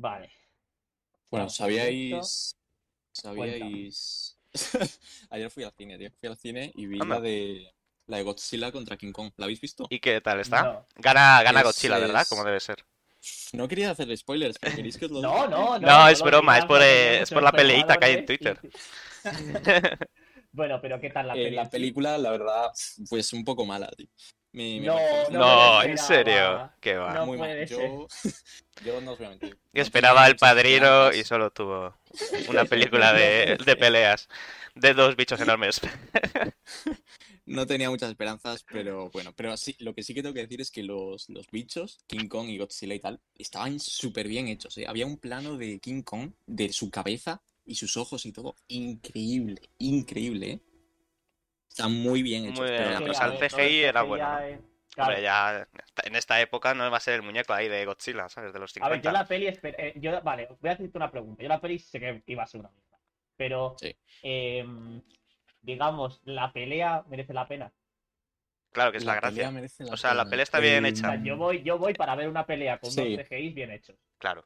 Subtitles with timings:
[0.00, 0.30] Vale.
[1.30, 2.56] Bueno, ¿sabíais?
[3.12, 4.38] ¿Sabíais?
[5.30, 6.10] Ayer fui al cine, tío.
[6.20, 7.16] Fui al cine y vi Anda.
[7.16, 7.74] la de
[8.06, 9.32] la de Godzilla contra King Kong.
[9.36, 9.86] ¿La habéis visto?
[9.90, 10.62] ¿Y qué tal está?
[10.62, 10.86] No.
[10.96, 12.22] Gana, gana Es- Godzilla, ¿verdad?
[12.22, 12.84] es- Como debe ser.
[13.52, 15.48] No quería hacer spoilers, pero queréis que os lo No, diga?
[15.48, 15.86] no, no.
[15.86, 18.26] No, es lo broma, es por, no eh, es por la peleita que hay en
[18.28, 18.38] y-
[20.52, 21.56] Bueno, pero ¿qué tal la Eh, peli?
[21.56, 22.70] la película, la verdad,
[23.10, 24.06] pues un poco mala, tío.
[24.80, 24.98] No,
[25.30, 26.70] no en serio.
[26.80, 27.14] ¿Qué va?
[27.14, 27.50] No muy mal.
[27.50, 28.08] puede Yo,
[28.84, 29.56] yo no os voy a mentir.
[29.72, 31.94] Yo esperaba muchas Padrino y solo tuvo
[32.48, 34.28] una película de, de peleas
[34.74, 35.80] de dos bichos enormes.
[37.48, 40.60] No tenía muchas esperanzas, pero bueno, pero sí, lo que sí que tengo que decir
[40.60, 44.76] es que los, los bichos, King Kong y Godzilla y tal, estaban súper bien hechos,
[44.76, 44.84] ¿eh?
[44.86, 49.62] Había un plano de King Kong, de su cabeza y sus ojos y todo, increíble,
[49.78, 50.60] increíble, ¿eh?
[51.78, 53.18] Están muy bien hechos, Muy bien, Sí, pues
[53.52, 54.38] CGI el era CGI, bueno.
[54.96, 55.68] Hombre, ya
[56.02, 58.52] en esta época no va a ser el muñeco ahí de Godzilla, ¿sabes?
[58.52, 59.12] De los A ver, yo 50.
[59.12, 61.40] la peli, esper- eh, yo, vale, voy a hacerte una pregunta.
[61.40, 62.98] Yo la peli sé que iba a ser una mierda,
[63.36, 63.96] pero, Sí.
[64.22, 65.00] em,
[65.62, 67.72] digamos, la pelea merece la pena.
[68.72, 69.52] Claro que es la, gracia.
[69.92, 71.22] O sea, la pelea está bien Eh, O sea, hecha.
[71.22, 73.16] yo voy, yo voy para ver una pelea con Sí.
[73.16, 73.96] dos CGIs bien hechos.
[74.18, 74.44] Claro.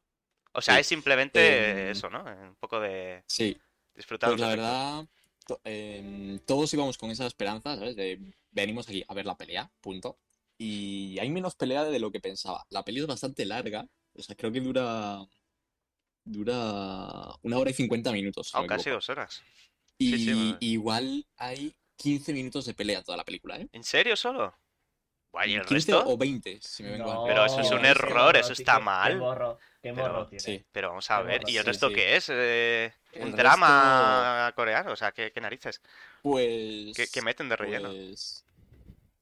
[0.52, 0.80] O sea, Sí.
[0.80, 2.22] es simplemente Em, eso, ¿no?
[2.24, 3.58] Un poco de Sí,
[3.94, 4.66] disfrutar pues la efectos.
[4.68, 5.06] verdad,
[5.44, 7.96] to- em, todos íbamos con esa esperanza, ¿sabes?
[7.96, 8.18] De
[8.50, 10.18] venimos aquí a ver la pelea, punto.
[10.58, 12.64] Y hay menos pelea de lo que pensaba.
[12.70, 15.26] La pelea es bastante larga, o sea, creo que dura
[16.24, 18.52] dura una hora y 50 minutos.
[18.62, 19.42] me casi dos horas.
[19.98, 23.68] Y sí, igual hay 15 minutos de pelea toda la película, ¿eh?
[23.72, 24.54] ¿En serio solo?
[25.46, 26.10] ¿Y el 15 resto?
[26.10, 28.78] o 20, si me vengo No, a Pero eso es un error, morro, eso está
[28.80, 29.12] mal.
[29.12, 30.30] Qué morro, qué Pero-.
[30.38, 30.64] Sí.
[30.72, 31.94] Pero vamos a Qué ver, morro, ¿y el sí, resto sí.
[31.94, 32.28] qué es?
[32.30, 34.92] Eh, El ¿Un drama coreano?
[34.92, 35.80] O sea, ¿qué, qué narices?
[36.22, 36.96] Pues.
[36.96, 37.88] ¿Qué, qué meten de relleno?
[37.90, 38.44] Pues.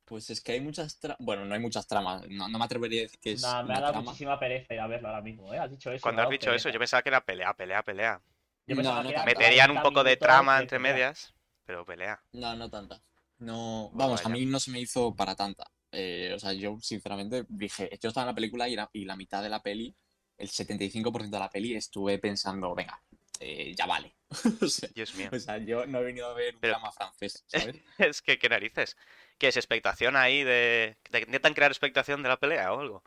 [0.04, 1.18] Pues es que hay muchas tramas.
[1.20, 2.26] Bueno, no hay muchas tramas.
[2.28, 4.10] No, no me atrevería a decir que es Nah, me ha dado trama.
[4.10, 5.58] muchísima pereza ir a verlo ahora mismo, ¿eh?
[5.58, 6.02] Has dicho eso.
[6.02, 8.20] Cuando has dicho eso, yo pensaba que era pelea, pelea, pelea.
[8.66, 9.24] Yo No, no.
[9.24, 11.32] Meterían un 40 poco de trama entre medias,
[11.64, 12.20] pero pelea.
[12.32, 13.00] No, no tanta.
[13.38, 13.90] No.
[13.94, 15.70] Vamos, a mí no se me hizo para tanta.
[15.92, 17.90] Eh, o sea, yo sinceramente dije.
[18.00, 19.94] Yo estaba en la película y la, y la mitad de la peli,
[20.38, 23.02] el 75% de la peli, estuve pensando, venga,
[23.40, 24.14] eh, ya vale.
[24.62, 25.28] o, sea, Dios mío.
[25.32, 27.76] o sea, yo no he venido a ver un Pero- drama francés, ¿sabes?
[27.98, 28.96] Es que, ¿qué narices?
[29.38, 30.96] ¿Qué es expectación ahí de...
[31.10, 33.02] de- ¿Intentan crear expectación de la pelea o algo?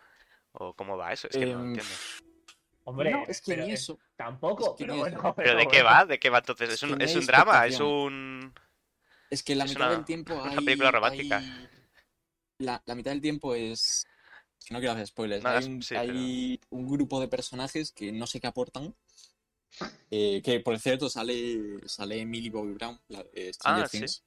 [0.51, 1.27] ¿O cómo va eso?
[1.29, 1.93] Es que no Em, entiendo.
[2.85, 3.97] Hombre, no, es que ni eh, eso.
[4.17, 5.33] Tampoco, es que pero bueno.
[5.37, 6.05] ¿Pero de qué va?
[6.05, 6.67] ¿De qué va entonces?
[6.69, 7.65] Es ¿Es que un, es un drama?
[7.65, 8.53] ¿Es un...?
[9.29, 11.37] Es que la Es mitad una- del tiempo una hay, película romántica.
[11.37, 11.69] hay-
[12.59, 14.05] La, la mitad del tiempo es...
[14.59, 15.43] es que no quiero hacer spoilers.
[15.43, 18.95] No, hay un, sí, hay un grupo de personajes que no sé qué aportan.
[20.11, 23.97] eh, que por cierto sale, sale Millie Bobby Brown, la de Stranger Ah, sí.
[23.99, 24.23] Things.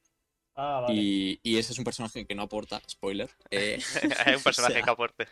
[0.54, 0.94] Ah, vale.
[1.00, 3.30] Y, y ese es un personaje que no aporta, spoiler.
[3.50, 3.78] eh,
[4.26, 5.28] Hay un personaje sea, que aporte.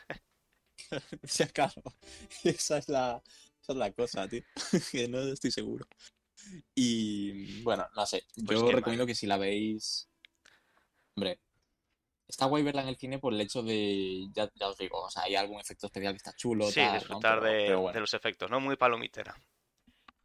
[1.22, 1.82] o sea, claro,
[2.44, 3.22] esa es la,
[3.62, 4.42] esa es la cosa, tío.
[4.92, 5.86] que no estoy seguro.
[6.74, 8.24] Y bueno, no sé.
[8.46, 8.72] Pues Yo mal.
[8.72, 10.08] recomiendo que si la veis.
[11.16, 11.40] Hombre,
[12.34, 14.26] está guay verla en el cine por el hecho de.
[14.32, 16.88] Ya, ya os digo, o sea, hay algún efecto especial que está chulo, Sí, tal,
[16.88, 16.94] ¿no?
[16.98, 17.94] disfrutar Pero- de, pero bueno.
[17.94, 18.60] de los efectos, ¿no?
[18.60, 19.34] Muy palomitera.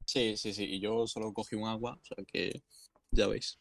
[0.06, 0.66] Sí, sí, sí.
[0.66, 2.62] Y yo solo cogí un agua, o sea que.
[3.12, 3.60] Ya veis.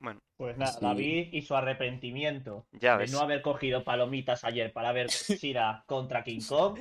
[0.00, 0.78] Bueno, Pues nada, Sí.
[0.80, 3.12] David y su arrepentimiento ya de ves.
[3.12, 6.78] no haber cogido palomitas ayer para ver Godzilla contra King Kong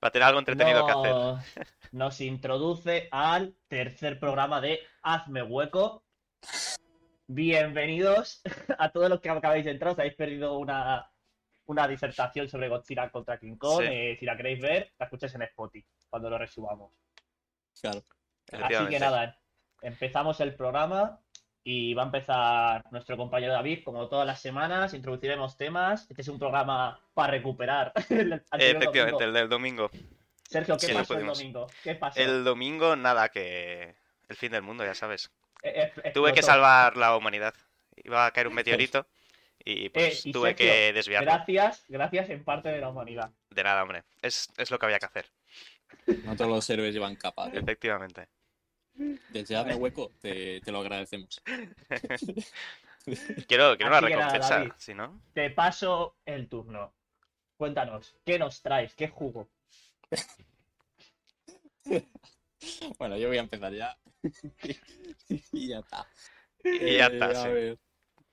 [0.00, 1.64] Para tener algo entretenido que hacer.
[1.92, 6.04] nos introduce al tercer programa de Hazme Hueco.
[7.26, 8.42] Bienvenidos
[8.78, 9.92] a todos los que acabáis de entrar.
[9.92, 11.10] Os habéis perdido una,
[11.66, 13.82] una disertación sobre Godzilla contra King Kong.
[13.82, 13.88] Sí.
[13.90, 16.92] Eh, si la queréis ver, la escucháis en Spotify cuando lo resubamos.
[17.80, 18.02] Claro.
[18.52, 19.38] Así que nada,
[19.80, 21.18] empezamos el programa
[21.64, 26.06] y va a empezar nuestro compañero David, como todas las semanas, introduciremos temas.
[26.10, 27.92] Este es un programa para recuperar.
[28.10, 29.20] el Efectivamente, domingo.
[29.20, 29.90] el del domingo.
[30.42, 31.66] Sergio, ¿qué Sí, pasó el domingo?
[31.82, 32.20] ¿Qué pasó?
[32.20, 33.96] El domingo, nada, que
[34.28, 35.32] el fin del mundo, ya sabes.
[35.64, 37.54] Eh, eh, Tuve que salvar la humanidad.
[37.96, 39.06] Iba a caer un meteorito
[39.64, 41.30] y pues Eh, y tuve Sergio, que desviarlo.
[41.32, 43.30] Gracias, gracias en parte de la humanidad.
[43.50, 44.04] De nada, hombre.
[44.20, 45.26] Es, es lo que había que hacer,
[46.24, 47.50] No todos los héroes llevan capa.
[47.50, 47.60] tío.
[47.60, 48.28] efectivamente.
[49.30, 51.42] Desde Hazme Hueco te, te lo agradecemos.
[53.46, 55.20] Quiero, quiero una nada, recompensa, si no.
[55.34, 56.94] Te paso el turno.
[57.58, 58.94] Cuéntanos, ¿qué nos traes?
[58.94, 59.50] ¿Qué jugo?
[62.98, 63.96] Bueno, yo voy a empezar ya.
[65.52, 66.06] y ya está.
[66.62, 67.78] Y ya Eh, está, a ver.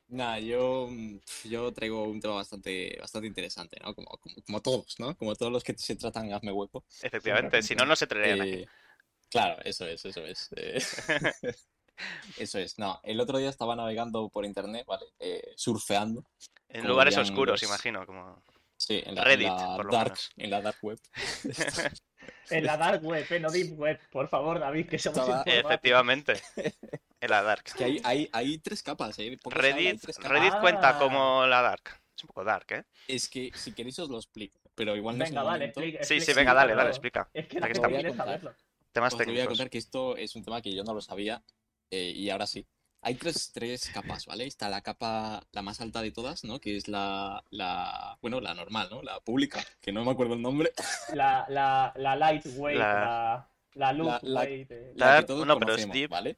[0.07, 3.93] Nada, yo, mm, yo traigo un tema bastante, bastante interesante, ¿no?
[3.95, 5.15] Como, como, como todos, ¿no?
[5.15, 6.83] Como todos los que se tratan Hazme Hueco.
[7.01, 8.45] Efectivamente, si no, no se traerían.
[8.47, 8.65] Eh,
[9.29, 10.49] claro, eso es, eso es.
[10.57, 10.81] eh,
[12.37, 12.77] eso es.
[12.77, 15.05] No, el otro día estaba navegando por internet, ¿vale?
[15.19, 16.25] Eh, surfeando.
[16.69, 18.43] En lugares oscuros, los- imagino, como...
[18.75, 20.31] Sí, en la, en Reddit, la por lo dark, menos.
[20.37, 20.99] en la dark web.
[22.51, 23.99] En la dark web, eh, no deep web.
[24.11, 25.43] Por favor, David, que somos Estaba-.
[25.45, 26.33] Efectivamente.
[27.21, 27.63] En la Dark.
[27.67, 29.37] Es que hay, hay, hay tres capas, ¿eh?
[29.45, 30.31] Reddit, tres capas.
[30.31, 30.99] Reddit cuenta Ah.
[30.99, 32.01] como la Dark.
[32.17, 32.83] Es un poco Dark, ¿eh?
[33.07, 36.03] Es que si queréis os lo explico, pero igual no Venga, vale, explica.
[36.03, 37.29] Sí, sí, venga, dale, dale, explica.
[37.33, 37.93] Es que la que gente estamos.
[37.99, 38.25] quiere Voy a contar.
[38.41, 38.55] saberlo.
[38.91, 39.47] Temas Os voy a técnicos.
[39.49, 41.41] contar que esto es un tema que yo no lo sabía
[41.91, 42.67] eh, y ahora sí.
[43.03, 44.45] Hay tres, tres capas, ¿vale?
[44.45, 46.59] Está la capa, la más alta de todas, ¿no?
[46.59, 49.01] Que es la, la, bueno, la normal, ¿no?
[49.01, 50.71] La pública, que no me acuerdo el nombre.
[51.13, 54.67] La, la, la lightweight, La- la, la loop La- eh.
[54.67, 56.09] Que todos no, pero es conocemos, deep.
[56.11, 56.37] ¿vale?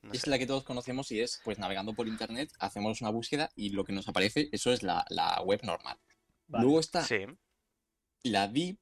[0.00, 3.50] No Es la que todos conocemos y es, pues, navegando por internet, hacemos una búsqueda
[3.54, 5.98] y lo que nos aparece, eso es la, la web normal.
[6.46, 6.64] Vale.
[6.64, 7.26] Luego está Sí.
[8.22, 8.78] la deep,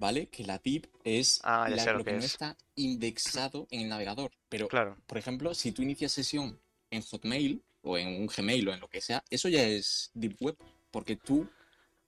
[0.00, 0.26] ¿vale?
[0.28, 2.32] Que la deep es Ah, ya la- sé lo lo que que no es.
[2.32, 4.32] está indexado en el navegador.
[4.48, 4.96] Pero, Claro.
[5.06, 6.58] por ejemplo, si tú inicias sesión
[6.90, 10.36] en Hotmail o en un Gmail o en lo que sea, eso ya es deep
[10.40, 10.56] web,
[10.90, 11.46] porque tú,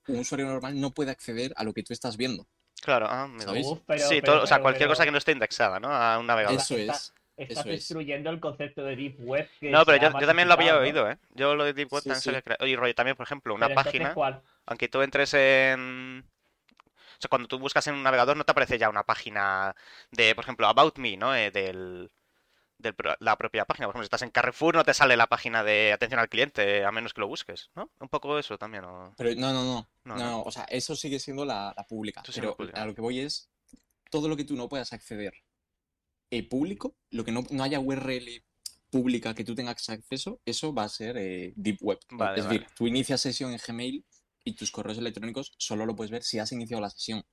[0.09, 2.47] un usuario normal, no puede acceder a lo que tú estás viendo.
[2.81, 3.43] Claro, ah, amigo.
[3.45, 3.67] ¿Sabéis?
[3.69, 5.89] Uf, pero- sí, pero- todo, o sea, cualquier pero cosa que no esté indexada, ¿no?
[5.89, 6.59] A un navegador.
[6.59, 6.83] Eso es.
[6.89, 7.65] Estás eso es.
[7.67, 9.49] destruyendo el concepto de deep web.
[9.61, 11.19] Que No, pero yo, yo también lo había oído, ¿eh?
[11.35, 12.67] Yo lo de Deep Web Sí, también sí.
[12.67, 14.43] Y rollo, también, por ejemplo, una Pero página, ¿cuál?
[14.67, 16.25] aunque tú entres en...
[17.23, 19.75] Sea, cuando tú buscas en un navegador no te aparece ya una página
[20.11, 21.35] de, por ejemplo, About Me, ¿no?
[21.35, 22.11] Eh, del...
[22.79, 23.87] De la propia página.
[23.87, 26.85] Por ejemplo, si estás en Carrefour no te sale la página de atención al cliente,
[26.85, 27.93] a menos que lo busques, ¿no?
[28.01, 29.15] Un poco eso también, ¿o?
[29.17, 29.89] Pero no, no, no.
[30.05, 30.31] No, No, no.
[30.31, 32.25] no, O sea, eso sigue siendo la, la pública.
[32.35, 33.49] Pero a lo que voy es
[34.11, 35.33] todo lo que tú no puedas acceder
[36.33, 38.43] eh, público, lo que no, no haya URL
[38.91, 42.01] pública que tú tengas acceso, eso va a ser eh, deep web.
[42.11, 42.59] Vale, es vale.
[42.59, 44.05] decir, tú inicias sesión en Gmail
[44.45, 47.25] y tus correos electrónicos solo lo puedes ver si has iniciado la sesión.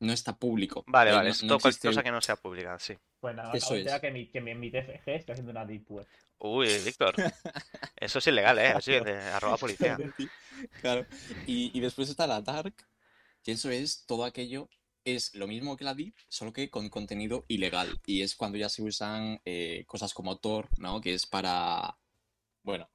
[0.00, 0.84] No está público.
[0.86, 2.94] Vale, Eh, vale, no- es no cualquier existe- cosa que no sea pública, sí.
[3.20, 4.00] Bueno, Eso acabo de enterar es.
[4.02, 6.06] que mi, que mi, mi TFG está haciendo una deep web.
[6.38, 7.14] Uy, Víctor.
[7.96, 8.66] Eso es ilegal, ¿eh?
[8.68, 9.96] Así de arroba policía.
[10.80, 11.06] Claro.
[11.46, 12.74] Y, y después está la dark,
[13.42, 14.68] que eso es todo aquello,
[15.04, 18.00] es lo mismo que la deep, solo que con contenido ilegal.
[18.06, 21.00] Y es cuando ya se usan eh, cosas como Tor, ¿no?
[21.00, 21.96] Que es para,
[22.62, 22.88] bueno,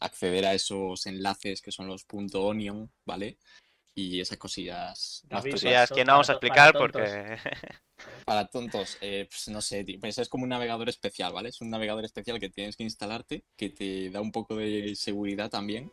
[0.00, 3.38] acceder a esos enlaces que son los .onion, ¿vale?
[3.94, 7.36] Y esas cosillas David, Para que no vamos a para explicar porque...
[8.24, 11.50] Para tontos, eh, pues no sé, tío, pues es como un navegador especial, ¿vale?
[11.50, 15.50] Es un navegador especial que tienes que instalarte, que te da un poco de seguridad
[15.50, 15.92] también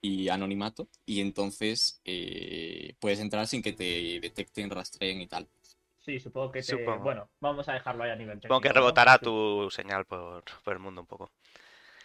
[0.00, 5.48] y anonimato, y entonces eh, puedes entrar sin que te detecten, rastreen y tal.
[6.04, 6.66] Sí, supongo que te...
[6.66, 7.02] Supongo.
[7.02, 8.86] Bueno, vamos a dejarlo ahí a nivel Supongo que técnico, ¿no?
[8.86, 9.24] rebotará Sí.
[9.24, 11.30] tu señal por, por el mundo un poco.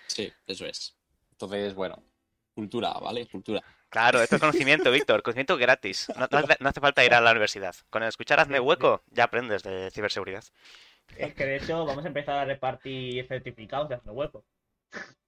[0.08, 0.96] Sí, eso es.
[1.40, 2.02] Entonces, bueno,
[2.54, 3.28] cultura, ¿vale?
[3.28, 3.62] Cultura.
[3.90, 6.08] Claro, esto es conocimiento, Víctor, conocimiento gratis.
[6.18, 7.76] No, no hace, no hace falta ir a la universidad.
[7.90, 10.44] Con el escuchar Hazme Hueco ya aprendes de ciberseguridad.
[11.18, 14.44] Es que de hecho vamos a empezar a repartir certificados de hazme hueco.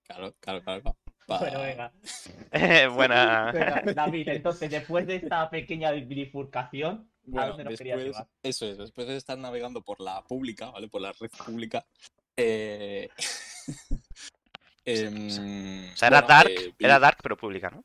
[0.04, 0.84] Claro, claro, claro.
[1.28, 1.92] Bueno, venga.
[2.54, 3.52] Eh, Buena.
[3.52, 8.30] Venga, David, entonces después de esta pequeña bifurcación, ¿a Bueno, dónde nos querías después, llevar?
[8.44, 10.88] eso es, después de estar navegando por la pública, ¿vale?
[10.88, 11.86] Por la red pública.
[12.38, 13.10] eh,
[14.88, 17.84] em, O sea, era bueno, dark, eh, era dark pero pública, ¿no?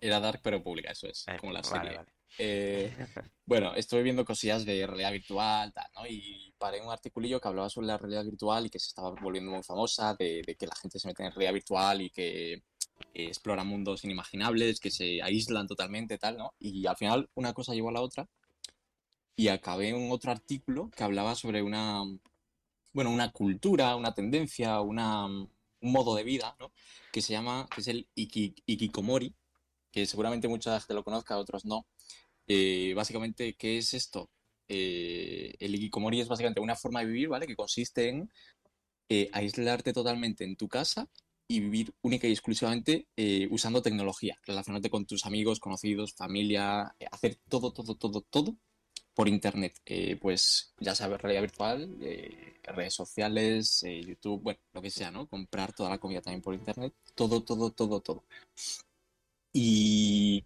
[0.00, 1.96] Era dark, pero pública, eso es, Eh, como la vale, serie.
[1.96, 2.12] vale.
[2.38, 2.92] Eh,
[3.46, 6.06] bueno, estuve viendo cosillas de realidad virtual, tal, ¿no?
[6.06, 9.50] Y paré un articulillo que hablaba sobre la realidad virtual y que se estaba volviendo
[9.52, 12.62] muy famosa, de, de que la gente se mete en realidad virtual y que eh,
[13.14, 16.54] explora mundos inimaginables, que se aíslan totalmente, tal, ¿no?
[16.58, 18.28] Y al final una cosa llevó a la otra
[19.36, 22.02] y acabé en otro artículo que hablaba sobre una,
[22.92, 25.26] bueno, una cultura, una tendencia, una,
[25.92, 26.72] modo de vida, ¿no?
[27.12, 29.34] Que se llama, que es el iki- ikikomori,
[29.92, 31.86] que seguramente mucha gente lo conozca, otros no.
[32.46, 34.30] Eh, básicamente, ¿qué es esto?
[34.68, 37.46] Eh, el ikikomori es básicamente una forma de vivir, ¿vale?
[37.46, 38.30] Que consiste en
[39.08, 41.08] eh, aislarte totalmente en tu casa
[41.46, 47.38] y vivir única y exclusivamente eh, usando tecnología, relacionarte con tus amigos, conocidos, familia, hacer
[47.48, 48.56] todo, todo, todo, todo
[49.14, 49.74] por internet.
[49.86, 55.10] Eh, pues ya sabes, realidad virtual, eh, redes sociales, eh, YouTube, bueno, lo que sea,
[55.10, 55.26] ¿no?
[55.28, 58.24] Comprar toda la comida también por internet, todo, todo, todo, todo.
[59.52, 60.44] Y,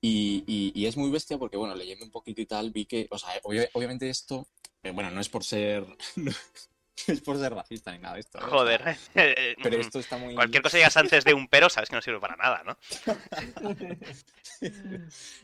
[0.00, 3.18] y, y- es muy bestia porque, bueno, leyendo un poquito y tal, vi que, o
[3.18, 4.48] sea, obvia- obviamente esto,
[4.94, 5.86] bueno, no es por ser,
[7.06, 8.42] es por ser racista ni nada de esto, ¿eh?
[8.42, 8.96] Joder.
[9.62, 10.34] pero esto está muy...
[10.36, 12.76] Cualquier cosa que digas antes de un pero, sabes que no sirve para nada, ¿no?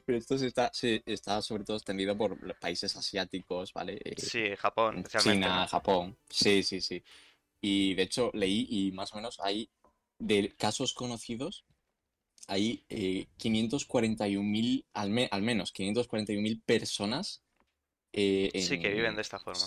[0.05, 4.01] Pero esto se está, se está sobre todo extendido por los países asiáticos, ¿vale?
[4.05, 5.47] Eh, Sí, Japón, en especialmente.
[5.47, 5.67] China.
[5.69, 6.17] Japón.
[6.29, 7.03] Sí, sí, sí.
[7.61, 9.69] Y de hecho leí y más o menos hay
[10.19, 11.65] de casos conocidos,
[12.47, 17.43] hay eh, 541.000, al, me- al menos 541.000 personas
[18.13, 19.67] eh, Sí, que en- viven de esta forma.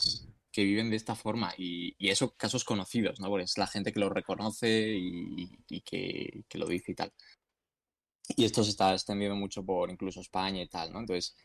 [0.52, 3.30] Que viven de esta forma y, eso casos conocidos, ¿no?
[3.30, 7.14] Porque es la gente que lo reconoce y, que, lo dice y tal.
[8.36, 11.00] Y esto se está extendiendo mucho por incluso España y tal, ¿no?
[11.00, 11.36] Entonces,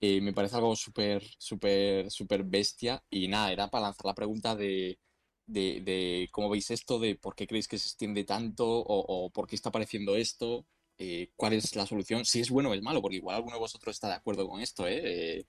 [0.00, 3.02] eh, me parece algo súper, súper, súper bestia.
[3.10, 4.98] Y nada, era para lanzar la pregunta de,
[5.46, 9.46] de, cómo veis esto, de por qué creéis que se extiende tanto o, o por
[9.46, 10.66] qué está apareciendo esto,
[11.02, 13.60] eh, cuál es la solución, si es bueno o es malo, porque igual alguno de
[13.60, 15.00] vosotros está de acuerdo con esto, ¿eh?
[15.38, 15.46] Eh,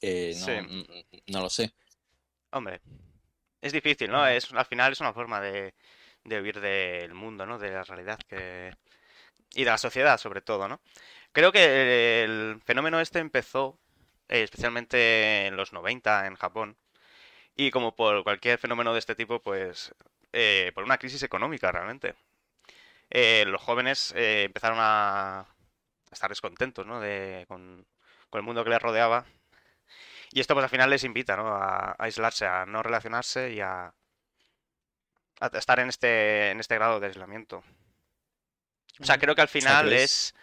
[0.00, 0.52] eh, no, Sí.
[0.52, 0.86] n-
[1.28, 1.72] no lo sé.
[2.50, 2.80] Hombre,
[3.60, 4.26] es difícil, ¿no?
[4.26, 5.74] Es, al final es una forma de,
[6.24, 7.58] de huir del mundo, ¿no?
[7.58, 8.74] De la realidad que...
[9.54, 10.80] y de la sociedad, sobre todo, ¿no?
[11.32, 13.78] Creo que el fenómeno este empezó
[14.28, 16.76] eh, especialmente en los 90 en Japón
[17.56, 19.94] y como por cualquier fenómeno de este tipo, pues
[20.32, 22.14] eh, por una crisis económica realmente.
[23.10, 25.46] Eh, los jóvenes empezaron a, a
[26.12, 27.00] estar descontentos, ¿no?
[27.00, 27.86] De, con,
[28.30, 29.24] con el mundo que les rodeaba
[30.32, 31.48] y esto pues al final les invita, ¿no?
[31.48, 33.92] A, a aislarse, a no relacionarse y a,
[35.40, 37.62] a estar en este, en este grado de aislamiento.
[39.00, 40.34] O sea, creo que al final es,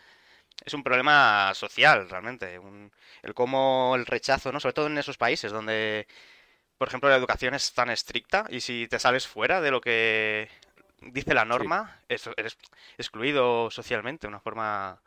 [0.66, 2.60] es un problema social, realmente.
[2.60, 2.92] un-
[3.24, 4.60] el cómo el rechazo, ¿no?
[4.60, 6.08] Sobre todo en esos países donde,
[6.78, 10.50] por ejemplo, la educación es tan estricta y si te sales fuera de lo que
[11.02, 12.58] dice la norma, eso- eres
[12.98, 15.02] excluido socialmente, de una forma,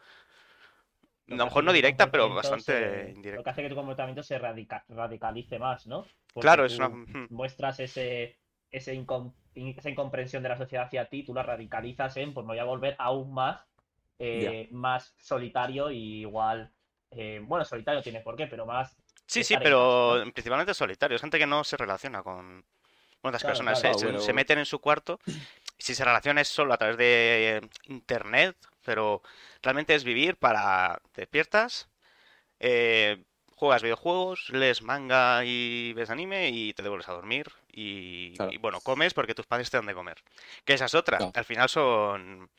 [1.29, 3.37] a Lo mejor no directa, pero bastante se- indirecta.
[3.41, 6.03] Lo que hace que tu comportamiento se radica- radicalice más, ¿no?
[6.33, 6.89] Porque Claro, es una...
[6.91, 8.39] mm, muestras ese,
[8.71, 12.47] ese incom- in- esa incomprensión de la sociedad hacia ti, tú la radicalizas en, pues
[12.47, 13.61] me voy a volver aún más,
[14.19, 16.73] eh, más solitario y igual,
[17.11, 21.39] eh, bueno, solitario tiene por qué, pero más Sí, sí, en pero principalmente solitarios, gente
[21.39, 22.65] que no se relaciona con,
[23.23, 23.99] otras Claro, personas, claro.
[23.99, 24.21] se, se- bueno.
[24.21, 25.19] se meten en su cuarto,
[25.79, 28.57] si se relaciona es solo a través de eh, internet,
[28.87, 29.21] pero
[29.63, 31.89] realmente es vivir para, te despiertas,
[32.61, 33.23] eh,
[33.55, 38.53] juegas videojuegos, lees manga y ves anime y te devuelves a dormir y, Claro.
[38.53, 40.23] y, bueno, comes porque tus padres te dan de comer.
[40.65, 42.51] Que esa es otra, al final son,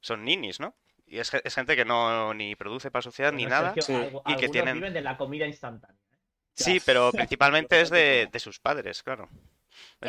[0.00, 0.74] son ninis, ¿no?
[1.06, 3.74] Y es, ge- es gente que no ni produce para la sociedad ni nada.
[3.74, 4.16] Sergio, Sí.
[4.26, 5.96] Y que tienen- viven de la comida instantánea.
[5.96, 6.16] ¿eh?
[6.54, 9.28] Sí, pero principalmente es de, de sus padres, claro.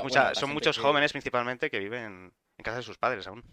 [0.03, 3.44] Mucha- son muchos jóvenes principalmente que viven en casa de sus padres aún.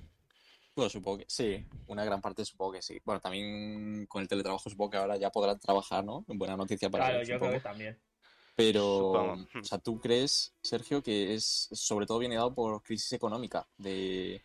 [0.78, 3.00] Bueno, supongo que sí, una gran parte supongo que sí.
[3.04, 6.25] Bueno, también con el teletrabajo supongo que ahora ya podrán trabajar, ¿no?
[6.28, 7.99] Buena noticia para Claro, ellos, yo creo que también.
[8.54, 9.49] Pero, Supongo.
[9.61, 13.66] o sea, ¿tú crees, Sergio, que es sobre todo viene dado por crisis económica?
[13.76, 14.40] De...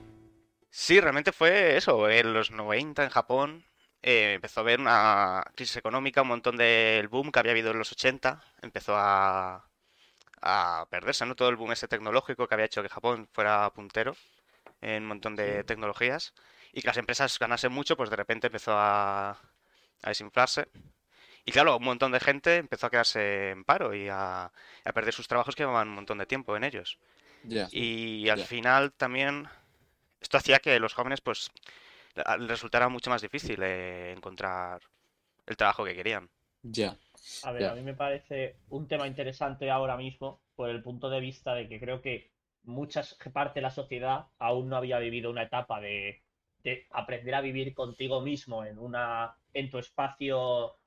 [0.71, 2.09] Sí, realmente fue eso.
[2.09, 3.63] En los 90 en Japón
[4.01, 7.77] eh, empezó a haber una crisis económica, un montón del boom que había habido en
[7.77, 9.69] los 80 empezó a,
[10.41, 11.35] a perderse, ¿no?
[11.35, 14.15] Todo el boom ese tecnológico que había hecho que Japón fuera puntero
[14.83, 15.65] en un montón de Sí.
[15.65, 16.33] tecnologías
[16.73, 20.67] y que las empresas ganasen mucho, pues de repente empezó a, a desinflarse.
[21.45, 25.13] Y claro, un montón de gente empezó a quedarse en paro y a, a perder
[25.13, 26.99] sus trabajos que llevaban un montón de tiempo en ellos.
[27.71, 29.47] Y al final también
[30.21, 31.51] esto hacía que los jóvenes pues
[32.39, 34.81] resultara mucho más difícil eh, encontrar
[35.47, 36.29] el trabajo que querían.
[36.63, 36.97] ya,
[37.41, 41.19] A ver, a mí me parece un tema interesante ahora mismo por el punto de
[41.19, 42.31] vista de que creo que
[42.63, 46.24] muchas parte de la sociedad aún no había vivido una etapa de,
[46.63, 50.77] de aprender a vivir contigo mismo en una en tu espacio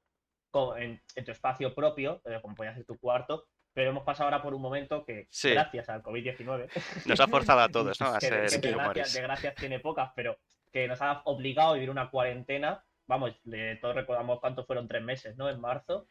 [0.79, 4.43] en, en tu espacio propio, eh, como podía ser tu cuarto, pero hemos pasado ahora
[4.43, 5.51] por un momento que Sí.
[5.51, 6.69] gracias al COVID-19
[7.07, 8.07] Nos ha forzado a todos, ¿no?
[8.07, 10.39] A que, ser que desgracias, desgracias tiene pocas, pero
[10.73, 12.83] que nos ha obligado a vivir una cuarentena.
[13.07, 15.49] Vamos, de, todos recordamos cuántos fueron tres meses, ¿no?
[15.49, 16.09] En marzo.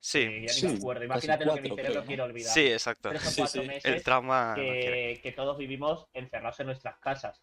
[0.00, 2.06] Sí, que ya ni sí, me Imagínate lo que mi cerebro creo, ¿no?
[2.06, 2.52] quiere olvidar.
[2.54, 3.08] sí, exacto.
[3.08, 3.68] Tres o Sí, cuatro sí.
[3.68, 7.40] meses El trauma no que, todos vivimos encerrados en nuestras casas.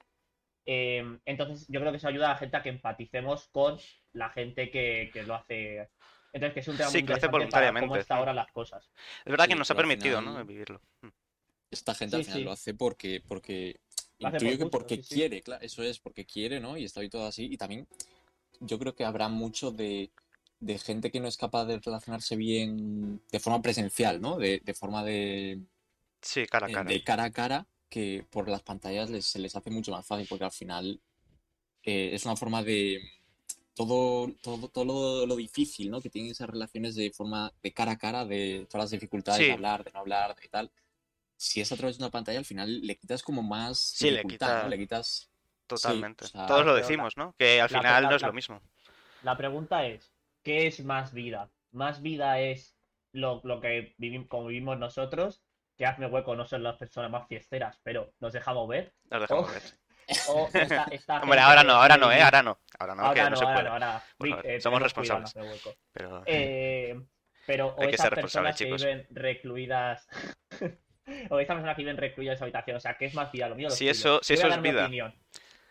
[0.66, 3.78] Eh, entonces, yo creo que eso ayuda a la gente a que empaticemos con
[4.14, 5.90] la gente que, que lo hace.
[6.34, 7.88] Entonces, que es un tema Sí, muy que lo hace para voluntariamente.
[7.88, 8.90] cómo está ahora las cosas.
[9.26, 10.46] Es verdad que nos ha permitido, final- ¿no?
[10.46, 10.82] Vivirlo.
[11.02, 11.08] Mm.
[11.72, 12.44] Esta gente Sí, al final sí.
[12.46, 13.80] lo hace porque, porque
[14.20, 15.16] Lo hace intuyo por que gusto, porque sí, sí.
[15.16, 16.78] quiere, claro, eso es, porque quiere, ¿no?
[16.78, 17.46] Y está ahí todo así.
[17.52, 17.88] Y también
[18.60, 20.12] yo creo que habrá mucho de,
[20.60, 24.38] de gente que no es capaz de relacionarse bien de forma presencial, ¿no?
[24.38, 25.62] De, de forma de,
[26.22, 26.90] Sí, cara a cara.
[26.90, 30.26] de cara a cara, que por las pantallas les- se les hace mucho más fácil,
[30.28, 31.00] porque al final
[31.84, 33.00] eh, es una forma de
[33.76, 36.02] todo, todo, todo lo, lo difícil, ¿no?
[36.02, 39.46] Que tienen esas relaciones de forma de cara a cara, de todas las dificultades Sí.
[39.48, 40.72] de hablar, de no hablar, de tal.
[41.38, 44.24] Si es a través de una pantalla, al final le quitas como más Sí, le
[44.24, 44.70] quita- ¿no?
[44.70, 45.30] Le quitas...
[45.68, 46.26] Totalmente.
[46.26, 47.36] o sea, Todos lo la- decimos, ¿no?
[47.38, 48.62] Que al la- final la- no es la- lo mismo.
[49.24, 50.12] La pregunta es,
[50.46, 51.50] ¿qué es más vida?
[51.72, 52.78] ¿Más vida es
[53.12, 55.44] lo, lo que vivimos, como vivimos nosotros?
[55.76, 58.94] Que hazme hueco, no son las personas más fiesteras, pero nos dejamos ver.
[59.10, 59.64] Nos dejamos Oh, ver.
[60.30, 62.22] O esta, esta Hombre, ahora no, ahora no, ¿eh?
[62.22, 62.60] Ahora no.
[62.78, 64.32] Ahora no, que Ahora no no, se ahora puede.
[64.36, 65.34] no, eh, somos cuidado, responsables.
[65.92, 66.96] Pero Eh,
[67.48, 68.82] pero o Hay que esas ser responsables, personas que chicos.
[68.84, 70.08] viven recluidas
[71.32, 73.50] o esas personas que viven recluidas en su habitación, o sea, ¿qué es más vida?
[73.50, 74.88] Lo mío lo Si eso- si eso es vida.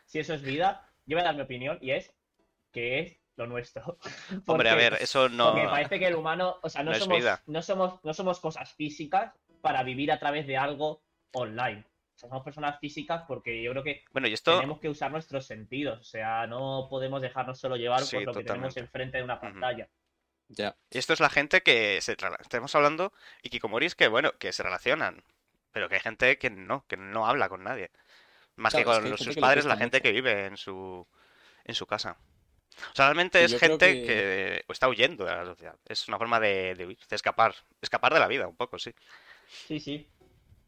[0.05, 2.13] Si eso es vida, yo voy a dar mi opinión y es
[2.73, 3.99] que es lo nuestro.
[4.47, 5.53] Hombre, a ver, eso no.
[5.53, 9.33] Porque parece que el humano, o sea, no, somos, no, somos, no somos cosas físicas
[9.61, 11.85] para vivir a través de algo online.
[12.15, 14.55] O sea, somos personas físicas porque yo creo que Bueno, y esto.
[14.55, 16.01] tenemos que usar nuestros sentidos.
[16.01, 19.41] O sea, no podemos dejarnos solo llevar Sí, por lo que tenemos enfrente de una
[19.41, 19.89] pantalla.
[20.49, 20.77] Ya.
[20.91, 23.13] Y esto es la gente que se estamos hablando
[23.43, 25.25] y Kikomoris que bueno, que se relacionan,
[25.73, 27.91] pero que hay gente que no, que no habla con nadie.
[28.55, 30.03] Más Claro, que es con que los- sus padres, la gente mucho.
[30.05, 31.05] que vive en su
[31.65, 32.17] en su casa.
[32.93, 35.77] O sea, realmente es yo gente que- que está huyendo de la sociedad.
[35.87, 38.93] Es una forma de, de huir, de escapar, escapar de la vida un poco, sí.
[39.67, 40.07] Sí, sí.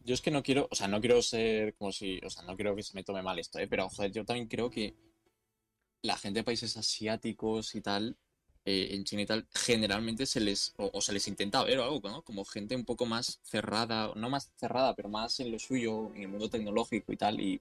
[0.04, 2.56] Yo es que no quiero, o sea, no quiero ser como si, o sea, no
[2.56, 3.66] quiero que se me tome mal esto, ¿eh?
[3.68, 4.94] Pero, joder, yo también creo que
[6.02, 8.16] la gente de países asiáticos y tal,
[8.64, 11.84] eh, en China y tal, generalmente se les, o, o se les intenta ver o
[11.84, 12.22] algo, ¿no?
[12.22, 16.22] Como gente un poco más cerrada, no más cerrada, pero más en lo suyo, en
[16.22, 17.60] el mundo tecnológico y tal, y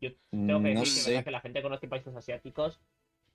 [0.00, 2.78] Yo Tengo que no decir que, que la gente conoce países asiáticos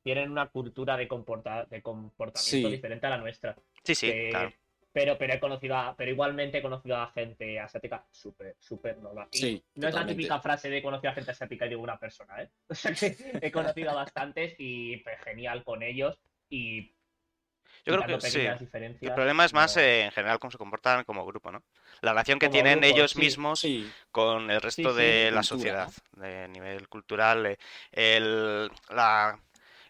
[0.04, 2.76] tienen una cultura de, comporta- de comportamiento Sí.
[2.76, 3.56] diferente a la nuestra.
[3.84, 4.54] Sí, sí, que- claro.
[4.92, 9.28] Pero, pero he conocido a- pero igualmente he conocido a gente asiática súper, súper normal.
[9.32, 11.98] Y Sí, no es la típica frase de conocer a gente asiática y digo una
[11.98, 12.50] persona, ¿eh?
[12.70, 16.20] O sea que he conocido a bastantes y pues, genial con ellos.
[16.48, 16.92] Y
[17.86, 18.38] Yo creo que sí.
[18.38, 21.52] pequeñas diferencias, El problema es más no- eh, en general cómo se comportan como grupo,
[21.52, 21.64] ¿no?
[22.02, 23.20] La relación que Como tienen grupo, ellos sí.
[23.20, 25.44] mismos sí, con el resto sí, de de la cultura,
[25.88, 27.58] sociedad, de nivel cultural, eh,
[27.92, 29.40] el, la,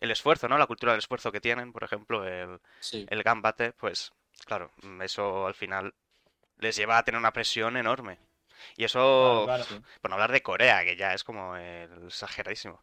[0.03, 0.57] el esfuerzo, ¿no?
[0.57, 3.05] La cultura del esfuerzo que tienen, por ejemplo, el, sí.
[3.09, 4.11] el gambate, pues
[4.45, 5.93] claro, mm, eso al final
[6.59, 8.19] les lleva a tener una presión enorme.
[8.77, 9.83] Y eso, Claro, claro.
[10.01, 12.81] por no hablar de Corea, que ya es como el exageradísimo.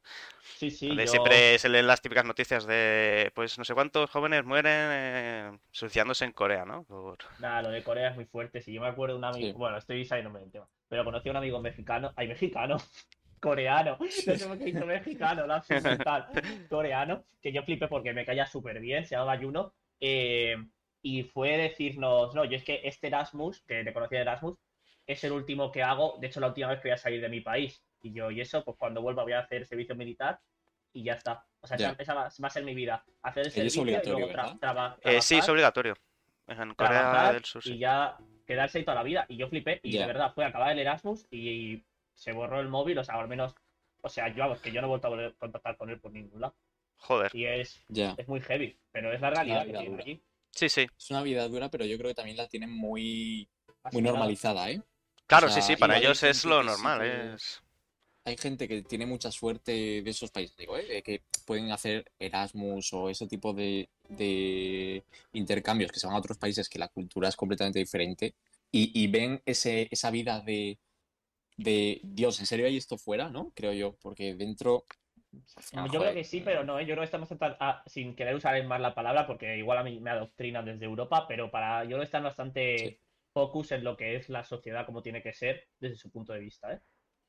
[0.56, 4.44] Sí, sí, yo- siempre se leen las típicas noticias de, pues no sé cuántos jóvenes
[4.44, 6.84] mueren eh, suicidándose en Corea, ¿no?
[6.84, 8.60] Por- Nada, lo de Corea es muy fuerte.
[8.62, 9.52] Si yo me acuerdo de un amigo, Sí.
[9.52, 12.76] bueno, estoy saliéndome del tema, pero conocí a un amigo mexicano, ay, mexicano,
[13.40, 16.26] coreano, no sé por qué hizo mexicano, la mental,
[16.68, 20.56] coreano, que yo flipé porque me caía súper bien, se llamaba Juno, eh,
[21.02, 24.58] y fue decirnos, no, yo es que este Erasmus, que te conocía de Erasmus,
[25.06, 27.28] es el último que hago, de hecho la última vez que voy a salir de
[27.28, 30.38] mi país, y yo, y eso, pues cuando vuelva voy a hacer servicio militar,
[30.92, 31.44] y ya está.
[31.60, 31.90] O sea, Ya.
[31.90, 34.96] esa, esa va, a ser mi vida, hacer el Es servicio y luego tra- traba-
[35.02, 35.50] Eh, sí, es trabajar.
[35.50, 35.94] obligatorio.
[36.48, 39.24] En Corea trabajar del Sur, y ya quedarse ahí toda la vida.
[39.28, 41.84] Y yo flipé, y de verdad fue acabar el Erasmus y
[42.20, 43.54] se borró el móvil, o sea, al menos,
[44.02, 45.98] o sea, yo vamos, que yo no he vuelto a volver a contactar con él
[45.98, 46.54] por ningún lado.
[46.96, 47.34] Joder.
[47.34, 48.14] Y es, Ya.
[48.18, 50.22] es muy heavy, pero es la realidad que tienen allí.
[50.50, 50.86] Sí, sí.
[50.98, 53.48] Es una vida dura, pero yo creo que también la tienen muy,
[53.90, 54.82] muy normalizada, ¿eh?
[55.26, 57.62] Claro, sea, sí, sí, para ellos es lo sí normal, es...
[58.26, 61.02] Hay gente que tiene mucha suerte de esos países, digo, ¿eh?
[61.02, 65.02] que pueden hacer Erasmus o ese tipo de, de
[65.32, 68.34] intercambios que se van a otros países que la cultura es completamente diferente
[68.70, 70.78] y, y ven ese, esa vida de,
[71.62, 73.28] de, Dios, ¿en serio hay esto fuera?
[73.28, 73.52] ¿No?
[73.54, 74.84] Creo yo, porque dentro...
[75.74, 76.82] Ah, Yo creo que sí, pero no, ¿eh?
[76.86, 79.84] yo creo que estamos tan- ah, sin querer usar más la palabra, porque igual a
[79.84, 82.98] mí me adoctrinan desde Europa, pero para yo creo que están bastante Sí.
[83.32, 86.40] focus en lo que es la sociedad como tiene que ser desde su punto de
[86.40, 86.80] vista, ¿eh?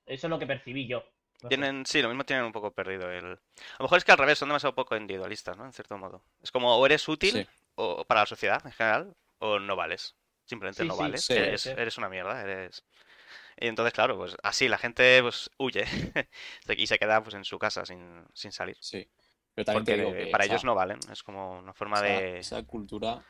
[0.06, 1.04] Eso es lo que percibí yo.
[1.44, 1.56] No sé.
[1.56, 3.26] Tienen, sí, lo mismo tienen un poco perdido el...
[3.26, 5.66] A lo mejor es que al revés, son demasiado poco individualistas, ¿no?
[5.66, 6.24] En cierto modo.
[6.42, 7.48] Es como o eres útil Sí.
[7.76, 10.16] o para la sociedad en general o no vales.
[10.46, 11.26] Simplemente Sí, no sí, vales.
[11.26, 11.70] sí, eres, sí.
[11.70, 12.84] eres una mierda, eres...
[13.62, 15.86] Y entonces, claro, pues así la gente pues huye
[16.78, 18.76] y se queda pues en su casa sin, sin salir.
[18.82, 19.08] Sí.
[19.54, 21.00] Pero también te Porque digo que, para ellos no valen.
[21.12, 22.40] Es como una forma esa, de...
[22.40, 23.22] esa cultura,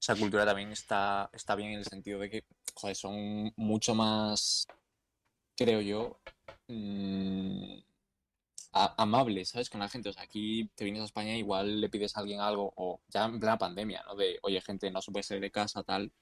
[0.00, 4.66] esa cultura también está, está bien en el sentido de que, joder, son mucho más,
[5.56, 6.18] creo yo,
[6.68, 7.78] mm,
[8.72, 9.70] a- amables, ¿sabes?
[9.70, 10.08] Con la gente.
[10.08, 13.24] O sea, aquí te vienes a España, igual le pides a alguien algo, o ya
[13.26, 14.16] en plena pandemia, ¿no?
[14.16, 16.12] De, oye, gente, no se puede salir de casa, tal.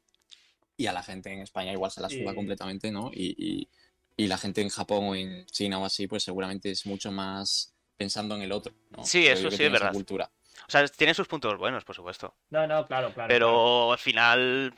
[0.76, 2.34] Y a la gente en España igual se la suda Sí.
[2.34, 3.10] completamente, ¿no?
[3.12, 3.68] Y, y,
[4.16, 7.74] y la gente en Japón o en China o así, pues seguramente es mucho más
[7.96, 9.04] pensando en el otro, ¿no?
[9.04, 9.92] Sí, Creo eso sí es verdad.
[9.92, 10.30] cultura.
[10.66, 12.34] O sea, tiene sus puntos buenos, por supuesto.
[12.50, 13.28] No, no, claro, claro.
[13.28, 13.92] Pero claro.
[13.92, 14.74] al final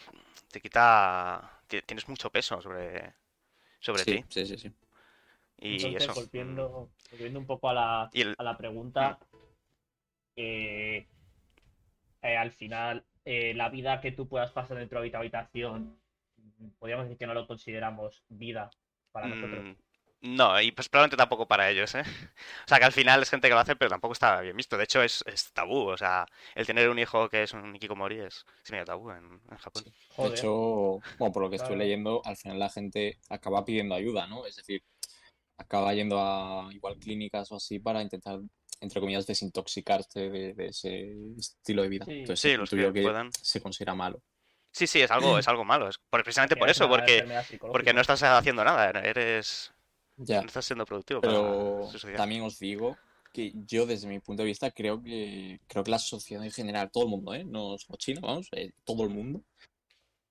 [0.50, 1.60] te quita...
[1.66, 3.14] ti- Tienes mucho peso sobre,
[3.80, 4.24] sobre Sí, ti.
[4.28, 4.72] sí, sí, sí.
[5.58, 6.14] Y Entonces, eso.
[6.20, 9.18] volviendo, volviendo un poco a la, el- a la pregunta,
[10.36, 11.06] eh,
[12.22, 16.00] eh, al final, eh, la vida que tú puedas pasar dentro de tu habitación,
[16.78, 18.70] podríamos decir que no lo consideramos vida
[19.12, 19.66] para nosotros.
[20.22, 22.02] Mm, No, y pues probablemente tampoco para ellos, ¿eh?
[22.64, 24.76] O sea, que al final es gente que lo hace, pero tampoco está bien visto.
[24.78, 25.88] De hecho, es, es tabú.
[25.88, 29.40] O sea, el tener un hijo que es un hikikomori es, es medio tabú en,
[29.50, 29.84] en Japón.
[29.84, 29.92] Sí.
[30.16, 31.84] De hecho, bueno, por lo que estoy Claro.
[31.84, 34.46] leyendo, al final la gente acaba pidiendo ayuda, ¿no?
[34.46, 34.82] Es decir,
[35.56, 38.40] acaba yendo a igual clínicas o así para intentar,
[38.80, 42.04] entre comillas, desintoxicarse de, de ese estilo de vida.
[42.04, 42.12] Sí.
[42.12, 43.30] Entonces, Sí, los que puedan.
[43.32, 44.22] se considera malo.
[44.72, 45.88] Sí, sí, es algo, es algo malo.
[45.88, 47.24] Es precisamente por Es eso, porque,
[47.60, 48.90] porque no estás haciendo nada.
[48.90, 49.72] Eres,
[50.16, 52.96] Ya, no estás siendo productivo pero también os digo
[53.32, 56.90] que yo desde mi punto de vista creo que creo que la sociedad en general,
[56.92, 57.44] todo el mundo, ¿eh?
[57.44, 59.44] No solo China, vamos, eh, todo el mundo,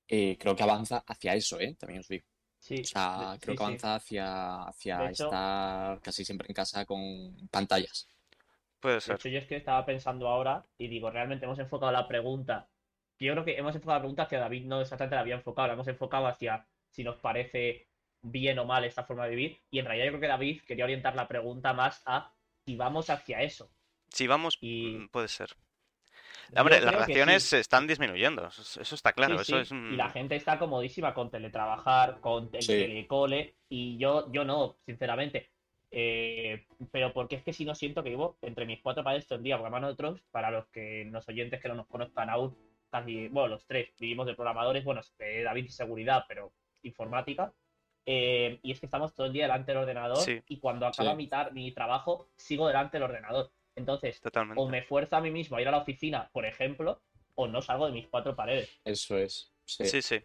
[0.08, 1.76] eh, creo que avanza hacia eso, ¿eh?
[1.80, 2.26] También os digo.
[2.64, 3.64] Sí, O sea, de- creo sí, que sí.
[3.64, 8.08] avanza hacia, hacia De hecho- estar casi siempre en casa con pantallas.
[8.80, 9.16] Puede De ser.
[9.16, 12.70] hecho, yo es que estaba pensando ahora y digo, realmente hemos enfocado la pregunta.
[13.20, 15.74] Yo creo que hemos enfocado la pregunta que David no exactamente la había enfocado, la
[15.74, 17.90] hemos enfocado hacia si nos parece
[18.22, 19.62] bien o mal esta forma de vivir.
[19.70, 22.32] Y en realidad yo creo que David quería orientar la pregunta más a
[22.66, 23.70] si vamos hacia eso.
[24.08, 25.50] Si vamos, Y- mm, puede ser.
[26.56, 27.50] Hombre, las relaciones sí.
[27.50, 29.94] se están disminuyendo, eso, eso está claro, Sí, eso sí, es un...
[29.94, 32.74] Y la gente está comodísima con teletrabajar, con el Sí.
[32.74, 35.50] telecole, y yo, yo no, sinceramente.
[35.96, 39.38] Eh, pero porque es que si no siento que vivo entre mis cuatro paredes todo
[39.38, 42.58] el día, porque además nosotros, para los que los oyentes que no nos conozcan aún,
[42.90, 46.52] casi, bueno, los tres vivimos de programadores, bueno, eh, David seguridad, pero
[46.82, 47.54] informática.
[48.06, 50.42] Eh, y es que estamos todo el día delante del ordenador Sí.
[50.48, 51.16] y cuando acaba Sí.
[51.16, 53.52] mi, mi trabajo sigo delante del ordenador.
[53.76, 54.62] Entonces, Totalmente.
[54.62, 57.02] o me fuerzo a mí mismo a ir a la oficina, por ejemplo,
[57.36, 58.70] o no salgo de mis cuatro paredes.
[58.86, 59.52] Eso es.
[59.66, 59.86] Sí.
[59.86, 60.22] Sí, sí.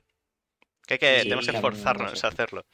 [0.87, 2.27] Que, hay que Sí, tenemos que forzarnos no sé.
[2.27, 2.65] a hacerlo.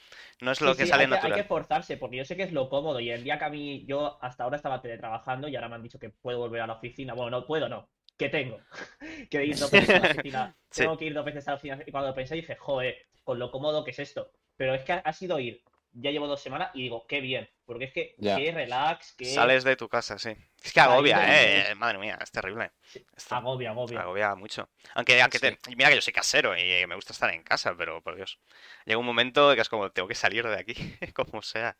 [0.40, 1.42] No es lo Sí, que sí, sale hay que, hay natural.
[1.42, 3.00] que forzarse, porque yo sé que es lo cómodo.
[3.00, 5.82] Y el día que a mí, yo hasta ahora estaba teletrabajando y ahora me han
[5.82, 7.14] dicho que puedo volver a la oficina.
[7.14, 7.88] Bueno, no puedo, no.
[8.16, 8.60] Que tengo.
[9.30, 10.56] que ir dos veces a la oficina.
[10.70, 10.82] Sí.
[10.82, 11.82] Tengo que ir dos veces a la oficina.
[11.86, 14.30] Y cuando pensé dije, joder, con lo cómodo que es esto.
[14.56, 15.62] Pero es que ha, ha sido ir.
[15.96, 17.48] Ya llevo dos semanas y digo, qué bien.
[17.64, 18.36] Porque es que, Ya.
[18.36, 20.30] qué relax, qué Sales de tu casa, sí.
[20.62, 21.74] Es que agobia, de- eh.
[21.76, 22.72] Madre mía, es terrible.
[22.82, 24.00] Sí, Esto agobia, agobia.
[24.00, 24.68] agobia mucho.
[24.94, 27.74] Aunque, aunque te- mira que yo soy casero y eh, me gusta estar en casa,
[27.78, 28.40] pero por Dios.
[28.84, 30.74] Llega un momento que es como, tengo que salir de aquí,
[31.14, 31.76] como sea.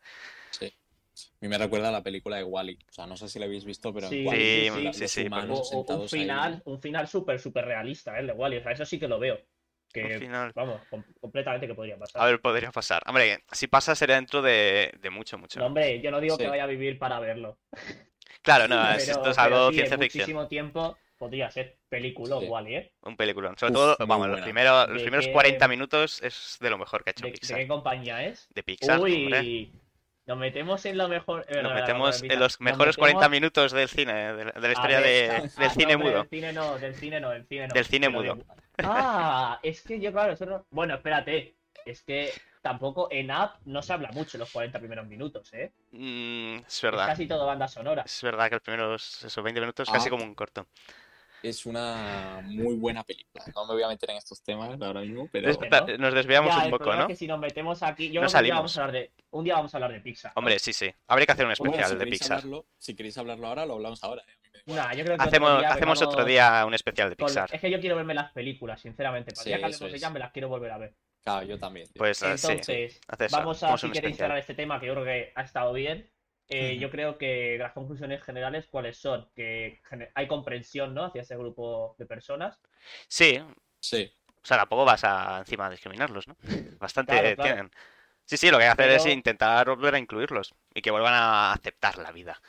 [0.51, 0.73] Sí.
[1.17, 2.79] A mí me recuerda a la película de Wally.
[2.89, 5.11] O sea, no sé si la habéis visto, pero en Sí, sí, la- sí, los
[5.11, 6.07] sí, sí, humanos O- o un ahí.
[6.09, 8.21] final, un final súper, súper realista, ¿eh?
[8.21, 8.57] El de Wally.
[8.57, 9.39] O sea, eso sí que lo veo.
[10.01, 10.51] Que, Un final.
[10.53, 12.21] vamos, com- completamente que podría pasar.
[12.21, 13.01] A ver, podría pasar.
[13.07, 15.59] Hombre, si pasa sería dentro de, de mucho, mucho.
[15.59, 17.57] No, hombre, yo no digo que vaya a vivir para verlo.
[18.41, 20.21] Claro, no, Pero- esto es algo sí, ciencia en ficción.
[20.23, 22.45] muchísimo tiempo podría ser película Sí.
[22.47, 22.93] Wally, ¿eh?
[23.03, 23.57] Un peliculón.
[23.57, 26.77] Sobre Uf, todo, vamos, los primeros, los ¿De primeros qué- 40 minutos es de lo
[26.77, 27.57] mejor que ha hecho ¿De, de Pixar.
[27.57, 28.47] qué compañía es?
[28.53, 29.39] De Pixar, hombre.
[29.39, 29.71] Uy,
[30.27, 31.45] nos metemos en lo mejor.
[31.47, 34.67] eh, Nos metemos en los mejores metemos- 40 minutos del cine, de la, de la
[34.67, 36.19] A historia ver, de- del ah, cine hombre, mudo.
[36.23, 37.73] Del cine no, del cine no, del cine no.
[37.73, 38.37] Del cine mudo.
[38.83, 41.55] Ah, es que yo, claro, eso no- Bueno, espérate.
[41.85, 45.71] Es que tampoco en app no se habla mucho los 40 primeros minutos, ¿eh?
[45.91, 47.05] Mm, es Es verdad.
[47.07, 48.01] casi todo banda sonora.
[48.05, 49.93] Es verdad que los primeros esos 20 minutos Ah.
[49.93, 50.67] casi como un corto.
[51.49, 53.43] Es una muy buena película.
[53.55, 55.97] No me voy a meter en estos temas ahora mismo, pero no.
[55.99, 57.01] Nos desviamos Ya, un el poco, ¿no?
[57.01, 58.57] es que si nos metemos aquí, yo No creo que un día salimos.
[58.57, 60.31] vamos a hablar de, un día vamos a hablar de Pixar.
[60.35, 60.39] ¿no?
[60.39, 60.91] Hombre, sí, sí.
[61.07, 62.31] Habría que hacer un Bueno, especial si de Pixar.
[62.37, 64.23] hablarlo, si queréis hablarlo ahora, lo hablamos ahora.
[64.23, 64.59] ¿eh?
[64.65, 67.49] Nah, yo creo que otro Hacemos, día hacemos otro día un especial de con- Pixar.
[67.53, 69.31] Es que yo quiero verme las películas, sinceramente.
[69.31, 70.95] Para Sí, día que eso hablemos de ellas me las quiero volver a ver.
[71.23, 71.85] Claro, yo también.
[71.87, 71.99] tío.
[71.99, 72.99] Pues eh, sí, Entonces,
[73.31, 74.17] vamos a, hacemos si queréis especial.
[74.17, 76.09] cerrar este tema, que yo creo que ha estado bien.
[76.49, 76.77] Eh.
[76.79, 79.27] Yo creo que las conclusiones generales, ¿cuáles son?
[79.35, 79.81] Que
[80.13, 81.05] hay comprensión, ¿no?
[81.05, 82.59] Hacia ese grupo de personas.
[83.07, 83.39] Sí,
[83.79, 86.35] Sí, o sea, tampoco vas a encima a discriminarlos, ¿no?
[86.79, 87.53] Bastante Claro, claro.
[87.55, 87.71] tienen.
[88.25, 91.13] Sí, sí, lo que hay que hacer es intentar volver a incluirlos y que vuelvan
[91.13, 92.39] a aceptar la vida.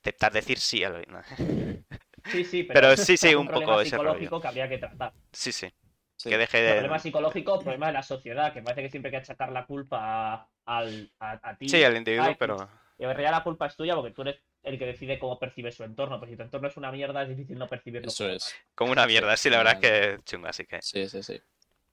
[0.00, 1.00] Aceptar decir sí a lo...
[2.26, 4.08] Sí, sí, pero, Pero sí, sí, es un problema poco ese rollo.
[4.08, 5.12] psicológico que habría que tratar.
[5.32, 5.72] Sí, sí.
[6.16, 6.30] sí.
[6.30, 6.72] Que deje de...
[6.72, 9.98] problema psicológico, problema de la sociedad, que parece que siempre hay que achacar la culpa
[10.34, 11.68] a, al- a, a ti.
[11.68, 12.68] Sí, al individuo, Ay, pero...
[12.98, 15.72] Y en realidad la culpa es tuya porque tú eres el que decide cómo percibe
[15.72, 16.20] su entorno.
[16.20, 18.08] Pero si tu entorno es una mierda, es difícil no percibirlo.
[18.08, 18.44] Eso como es.
[18.44, 18.74] tal.
[18.74, 21.40] Como una mierda, sí, la verdad es que es chunga, así que, Sí, sí, sí.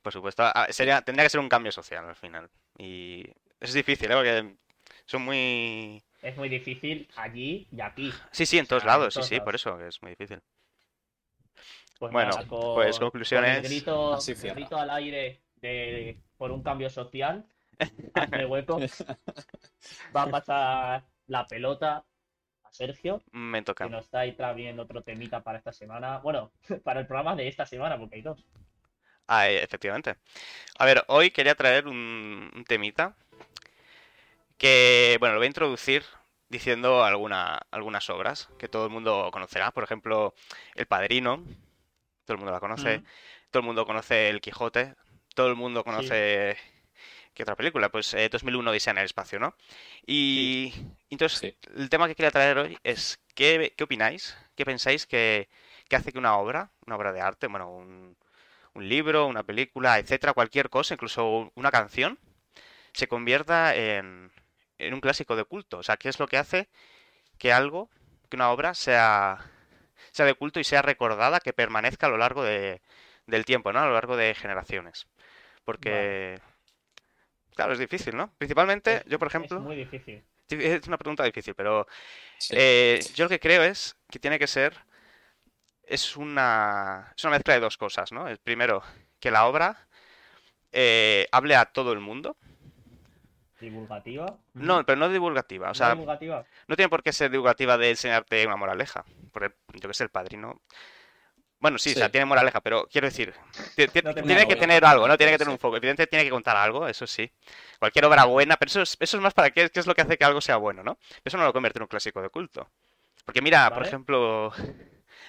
[0.01, 2.49] por supuesto, ah, sería, tendría que ser un cambio social al final.
[2.77, 3.25] Y
[3.59, 4.15] es difícil, ¿eh?
[4.15, 4.55] Porque
[5.05, 6.03] son muy...
[6.21, 8.13] Es muy difícil allí y aquí.
[8.31, 9.61] Sí, sí, en todos sea, en lados, sí, todos sí, por lados.
[9.61, 10.39] eso que es muy difícil.
[11.99, 16.51] Pues Bueno, nada, con- pues con conclusiones, el grito, el grito al aire de, por
[16.51, 17.45] un cambio social.
[18.13, 18.79] Hazme hueco.
[20.15, 22.03] Va a pasar la pelota
[22.63, 23.85] a Sergio, Me toca.
[23.85, 26.19] que nos está ahí trayendo otro temita para esta semana.
[26.19, 26.51] Bueno,
[26.83, 28.45] para el programa de esta semana, porque hay dos.
[29.27, 30.17] Ah, eh, efectivamente.
[30.77, 33.15] A ver, hoy quería traer un, un temita
[34.57, 36.03] que, bueno, lo voy a introducir
[36.49, 39.71] diciendo alguna, algunas obras que todo el mundo conocerá.
[39.71, 40.33] Por ejemplo,
[40.75, 41.37] El Padrino,
[42.25, 42.99] todo el mundo la conoce.
[42.99, 43.05] Mm.
[43.51, 44.95] Todo el mundo conoce El Quijote.
[45.33, 46.57] Todo el mundo conoce...
[47.33, 47.89] ¿Qué otra película?
[47.89, 49.55] Pues eh, 2001 Odisea en el espacio, ¿no?
[50.05, 50.73] Y
[51.09, 51.57] entonces, Sí.
[51.75, 54.37] el tema que quería traer hoy es ¿qué, qué opináis?
[54.55, 55.49] ¿Qué pensáis que,
[55.89, 58.17] que hace que una obra, una obra de arte, bueno, un,
[58.75, 62.19] un libro, una película, etcétera, cualquier cosa, incluso una canción,
[62.93, 64.31] se convierta en,
[64.77, 65.79] en un clásico de culto?
[65.79, 66.69] O sea, ¿qué es lo que hace
[67.37, 67.89] que algo,
[68.29, 69.39] que una obra sea,
[70.11, 72.81] sea de culto y sea recordada, que permanezca a lo largo de,
[73.27, 73.79] del tiempo, ¿no?
[73.79, 75.07] A lo largo de generaciones.
[75.65, 76.41] Porque,
[77.55, 78.31] claro, es difícil, ¿no?
[78.37, 80.23] Principalmente, Es- yo por ejemplo, Es muy difícil.
[80.49, 81.87] es una pregunta difícil, pero
[82.37, 82.55] Sí.
[82.57, 84.75] eh, yo lo que creo es que tiene que ser,
[85.83, 88.27] es una, es una mezcla de dos cosas, ¿no?
[88.27, 88.83] El primero,
[89.19, 89.87] que la obra
[90.73, 92.37] eh, hable a todo el mundo.
[93.59, 94.37] Divulgativa.
[94.53, 95.67] No, pero no divulgativa.
[95.67, 96.45] O ¿No sea, divulgativa.
[96.67, 99.05] no tiene por qué ser divulgativa de enseñarte una moraleja.
[99.31, 100.61] Porque yo que sé, el padrino.
[101.61, 103.33] Bueno, sí, o sea, tiene moraleja, pero quiero decir,
[104.03, 105.15] No tiene que tener algo, ¿no?
[105.15, 105.39] Tiene que Sí.
[105.43, 105.77] tener un foco.
[105.77, 107.31] Evidentemente tiene que contar algo, eso sí.
[107.79, 110.01] Cualquier obra buena, pero eso es, eso es más para qué, qué es lo que
[110.01, 110.97] hace que algo sea bueno, ¿no?
[111.23, 112.67] Eso no lo convierte en un clásico de culto.
[113.25, 114.51] Porque mira, por ejemplo,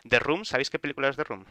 [0.09, 1.45] The Room, ¿sabéis qué película es The Room?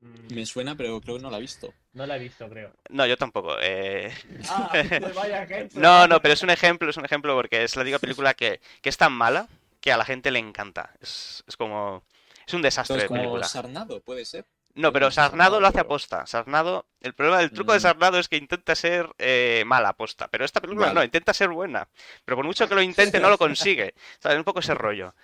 [0.00, 1.72] Mm, Me suena, pero creo que no la he visto.
[1.94, 2.70] No la he visto, creo.
[2.90, 3.56] No, yo tampoco.
[3.60, 4.12] eh,
[4.50, 4.70] Ah,
[5.00, 5.80] pues vaya ejemplo.
[5.80, 8.60] No, no, pero es un ejemplo, es un ejemplo porque es la típica película que,
[8.82, 9.48] que es tan mala
[9.80, 10.90] que a la gente le encanta.
[11.00, 12.04] Es, es como...
[12.48, 13.46] Es un desastre Entonces, de como película.
[13.46, 14.46] Sarnado, puede ser.
[14.74, 16.26] No, pero como Sarnado lo hace aposta.
[16.26, 17.82] Sarnado, el problema del truco de Mm.
[17.82, 20.28] Sarnado es que intenta ser eh, mala aposta.
[20.28, 20.94] Pero esta película Vale.
[21.00, 21.88] no, intenta ser buena.
[22.24, 23.94] Pero por mucho que lo intente, no lo consigue.
[24.18, 24.38] ¿Sabes?
[24.38, 25.14] Un poco ese rollo.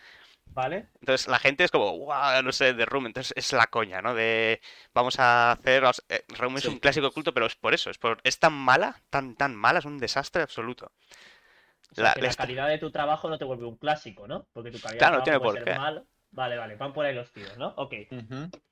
[0.49, 0.89] Vale.
[1.01, 3.07] Entonces la gente es como, wow, no sé, The Room.
[3.07, 4.15] Entonces es la coña, ¿no?
[4.15, 4.61] De
[4.93, 5.83] vamos a hacer.
[6.11, 7.89] eh, Room es un clásico culto, pero es por eso.
[7.91, 10.93] Es, por, es tan mala, tan, tan mala, es un desastre absoluto.
[11.93, 14.47] O sea, La- que la calidad de tu trabajo no te vuelve un clásico, ¿no?
[14.53, 15.79] Porque tu calidad Claro, de no tiene trabajo por ser qué.
[15.79, 16.07] malo.
[16.35, 17.69] Vale, vale, van por ahí los tiros, ¿no?
[17.77, 17.93] Ok.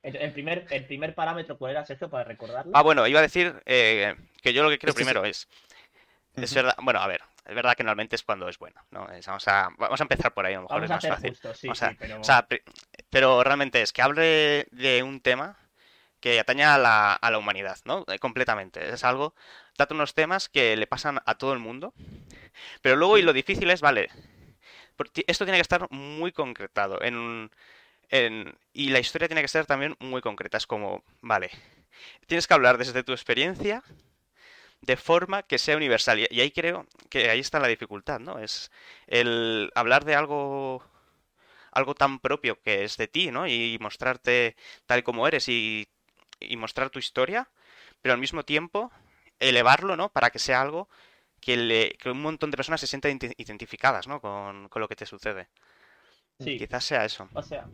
[0.03, 2.71] El, el primer, el primer parámetro, ¿cuál era, Sergio, para recordarlo?
[2.75, 5.05] Ah, bueno, iba a decir eh, que yo lo que creo Este sí.
[5.05, 5.47] primero es.
[6.35, 9.09] Es verdad, bueno, a ver, es verdad que normalmente es cuando es bueno, ¿no?
[9.11, 11.07] Es- vamos, a, vamos a empezar por ahí, a lo mejor Vamos es a más
[11.07, 11.29] fácil.
[11.31, 12.19] justo, sí, O sea, sí, pero...
[12.19, 12.47] O sea,
[13.09, 15.57] pero realmente es que hable de un tema
[16.19, 18.03] que atañe a la, a la humanidad, ¿no?
[18.07, 18.89] Eh, Completamente.
[18.89, 19.35] Es algo,
[19.77, 21.93] trata unos temas que le pasan a todo el mundo,
[22.81, 24.09] pero luego, y lo difícil es, vale,
[25.27, 27.51] esto tiene que estar muy concretado, en,
[28.09, 30.57] en- y la historia tiene que ser también muy concreta.
[30.57, 31.51] Es como, vale,
[32.27, 33.83] tienes que hablar desde tu experiencia
[34.81, 36.19] de forma que sea universal.
[36.19, 38.39] Y, ahí creo que ahí está la dificultad, ¿no?
[38.39, 38.71] Es
[39.07, 40.83] el hablar de algo
[41.71, 43.47] algo tan propio que es de ti, ¿no?
[43.47, 44.55] Y mostrarte
[44.87, 45.87] tal como eres y,
[46.39, 47.49] y mostrar tu historia,
[48.01, 48.91] pero al mismo tiempo
[49.39, 50.09] elevarlo, ¿no?
[50.11, 50.89] Para que sea algo
[51.43, 54.19] que, le, que un montón de personas se sientan identi- identificadas, ¿no?
[54.21, 55.47] Con, con lo que te sucede.
[56.39, 56.57] Sí.
[56.57, 57.29] Quizás sea eso.
[57.33, 57.67] O sea,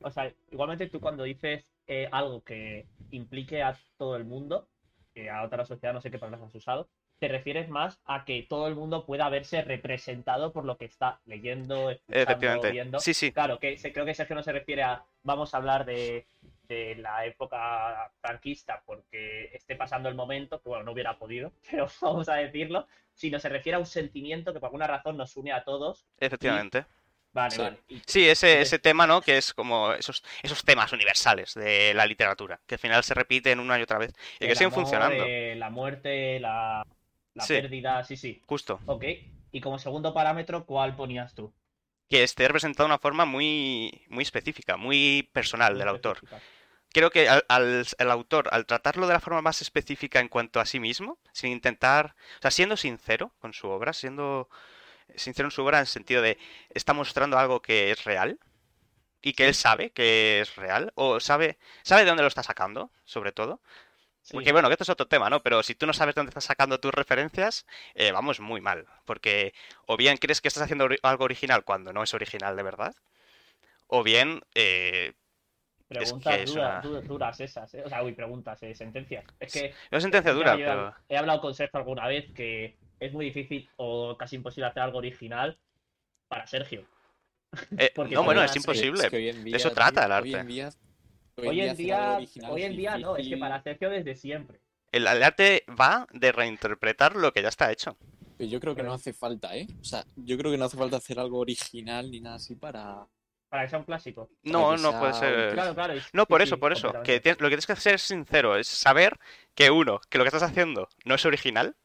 [0.00, 4.68] o sea, igualmente tú cuando dices eh, algo que implique a todo el mundo,
[5.14, 8.42] que a otra sociedad, no sé qué palabras has usado, te refieres más a que
[8.48, 12.98] todo el mundo pueda verse representado por lo que está leyendo, escuchando, viendo.
[12.98, 13.30] Sí, sí.
[13.30, 16.26] Claro, que se- creo que Sergio no se refiere a vamos a hablar de,
[16.66, 21.86] de la época franquista porque esté pasando el momento, que bueno, no hubiera podido, pero
[22.00, 25.52] vamos a decirlo, sino se refiere a un sentimiento que por alguna razón nos une
[25.52, 26.06] a todos.
[26.18, 26.86] Efectivamente.
[27.34, 27.62] Vale, Sí.
[27.62, 27.78] vale.
[27.88, 29.22] Y- Sí, ese, ese tema, ¿no?
[29.22, 33.58] Que es como esos, esos temas universales de la literatura, que al final se repiten
[33.58, 35.24] una y otra vez y que siguen amor, funcionando.
[35.26, 36.86] eh, la muerte, la,
[37.34, 37.54] la Sí.
[37.54, 38.42] pérdida, sí, sí.
[38.46, 38.80] Justo.
[38.86, 39.04] Ok.
[39.50, 41.54] Y como segundo parámetro, ¿cuál ponías tú?
[42.10, 46.18] Que esté representado de una forma muy, muy específica, muy personal del autor.
[46.92, 50.60] Creo que al, al- el autor, al tratarlo de la forma más específica en cuanto
[50.60, 54.48] a sí mismo, sin intentar, o sea, siendo sincero con su obra, siendo
[55.16, 56.38] sincero en su obra en el sentido de
[56.70, 58.38] está mostrando algo que es real
[59.22, 62.90] y que él sabe que es real o sabe sabe de dónde lo está sacando,
[63.04, 63.60] sobre todo.
[64.22, 64.32] Sí.
[64.34, 65.42] Porque bueno, que esto es otro tema, ¿no?
[65.42, 68.86] Pero si tú no sabes de dónde estás sacando tus referencias, eh, vamos muy mal.
[69.06, 69.54] Porque
[69.86, 72.94] o bien crees que estás haciendo algo original cuando no es original de verdad,
[73.86, 75.12] o bien eh,
[76.00, 77.82] Preguntas que es duras, una- duras esas, ¿eh?
[77.84, 79.24] O sea, uy, preguntas, eh, sentencias.
[79.40, 80.94] Es que es una sentencia dura, yo pero...
[81.08, 84.98] he hablado con Sergio alguna vez que es muy difícil o casi imposible hacer algo
[84.98, 85.58] original
[86.28, 86.84] para Sergio.
[87.76, 89.04] Eh, no, bueno, es que- imposible.
[89.04, 90.40] Es que día, eso trata tío, el Hoy arte.
[90.40, 90.70] en día,
[91.36, 92.16] Hoy en día,
[92.48, 94.60] hoy es en día no, es que para Sergio desde siempre.
[94.92, 97.96] El, el arte va de reinterpretar lo que ya está hecho.
[98.38, 99.66] Yo creo que no hace falta, ¿eh?
[99.80, 103.06] O sea, yo creo que no hace falta hacer algo original ni nada así para...
[103.52, 104.30] Para que sea un clásico.
[104.44, 105.52] No, no sea puede ser.
[105.52, 105.92] Claro, claro.
[105.92, 106.86] es- No, por sí, eso, por eso.
[106.88, 107.20] Que completamente.
[107.20, 109.18] tienes- lo que tienes que hacer es sincero, es saber
[109.54, 111.76] que uno, que lo que estás haciendo no es original,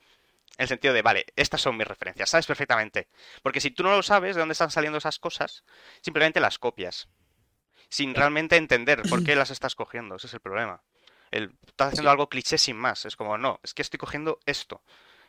[0.58, 3.10] en el sentido de, vale, estas son mis referencias, sabes perfectamente.
[3.44, 5.66] Porque si tú no lo sabes de dónde están saliendo esas cosas,
[6.00, 7.10] simplemente las copias.
[7.90, 10.82] Sin realmente entender por qué las estás cogiendo, ese es el problema.
[11.32, 12.12] El, estás haciendo Sí.
[12.12, 14.82] algo cliché sin más, es como, no, es que estoy cogiendo esto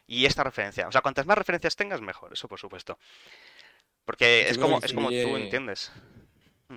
[0.06, 0.86] y esta referencia.
[0.86, 2.96] O sea, cuantas más referencias tengas, mejor, eso por supuesto.
[4.04, 5.92] Porque es como, es como tú influye- entiendes.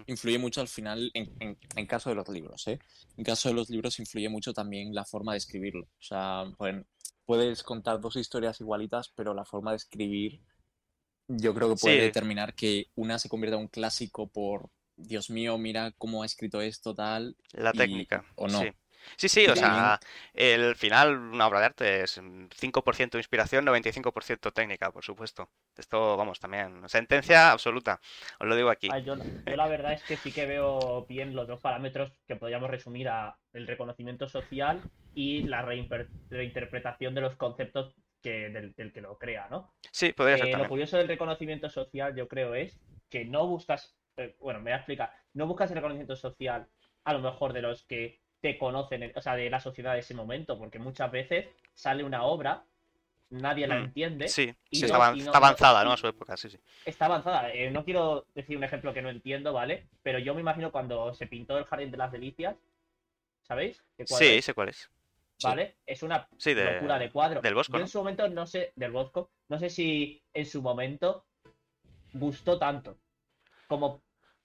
[0.08, 2.80] Influye mucho al final en, en, en caso de los libros, ¿eh?
[3.18, 5.84] En caso de los libros influye mucho también la forma de escribirlo.
[5.86, 6.86] O sea, pueden-
[7.26, 10.42] puedes contar dos historias igualitas, pero la forma de escribir
[11.28, 12.02] yo creo que puede Sí.
[12.02, 16.62] determinar que una se convierta en un clásico por, Dios mío, mira cómo ha escrito
[16.62, 17.36] esto, tal.
[17.54, 18.26] La y- técnica.
[18.36, 18.60] o no.
[18.62, 18.68] sí.
[19.16, 20.00] Sí, sí, o sea,
[20.34, 25.50] el final, una obra de arte es mm, 5% inspiración, 95% técnica, por supuesto.
[25.78, 28.00] Esto, vamos, también, sentencia absoluta,
[28.40, 28.90] os lo digo aquí.
[28.92, 32.36] Ah, yo, yo la verdad es que sí que veo bien los dos parámetros que
[32.36, 34.82] podríamos resumir a el reconocimiento social
[35.14, 39.74] y la reinterpretación de los conceptos que, del, del que lo crea, ¿no?
[39.92, 43.98] Sí, podría ser Eh, lo curioso del reconocimiento social, yo creo, es que no buscas,
[44.18, 46.68] eh, bueno, me voy a explicar, no buscas el reconocimiento social
[47.04, 50.14] a lo mejor de los que te conocen, o sea, de la sociedad de ese
[50.14, 52.64] momento, porque muchas veces sale una obra,
[53.30, 55.92] nadie la Mm, entiende, Sí, y sí, no- está, avan- y no- está avanzada, no-.
[55.94, 56.60] A su época, sí, sí.
[56.84, 57.52] está avanzada.
[57.54, 59.88] Eh, no quiero decir un ejemplo que no entiendo, ¿vale?
[60.02, 62.56] Pero yo me imagino cuando se pintó el Jardín de las Delicias,
[63.44, 63.84] ¿sabéis?
[63.96, 64.46] ¿Qué cuadro Sí, es?
[64.46, 64.90] sé cuál es.
[65.44, 65.76] ¿Vale?
[65.86, 67.42] Es una Sí, de- locura de cuadro.
[67.42, 70.62] del Bosco, Yo en su momento no sé, del Bosco, no sé si en su
[70.62, 71.26] momento
[72.14, 72.98] gustó tanto
[73.68, 74.02] como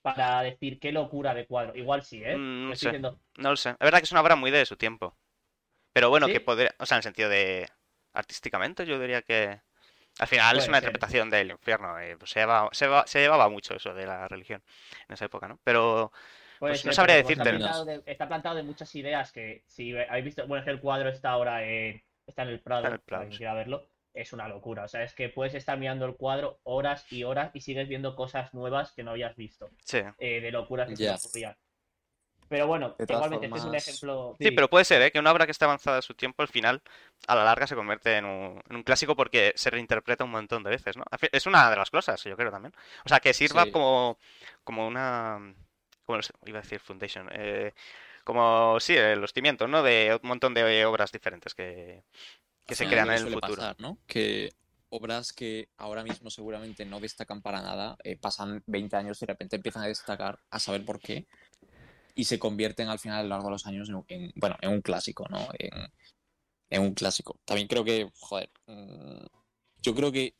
[0.06, 1.74] para decir qué locura de cuadro.
[1.76, 2.46] Igual sí, ¿eh?
[2.46, 2.90] Mm, no Me sé.
[2.90, 3.70] estoy diciendo, No lo sé.
[3.70, 5.16] Es verdad que es una obra muy de su tiempo.
[5.92, 6.30] Pero bueno, ¿Sí?
[6.30, 7.68] que podría, o sea, en el sentido de
[8.14, 9.60] artísticamente, yo diría que
[10.18, 10.78] al final es una ser.
[10.78, 11.98] interpretación del infierno.
[12.00, 14.62] eh, pues se llevaba, se, lleva- se llevaba mucho eso de la religión
[15.08, 15.60] en esa época, ¿no?
[15.64, 16.12] Pero
[16.58, 17.50] Pues no sabría decirte.
[17.50, 20.70] Está plantado, de, está plantado de muchas ideas que si habéis visto, bueno, es que
[20.70, 23.44] el cuadro está ahora en, está en el Prado, Está en el Prado, quien sí.
[23.54, 24.84] verlo, es una locura.
[24.84, 28.16] O sea, es que puedes estar mirando el cuadro horas y horas y sigues viendo
[28.16, 29.98] cosas nuevas que no habías visto, sí.
[30.18, 31.56] eh, de locuras que se te ocurrían.
[32.48, 34.36] Pero bueno, igualmente este es un ejemplo.
[34.38, 35.10] Sí, pero puede ser, ¿eh?
[35.10, 36.80] Que una obra que esté avanzada a su tiempo, al final,
[37.26, 40.62] a la larga, se convierte en un, en un clásico porque se reinterpreta un montón
[40.62, 41.04] de veces, ¿no?
[41.32, 42.72] Es una de las cosas, yo creo también.
[43.04, 43.72] O sea, que sirva Sí.
[43.72, 44.18] como,
[44.62, 45.54] como una...
[46.04, 47.28] Como, iba a decir foundation.
[47.32, 47.72] eh,
[48.22, 49.82] como, sí, los cimientos, ¿no?
[49.82, 52.04] De un montón de obras diferentes que,
[52.66, 53.56] que se crean en el futuro.
[53.56, 53.98] pasar, ¿no?
[54.06, 54.52] Que
[54.88, 59.32] obras que ahora mismo seguramente no destacan para nada, eh, pasan 20 años y de
[59.32, 61.26] repente empiezan a destacar a saber por qué
[62.14, 64.70] y se convierten al final a lo largo de los años en, en- bueno, en
[64.70, 65.48] un clásico, ¿no?
[65.58, 65.70] En,
[66.70, 67.38] en un clásico.
[67.44, 69.26] También creo que, joder, mm,
[69.82, 70.34] yo creo que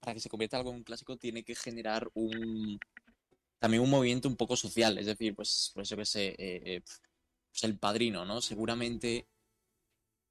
[0.00, 2.78] para que se convierta algo en un clásico tiene que generar un
[3.58, 6.80] también un movimiento un poco social, es decir, pues, pues yo qué sé, eh, eh,
[7.50, 8.40] pues el padrino, ¿no?
[8.40, 9.26] Seguramente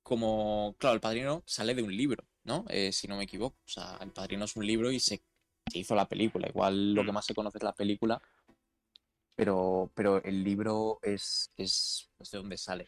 [0.08, 2.64] como, claro, el padrino sale de un libro, ¿no?
[2.70, 3.58] Eh, si no me equivoco.
[3.66, 5.22] O sea, el padrino es un libro y se,
[5.70, 6.48] se hizo la película.
[6.48, 7.16] Igual lo que Mm.
[7.16, 8.22] más se conoce es la película,
[9.36, 12.88] pero, pero el libro es, es, es de donde sale.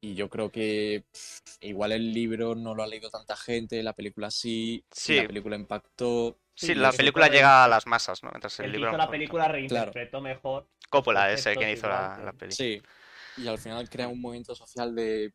[0.00, 3.94] Y yo creo que pff, igual el libro no lo ha leído tanta gente, la
[3.94, 5.16] película sí, Sí.
[5.16, 6.36] la película impactó.
[6.56, 8.30] Sí, Sí, la película llega a las masas, ¿no?
[8.30, 8.88] Mientras el El libro...
[8.90, 10.68] hizo la película reinterpretó mejor.
[10.90, 12.52] Coppola es el que conceptos hizo la, que- la peli.
[12.52, 12.82] Sí,
[13.38, 15.32] y al final crea un movimiento social de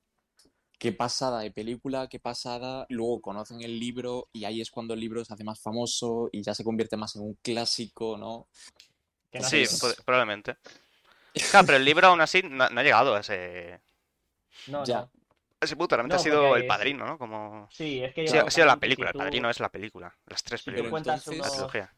[0.79, 4.99] qué pasada de película, qué pasada, luego conocen el libro y ahí es cuando el
[5.01, 8.47] libro se hace más famoso y ya se convierte más en un clásico, ¿no?
[9.33, 9.65] no Sí,
[10.05, 10.55] probablemente.
[11.51, 13.79] Claro, pero el libro aún así no, no ha llegado a ese,
[14.67, 15.01] no, Ya.
[15.01, 15.11] no.
[15.61, 15.95] ese punto.
[15.95, 17.17] Realmente No, ha sido el padrino, ¿no?
[17.19, 17.67] Como...
[17.71, 19.09] Sí, es que Sí, yo ha sido la si película.
[19.11, 20.17] El padrino es la película.
[20.25, 20.91] Las tres películas.
[21.07, 21.93] entonces- La trilogía.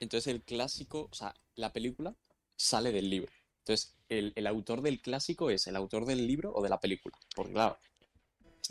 [0.00, 2.14] Entonces el clásico, o sea, la película
[2.56, 3.32] sale del libro.
[3.60, 7.16] Entonces, el, el autor del clásico es el autor del libro o de la película.
[7.34, 7.78] Porque claro,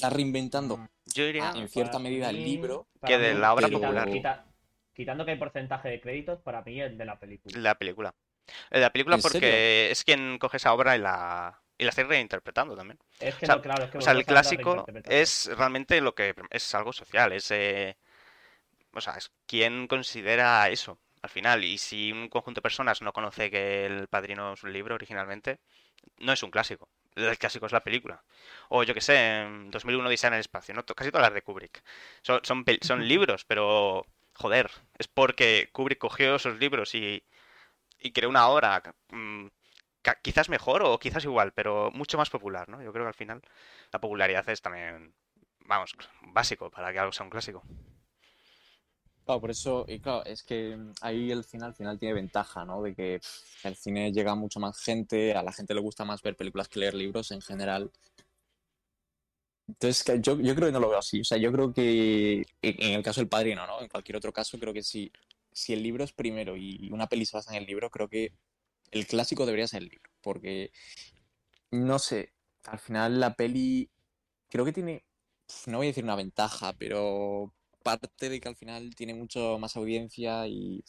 [0.06, 1.52] está reinventando Yo diría...
[1.56, 2.88] en cierta medida el libro.
[3.06, 4.10] que de la obra quitando- popular.
[4.12, 4.46] quita-
[4.94, 7.58] quitando que hay porcentaje de créditos, para mí el de la película.
[7.60, 8.14] La película.
[8.72, 9.92] Eh, La película ¿En porque serio?
[9.92, 13.00] es quien coge esa obra y la, y la está reinterpretando también.
[13.20, 16.14] Es que O sea, no, claro, es que O sea, el clásico es realmente lo
[16.16, 17.96] que es algo social, es, eh,
[18.94, 21.64] o sea, es quien considera eso al final.
[21.64, 25.60] Y si un conjunto de personas no conoce que El Padrino es un libro originalmente,
[26.18, 26.90] no es un clásico.
[27.30, 28.24] El clásico es la película.
[28.70, 30.86] O yo que sé, en 2001 Odisea en el espacio, ¿no?
[30.86, 31.84] Casi todas las de Kubrick.
[32.22, 37.24] Son, son, libros, pero joder, es porque Kubrick cogió esos libros y,
[38.00, 38.82] y creó una obra
[39.12, 39.48] mm,
[40.22, 42.82] quizás mejor o quizás igual, pero mucho más popular, ¿no?
[42.82, 43.42] Yo creo que al final
[43.92, 45.14] la popularidad es también,
[45.66, 47.64] vamos, básico para que algo sea un clásico.
[49.40, 52.82] Por eso, y claro, es que ahí el cine al final tiene ventaja, ¿no?
[52.82, 53.20] De que
[53.64, 56.68] el cine llega a mucha más gente, a la gente le gusta más ver películas
[56.68, 57.92] que leer libros en general.
[59.68, 61.22] Entonces, yo, yo creo que no lo veo así.
[61.22, 63.82] O sea, yo creo que en el caso del Padrino, ¿no?
[63.82, 65.12] En cualquier otro caso, creo que si,
[65.52, 68.34] si el libro es primero y una peli se basa en el libro, creo que
[68.92, 70.12] el clásico debería ser el libro.
[70.22, 70.72] Porque,
[71.72, 72.34] no sé,
[72.66, 73.90] al final la peli
[74.50, 75.06] creo que tiene,
[75.68, 77.54] no voy a decir una ventaja, pero
[77.84, 80.84] parte de que al final tiene mucho más audiencia y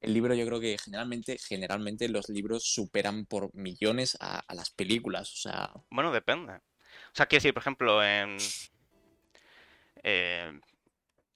[0.00, 4.70] el libro yo creo que generalmente, generalmente los libros superan por millones a, a las
[4.70, 5.32] películas.
[5.32, 6.52] O sea, Bueno, depende.
[6.54, 8.36] O sea, quiero decir, por ejemplo, en...
[10.02, 10.60] eh,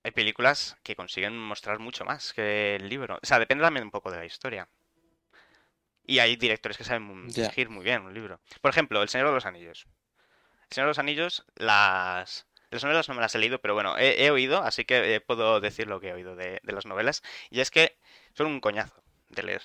[0.04, 3.18] hay películas que consiguen mostrar mucho más que el libro.
[3.22, 4.68] O sea, depende también un poco de la historia.
[6.04, 8.40] Y hay directores que saben dirigir muy bien un libro.
[8.60, 9.86] Por ejemplo, El Señor de los Anillos.
[10.68, 12.46] El Señor de los Anillos, las...
[12.72, 15.20] Las novelas no me las he leído, pero bueno, he, he oído, así que eh,
[15.20, 17.22] puedo decir lo que he oído de, de las novelas.
[17.50, 17.98] Y es que
[18.34, 19.62] son un coñazo de leer.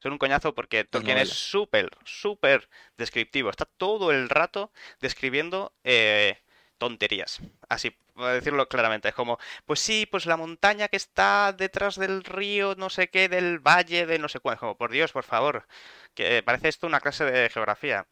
[0.00, 3.50] Son un coñazo porque Tolkien es súper, súper descriptivo.
[3.50, 6.38] Está todo el rato describiendo eh,
[6.78, 7.40] tonterías.
[7.68, 9.08] Así, para decirlo claramente.
[9.08, 13.28] Es como, pues sí, pues la montaña que está detrás del río, no sé qué,
[13.28, 14.58] del valle, de no sé cuál.
[14.58, 15.66] Como, por Dios, por favor.
[16.14, 18.06] Que parece esto una clase de geografía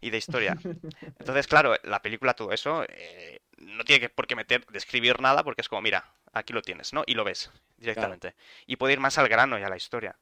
[0.00, 0.56] y de historia.
[1.18, 5.42] Entonces, claro, la película, todo eso, eh, no tiene que, por qué meter, describir nada,
[5.44, 7.02] porque es como, mira, aquí lo tienes, ¿no?
[7.06, 8.34] Y lo ves directamente.
[8.66, 10.16] Y puede ir más al grano y a la historia.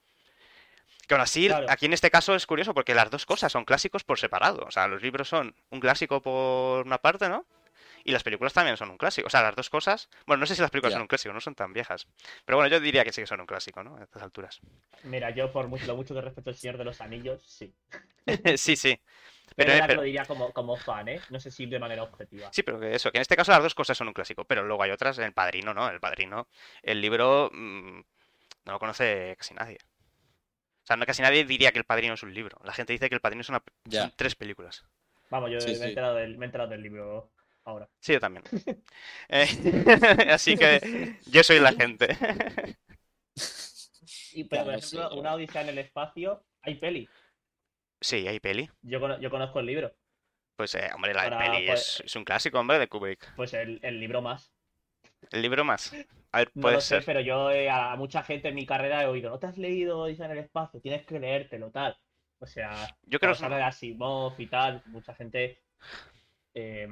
[1.07, 1.67] Que aún así, Claro.
[1.71, 4.65] aquí en este caso es curioso porque las dos cosas son clásicos por separado.
[4.67, 7.47] O sea, los libros son un clásico por una parte, ¿no?
[8.05, 9.27] Y las películas también son un clásico.
[9.27, 10.09] O sea, las dos cosas.
[10.27, 12.07] Bueno, no sé si las películas son un clásico, no son tan viejas.
[12.45, 13.97] Pero bueno, yo diría que sí que son un clásico, ¿no?
[13.97, 14.61] A estas alturas.
[15.05, 17.75] Mira, yo por mucho, lo mucho que respeto al Señor de los Anillos, sí.
[18.57, 18.99] sí, sí.
[19.57, 21.21] Pero, Pero, que pero- lo diría como, como fan, ¿eh?
[21.31, 22.49] No sé si de manera objetiva.
[22.53, 24.63] Sí, pero que eso, que en este caso las dos cosas son un clásico, pero
[24.63, 25.89] luego hay otras, El Padrino, ¿no?
[25.91, 26.47] El Padrino,
[26.81, 27.99] el libro mm,
[28.67, 29.79] no lo conoce casi nadie.
[30.85, 32.61] O sea, no casi nadie diría que El Padrino es un libro.
[32.63, 34.85] La gente dice que El Padrino es una, son tres películas.
[35.29, 35.83] Vamos, yo Sí, me, sí.
[35.83, 37.31] He enterado del, me he enterado del libro
[37.69, 37.89] ahora.
[38.01, 38.45] Sí, yo también.
[39.29, 39.47] Eh,
[40.33, 42.09] así que yo soy la gente.
[44.33, 47.09] Y, pero, por no sé, ejemplo, una odisea en el espacio, hay peli.
[48.01, 48.71] Sí, hay peli.
[48.83, 49.93] Yo, yo conozco el libro.
[50.57, 53.35] Pues, eh, hombre, la Para, peli pues- es, es un clásico, hombre, de Kubrick.
[53.35, 54.53] Pues el, el libro más.
[55.33, 55.93] El libro más.
[56.33, 57.05] A ver, No puede sé, ser.
[57.05, 59.99] pero yo eh, a mucha gente en mi carrera he oído, ¿no te has leído
[60.01, 60.81] Odisea en el espacio?
[60.81, 61.97] Tienes que leértelo, tal.
[62.39, 65.61] O sea, Yo creo habla de Asimov y tal, mucha gente
[66.55, 66.89] eh,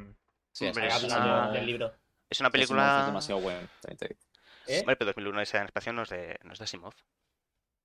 [0.57, 1.93] Sí, Hombre, ha es una- del libro.
[2.31, 3.05] es una Es película...
[3.07, 3.69] demasiado bueno.
[3.83, 4.21] también te digo.
[4.69, 4.81] ¿Eh?
[4.81, 6.95] Hombre, pero 2001 esa en el espacio no es de, no es de Asimov.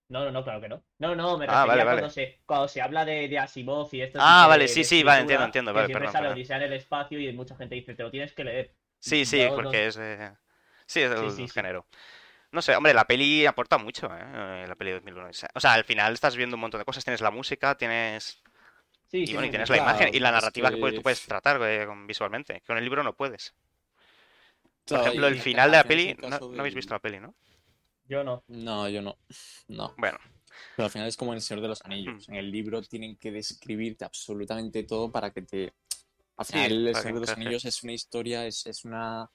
[0.08, 0.82] No, no, no, claro que no.
[1.00, 2.10] No, no, me Ah, refería vale, cuando, vale.
[2.14, 4.20] se, cuando se habla de, de Asimov y esto.
[4.22, 6.34] Ah, vale, de- sí, de sí, vale, entiendo, entiendo, vale, siempre perdón, sale.
[6.34, 8.74] Odisea en el espacio y mucha gente dice, te lo tienes que leer.
[9.00, 10.32] Sí, sí, no- porque es de...
[10.86, 11.54] Sí, es del Sí, sí, sí.
[11.54, 11.86] género.
[12.54, 14.66] No sé, hombre, la peli aporta mucho, ¿eh?
[14.68, 15.30] La peli de 2001.
[15.56, 17.04] O sea, al final estás viendo un montón de cosas.
[17.04, 18.42] Tienes la música, tienes...
[19.12, 20.98] Sí, Y sí, bueno, y tienes la imagen y la es narrativa que, puedes- que-
[21.00, 22.62] tú puedes tratar eh, visualmente.
[22.66, 23.54] Con el libro no puedes.
[24.86, 26.10] Por ejemplo, el al final de la peli...
[26.10, 27.36] el No, habéis visto la peli, ¿no?
[28.08, 28.44] Yo no.
[28.48, 29.18] No, yo no.
[29.68, 29.94] No.
[29.98, 30.18] Bueno,
[30.76, 32.28] Pero al final es como en El Señor de los Anillos.
[32.30, 35.74] En el libro tienen que describirte absolutamente todo para que te.
[36.38, 37.30] Al Sí, final, El que Señor de los.
[37.30, 39.30] Anillos es una historia, es, es una.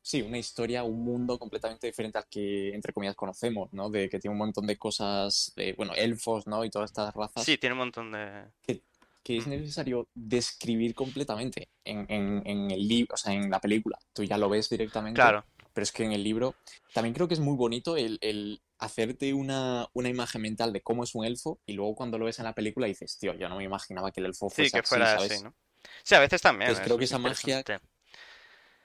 [0.00, 3.90] Sí, una historia, un mundo completamente diferente al que, entre comillas, conocemos, ¿no?
[3.90, 6.64] De que tiene un montón de cosas, de, bueno, elfos, ¿no?
[6.64, 8.46] Y todas estas razas sí, tiene un montón de...
[8.62, 8.80] que
[9.28, 13.98] es necesario describir completamente en, en, en el libro, o sea, en la película.
[14.12, 15.20] Tú ya lo ves directamente.
[15.20, 15.44] Claro.
[15.72, 16.54] Pero es que en el libro
[16.94, 21.04] también creo que es muy bonito el, el hacerte una, una imagen mental de cómo
[21.04, 23.56] es un elfo y luego cuando lo ves en la película dices, tío, yo no
[23.56, 25.32] me imaginaba que el elfo Sí, fuese que así, fuera ¿sabes?
[25.32, 25.54] así, ¿no?
[26.02, 26.70] Sí, a veces también.
[26.70, 27.62] Entonces es creo que esa magia-.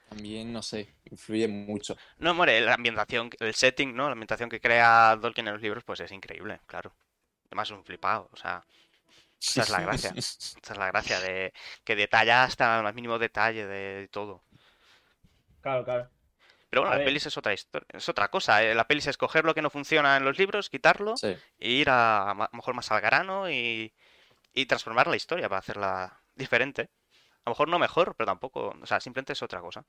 [0.08, 1.96] También, no sé, influye mucho.
[2.18, 4.06] No, hombre, la ambientación, el setting, ¿no?
[4.06, 6.94] La ambientación que crea Tolkien en los libros, pues es increíble, claro.
[7.46, 8.62] Además es un flipado, o sea,
[9.48, 10.12] esa es la gracia.
[10.16, 11.52] Esa es la gracia de
[11.84, 14.44] que detalla hasta el más mínimo detalle de todo.
[15.60, 16.10] Claro, claro.
[16.70, 17.06] Pero bueno, A la ver.
[17.06, 18.62] pelis es otra historia, es otra cosa.
[18.62, 18.74] ¿eh?
[18.74, 21.90] La pelis es escoger lo que no funciona en los libros, quitarlo Sí, e ir
[21.90, 23.92] a, a mejor más al grano y,
[24.54, 26.90] y transformar la historia para hacerla diferente.
[27.44, 29.84] A lo mejor no mejor, pero tampoco, o sea, simplemente es otra cosa.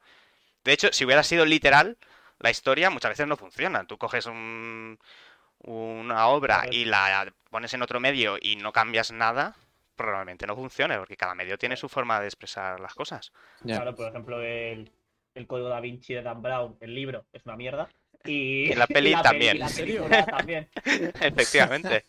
[0.63, 1.97] De hecho, si hubiera sido literal,
[2.39, 3.85] la historia muchas veces no funciona.
[3.87, 4.99] Tú coges un,
[5.63, 9.55] una obra y la pones en otro medio y no cambias nada,
[9.95, 13.31] probablemente no funcione, porque cada medio tiene su forma de expresar las cosas.
[13.61, 14.91] Claro, por ejemplo, el,
[15.35, 17.89] el código da Vinci de Dan Brown, el libro, es una mierda.
[18.25, 19.57] Y, Y la peli y también.
[19.57, 20.69] y la también.
[21.21, 22.05] Efectivamente.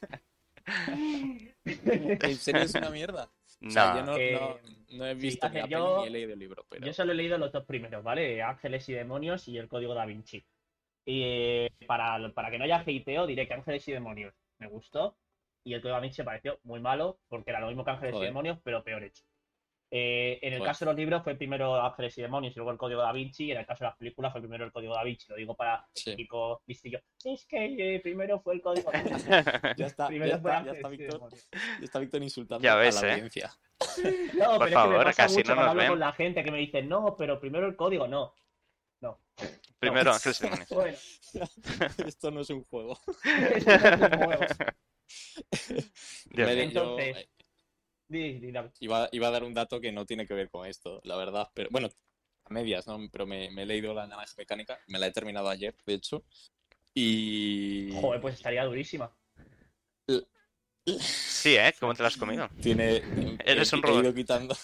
[1.64, 3.30] ¿En serio es una mierda?
[3.66, 4.12] O sea, yo No.
[4.12, 4.58] no, Eh, no,
[4.98, 6.86] no he sí, visto ni hace- la yo- peli ni he leído el libro, pero...
[6.86, 8.42] Yo solo he leído los dos primeros, ¿vale?
[8.42, 10.44] Ángeles y Demonios y el Código da Vinci.
[11.06, 15.16] Y eh, para, para que no haya hateo, diré que Ángeles y Demonios me gustó
[15.64, 18.12] y el Código da Vinci me pareció muy malo porque era lo mismo que Ángeles
[18.14, 18.26] Joder.
[18.26, 19.24] y Demonios, pero peor hecho.
[19.90, 20.70] Eh, en el Joder.
[20.70, 23.44] caso de los libros fue primero Ángeles y Demonios y luego el Código da Vinci,
[23.46, 25.26] y en el caso de las películas fue primero el Código da Vinci.
[25.28, 26.10] Lo digo para Sí.
[26.10, 27.00] el típico listillo.
[27.24, 29.24] Es que eh, primero fue el Código da Vinci.
[29.78, 32.76] Ya está, Primero ya fue está, ya está Víctor, ya está Víctor insultando Ya a
[32.76, 33.12] ves, la ¿eh?
[33.12, 33.50] audiencia.
[34.34, 35.90] No, Por pero es que favor, me pasa casi mucho no nos hablo ven.
[35.90, 38.34] con la gente que me dice, no, pero primero el código, no.
[39.40, 39.48] No.
[39.78, 40.68] Primero Ángeles y Demonios.
[40.70, 40.96] Bueno,
[42.06, 42.98] Esto no es un juego.
[46.34, 47.16] no Entonces-
[48.10, 51.16] eh, iba, iba a dar un dato que no tiene que ver con esto, la
[51.16, 51.88] verdad, pero bueno,
[52.44, 52.98] a medias, ¿no?
[53.10, 56.24] Pero me, me he leído la naranja mecánica, me la he terminado ayer, de hecho,
[56.94, 59.10] y Joder, pues estaría durísima.
[60.86, 61.74] Sí, ¿eh?
[61.80, 62.48] ¿Cómo te lo has comido?
[62.60, 63.02] Tiene.
[63.44, 64.04] Eres he, un he robot.
[64.04, 64.56] ido quitando.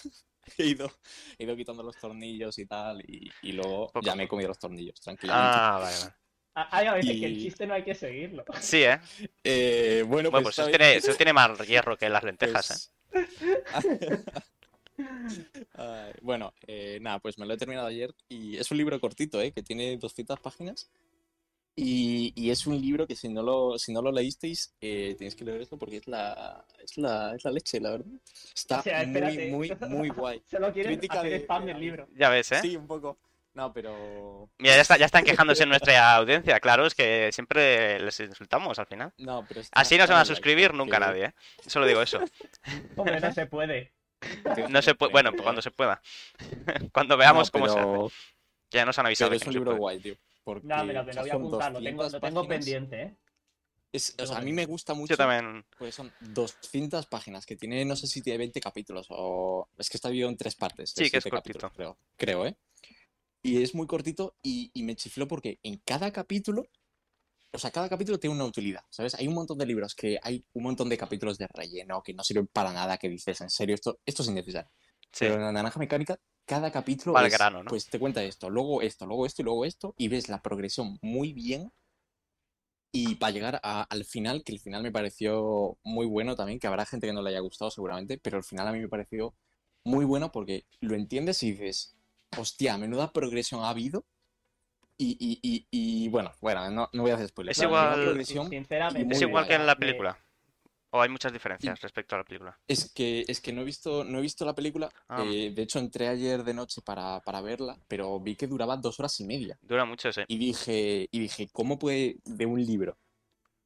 [0.57, 0.91] He ido,
[1.37, 4.49] he ido quitando los tornillos y tal, y, y luego Poco ya me he comido
[4.49, 5.57] los tornillos, tranquilamente.
[5.57, 6.13] Ah, vale, vale.
[6.55, 8.43] Ah, Hay a veces que el chiste no hay que seguirlo.
[8.59, 8.99] Sí, ¿eh?
[9.43, 12.71] Eh, bueno, Bueno, pues, pues eso tiene, vez- eso tiene más hierro que las lentejas,
[12.71, 12.91] ¿eh?
[13.11, 13.27] pues-
[15.73, 19.41] Ay, bueno, eh, nada, pues me lo he terminado ayer y es un libro cortito,
[19.41, 19.51] ¿eh?
[19.51, 20.89] Que tiene 200 páginas
[21.75, 25.35] y, y es un libro que si no lo, si no lo leísteis eh, tenéis
[25.35, 28.07] que leer esto porque es la, es la, es la leche, la verdad.
[28.55, 30.41] Está O sea, muy, muy, muy guay.
[30.49, 31.85] Solo quieren Crítica hacer de- spam de del David.
[31.87, 32.07] libro.
[32.15, 32.59] Ya ves, ¿eh?
[32.61, 33.17] Sí, un poco.
[33.53, 34.49] No, pero...
[34.59, 36.57] Mira, ya, está, ya están quejándose en nuestra audiencia.
[36.61, 39.11] Claro, es que siempre les insultamos al final.
[39.17, 41.33] No, pero está- Así no se van a suscribir nunca nadie, ¿eh?
[41.67, 42.19] Solo digo eso.
[42.95, 43.91] Hombre, no se puede.
[44.69, 46.01] No se puede, bueno, cuando se pueda.
[46.93, 48.15] Cuando veamos No, cómo se hace.
[48.71, 50.15] ya nos han avisado Pero es que un no se libro guay, tío.
[50.43, 53.01] Porque No, me lo, me lo voy a apuntar, lo tengo, 200 lo tengo pendiente,
[53.03, 53.17] ¿eh?
[53.93, 55.65] Es- o sea, a mí me gusta mucho Yo también.
[55.77, 59.67] porque son 200 páginas que tiene, no sé si tiene 20 capítulos o...
[59.77, 60.91] Es que está dividido en tres partes.
[60.95, 61.69] Sí, que es cortito.
[61.71, 61.97] creo.
[62.15, 62.55] Creo, ¿eh?
[63.43, 66.67] Y es muy cortito y, y me chifló porque en cada capítulo...
[67.53, 69.13] O sea, cada capítulo tiene una utilidad, ¿sabes?
[69.15, 72.23] Hay un montón de libros que hay un montón de capítulos de relleno que no
[72.23, 74.71] sirven para nada, que dices, en serio, esto, esto es innecesario.
[75.11, 75.25] Sí.
[75.25, 76.17] Pero en la naranja mecánica,
[76.51, 77.69] cada capítulo es, grano, ¿no?
[77.69, 80.99] pues te cuenta esto, luego esto, luego esto y luego esto, y ves la progresión
[81.01, 81.71] muy bien.
[82.93, 86.67] Y para llegar a- al final, que el final me pareció muy bueno también, que
[86.67, 89.33] habrá gente que no le haya gustado seguramente, pero el final a mí me pareció
[89.85, 91.95] muy bueno porque lo entiendes y dices,
[92.37, 94.03] hostia, menuda progresión ha habido.
[94.97, 97.57] Y, y, y, y bueno, bueno, no, no voy a hacer spoilers.
[97.57, 99.15] Es menuda igual- progresión Sinceramente.
[99.15, 100.17] Es igual que en la película.
[100.93, 102.59] O hay muchas diferencias respecto a la película.
[102.67, 104.91] Es que, es que no he visto, no he visto la película.
[105.07, 105.23] Ah.
[105.25, 108.99] eh, de hecho, entré ayer de noche para, para verla, pero vi que duraba dos
[108.99, 109.57] horas y media.
[109.61, 110.21] Dura mucho, sí.
[110.27, 112.97] Y dije, y dije, ¿cómo puede de un libro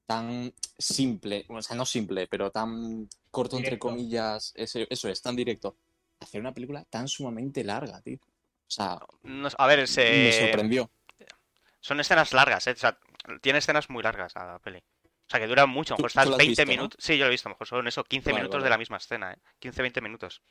[0.05, 5.35] tan simple, o sea, no simple, pero tan corto entre comillas, ese- eso es, tan
[5.35, 5.77] directo,
[6.19, 8.17] hacer una película tan sumamente larga, tío?
[8.21, 10.31] O sea, No- a ver, me se...
[10.41, 10.91] sorprendió.
[11.79, 12.71] son escenas largas, ¿eh?
[12.71, 12.99] O sea,
[13.41, 14.83] tiene escenas muy largas la peli.
[15.27, 15.95] O sea, que dura mucho.
[15.95, 16.69] A lo mejor estás lo has 20 visto, ¿no?
[16.71, 16.97] minutos.
[17.03, 17.47] Sí, yo lo he visto.
[17.47, 18.63] A lo mejor son eso, 15 Vale, minutos vale.
[18.65, 19.37] de la misma escena, ¿eh?
[19.59, 20.41] 15-20 minutos.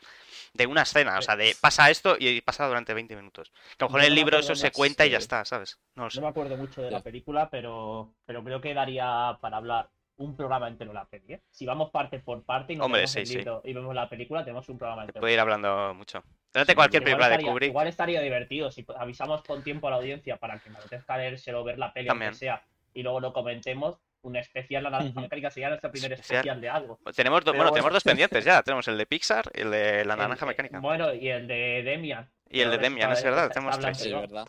[0.52, 3.52] De una escena, o sea, de pasa esto y pasa durante 20 minutos.
[3.78, 5.78] Que a lo mejor en el libro eso se cuenta y ya de- está, ¿sabes?
[5.94, 6.08] No.
[6.12, 10.36] No me acuerdo mucho de la película, pero, pero creo que daría para hablar un
[10.36, 11.34] programa entero de la peli.
[11.34, 11.42] ¿eh?
[11.50, 13.36] Si vamos parte por parte y nos Hombre, vemos sí, el sí.
[13.36, 15.20] libro y vemos la película, tenemos un programa entero.
[15.20, 16.22] puede ir hablando mucho.
[16.52, 17.68] Durante Sí, cualquier película de estaría, Kubrick.
[17.70, 21.64] igual estaría divertido si avisamos con tiempo a la audiencia para que me apetezca leérselo,
[21.64, 22.28] ver la peli, También.
[22.28, 22.62] aunque sea,
[22.92, 23.98] y luego lo comentemos.
[24.24, 26.38] Un especial, la naranja mecánica sería nuestro primer Especial.
[26.38, 26.98] especial de algo.
[27.14, 28.62] Tenemos, do- Pero bueno, tenemos dos pendientes ya.
[28.62, 30.80] Tenemos el de Pixar y el de la naranja mecánica.
[30.80, 32.30] Bueno, y el de Demian.
[32.48, 33.50] Y el de Demian, es verdad.
[33.52, 33.98] Tenemos tres.
[33.98, 34.46] Sí, verdad.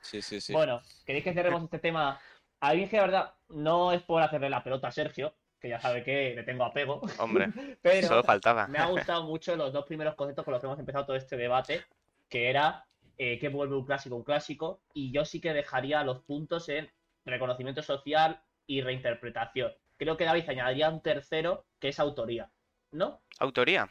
[0.00, 0.54] Sí, sí, sí.
[0.54, 2.18] Bueno, ¿queréis que cerremos este tema?
[2.60, 5.78] A mí, que de verdad, no es por hacerle la pelota a Sergio, que ya
[5.78, 7.48] sabe que le tengo apego, Hombre,
[7.82, 8.66] pero solo faltaba.
[8.68, 11.36] me ha gustado mucho los dos primeros conceptos con los que hemos empezado todo este
[11.36, 11.82] debate,
[12.30, 12.86] que era
[13.18, 16.90] eh, que vuelve un clásico un clásico, y yo sí que dejaría los puntos en
[17.26, 18.40] reconocimiento social
[18.70, 19.72] y reinterpretación.
[19.96, 22.48] Creo que David añadiría un tercero, que es autoría,
[22.92, 23.20] ¿no?
[23.40, 23.88] Autoría.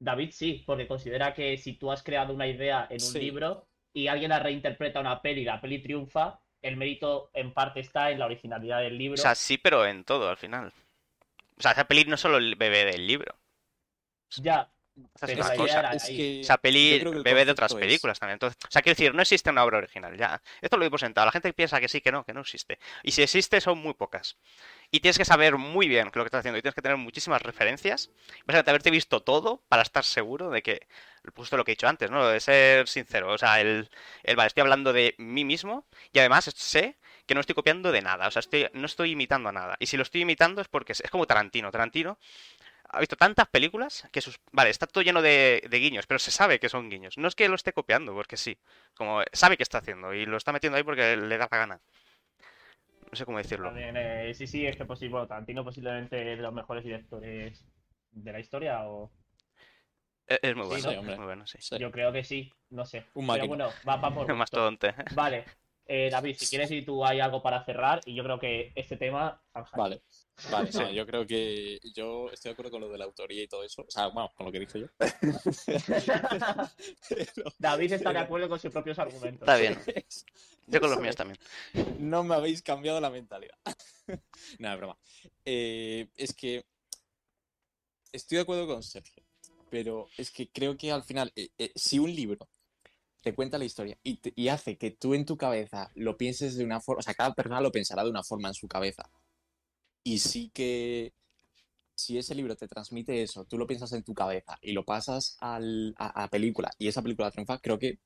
[0.00, 3.20] David sí, porque considera que si tú has creado una idea en un Sí.
[3.20, 7.78] libro y alguien la reinterpreta una peli y la peli triunfa, el mérito en parte
[7.80, 9.14] está en la originalidad del libro.
[9.14, 10.72] O sea, sí, pero en todo al final.
[11.56, 13.36] O sea, esa peli no solo el bebé del libro.
[14.38, 14.71] ya,
[15.14, 15.92] Esa pero la cosa.
[15.92, 18.34] Es que Esa peli bebe de otras es- películas también.
[18.34, 20.16] Entonces, o sea, quiero decir, no existe una obra original.
[20.16, 21.24] Ya, esto lo por sentado.
[21.24, 22.78] La gente piensa que sí, que no, que no existe.
[23.02, 24.36] Y si existe, son muy pocas.
[24.90, 26.58] Y tienes que saber muy bien lo que estás haciendo.
[26.58, 28.10] Y tienes que tener muchísimas referencias.
[28.44, 30.86] Básicamente, haberte visto todo para estar seguro de que,
[31.34, 32.26] justo lo que he dicho antes, ¿no?
[32.28, 33.32] De ser sincero.
[33.32, 33.88] O sea, el,
[34.24, 35.86] el vale, estoy hablando de mí mismo.
[36.12, 38.26] Y además sé que no estoy copiando de nada.
[38.28, 39.76] O sea, estoy, no estoy imitando a nada.
[39.78, 41.70] Y si lo estoy imitando es porque es, es como Tarantino.
[41.70, 42.18] Tarantino
[42.92, 44.38] ha visto tantas películas que sus...
[44.52, 47.18] Vale, está todo lleno de, de guiños, pero se sabe que son guiños.
[47.18, 48.58] No es que lo esté copiando, porque sí.
[48.94, 51.80] Como sabe que está haciendo y lo está metiendo ahí porque le da la gana.
[53.10, 53.68] No sé cómo decirlo.
[53.68, 57.64] También, eh, sí, sí, es que posible, bueno, Tarantino posiblemente de los mejores directores
[58.10, 59.12] de la historia, o
[60.26, 60.90] Es, es muy Sí, bueno, ¿no?
[60.90, 61.16] es hombre.
[61.16, 61.58] muy bueno, sí.
[61.60, 61.78] Sí.
[61.78, 63.06] yo creo que sí, no sé.
[63.14, 64.56] Un Pero bueno, va, va por Más gusto.
[64.56, 64.94] tonte.
[65.08, 65.44] Vale,
[65.86, 68.96] eh, David, si quieres y tú hay algo para cerrar, y yo creo que este
[68.96, 69.42] tema...
[69.76, 70.02] Vale,
[70.50, 70.78] vale, Sí.
[70.78, 73.62] no, yo creo que yo estoy de acuerdo con lo de la autoría y todo
[73.64, 73.82] eso.
[73.82, 74.86] O sea, bueno, con lo que dije yo.
[77.08, 79.42] Pero David está de acuerdo con sus propios argumentos.
[79.42, 79.78] Está bien.
[80.66, 81.38] Yo con los míos también.
[81.98, 83.58] No me habéis cambiado la mentalidad.
[84.58, 84.96] Nada, broma.
[85.44, 86.64] Eh, es que
[88.12, 89.22] estoy de acuerdo con Sergio,
[89.70, 92.48] pero es que creo que al final, eh, eh, si un libro
[93.22, 96.56] te cuenta la historia y, te- y hace que tú en tu cabeza lo pienses
[96.56, 99.10] de una forma, o sea, cada persona lo pensará de una forma en su cabeza.
[100.04, 101.12] Y sí que
[101.94, 105.36] si ese libro te transmite eso, tú lo piensas en tu cabeza y lo pasas
[105.40, 107.98] al, a, a película y esa película triunfa, creo que,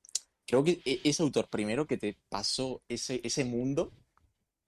[0.47, 3.93] creo que e- ese autor primero que te pasó ese, ese mundo,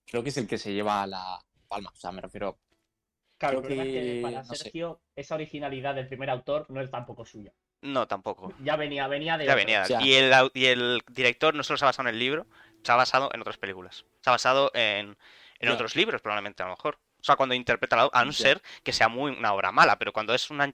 [0.05, 1.91] creo que es el que se lleva la palma.
[1.93, 2.59] O sea, me refiero,
[3.39, 4.65] Claro, Creo es que para no sé.
[4.67, 7.51] Sergio, esa originalidad del primer autor no es tampoco suya.
[7.81, 8.53] No, tampoco.
[8.63, 9.65] Ya venía, venía de Ya otro.
[9.65, 9.85] venía.
[9.87, 10.01] Ya.
[10.01, 12.45] Y el, y el director no solo se ha basado en el libro,
[12.83, 14.05] se ha basado en otras películas.
[14.21, 15.17] Se ha basado en,
[15.59, 16.97] en otros libros, probablemente, a lo mejor.
[17.21, 20.13] O sea, cuando interpreta la a no ser que sea muy una obra mala, pero
[20.13, 20.71] cuando es una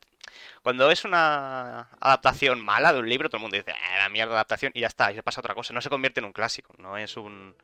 [0.61, 4.31] cuando es una adaptación mala de un libro, todo el mundo dice, "Eh, la mierda
[4.33, 5.73] de adaptación, y ya está, y se pasa a otra cosa.
[5.73, 7.55] No se convierte en un clásico, no es un.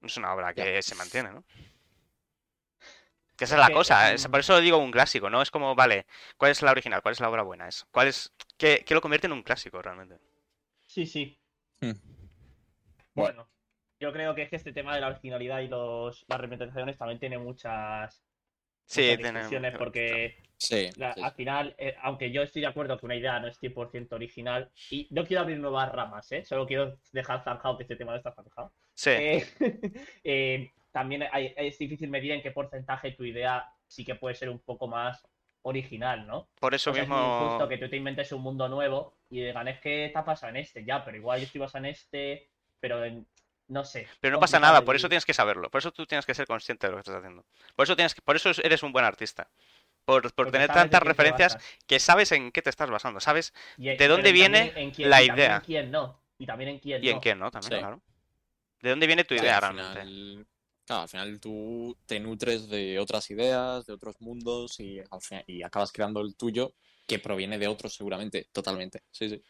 [0.00, 1.42] No es una obra que se mantiene, ¿no?
[3.36, 5.42] Que esa es la que, cosa, es- por eso digo un clásico, ¿no?
[5.42, 6.06] Es como, vale,
[6.36, 7.02] ¿cuál es la original?
[7.02, 7.68] ¿Cuál es la obra buena?
[7.68, 8.32] Es, ¿Cuál es.
[8.56, 10.16] ¿Qué, qué lo convierte en un clásico realmente?
[10.86, 11.38] Sí, sí.
[11.80, 11.92] Hmm.
[13.14, 13.48] Bueno,
[14.00, 17.18] yo creo que es que este tema de la originalidad y los, las representaciones también
[17.18, 18.22] tiene muchas,
[18.86, 20.90] Sí, tiene- porque sí.
[20.96, 23.58] la- sí, al final, eh, aunque yo estoy de acuerdo que una idea no es
[23.58, 26.44] 100% original, y no quiero abrir nuevas ramas, ¿eh?
[26.44, 28.72] Solo quiero dejar zanjado que este tema no está zanjado.
[28.94, 29.10] Sí.
[29.10, 29.44] Eh,
[30.24, 34.48] eh, también hay- es difícil medir en qué porcentaje tu idea sí que puede ser
[34.48, 35.22] un poco más
[35.60, 36.48] original, ¿no?
[36.58, 37.22] Por eso O sea, es mismo.
[37.44, 40.56] injusto que tú te inventes un mundo nuevo y digan, es que está basado en
[40.56, 42.48] este, ya, pero igual yo estoy basado en este,
[42.80, 43.26] pero en-
[43.68, 44.08] no sé.
[44.20, 45.68] Pero no pasa nada, por eso tienes que saberlo.
[45.70, 47.44] Por eso tú tienes que ser consciente de lo que estás haciendo.
[47.74, 49.50] Por eso tienes que, por eso eres un buen artista.
[50.06, 53.90] Por, por tener tantas quién referencias que sabes en qué te estás basando, sabes Y
[53.90, 55.56] en- de dónde viene en quién- la y también idea.
[55.56, 56.20] en quién no.
[56.38, 57.20] Y también en quién y en no.
[57.20, 57.78] qué no también, Sí.
[57.80, 58.00] claro.
[58.82, 60.00] ¿De dónde viene tu idea al realmente?
[60.02, 60.46] final,
[60.86, 65.44] claro, al final tú te nutres de otras ideas, de otros mundos y, al final-
[65.46, 66.72] y acabas creando el tuyo
[67.06, 69.02] que proviene de otros seguramente, totalmente.
[69.10, 69.42] Sí, sí.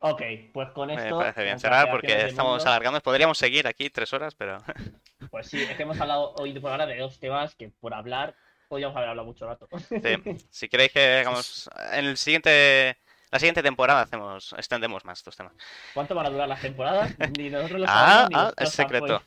[0.00, 0.20] Ok,
[0.52, 1.16] pues con Me esto.
[1.18, 3.00] parece bien cerrar porque estamos alargando.
[3.00, 4.62] Podríamos seguir aquí tres horas, pero
[5.30, 8.34] Pues sí, es que hemos hablado hoy por ahora de dos temas que por hablar
[8.68, 9.68] podríamos haber hablado mucho rato.
[10.02, 10.16] sí.
[10.50, 12.98] si queréis que hagamos en el siguiente
[13.32, 15.52] la siguiente temporada hacemos extendemos más estos temas.
[15.94, 17.12] ¿Cuánto van a durar las temporadas?
[17.38, 19.22] Ni nosotros lo Ah, sabemos, ni ah, es secreto.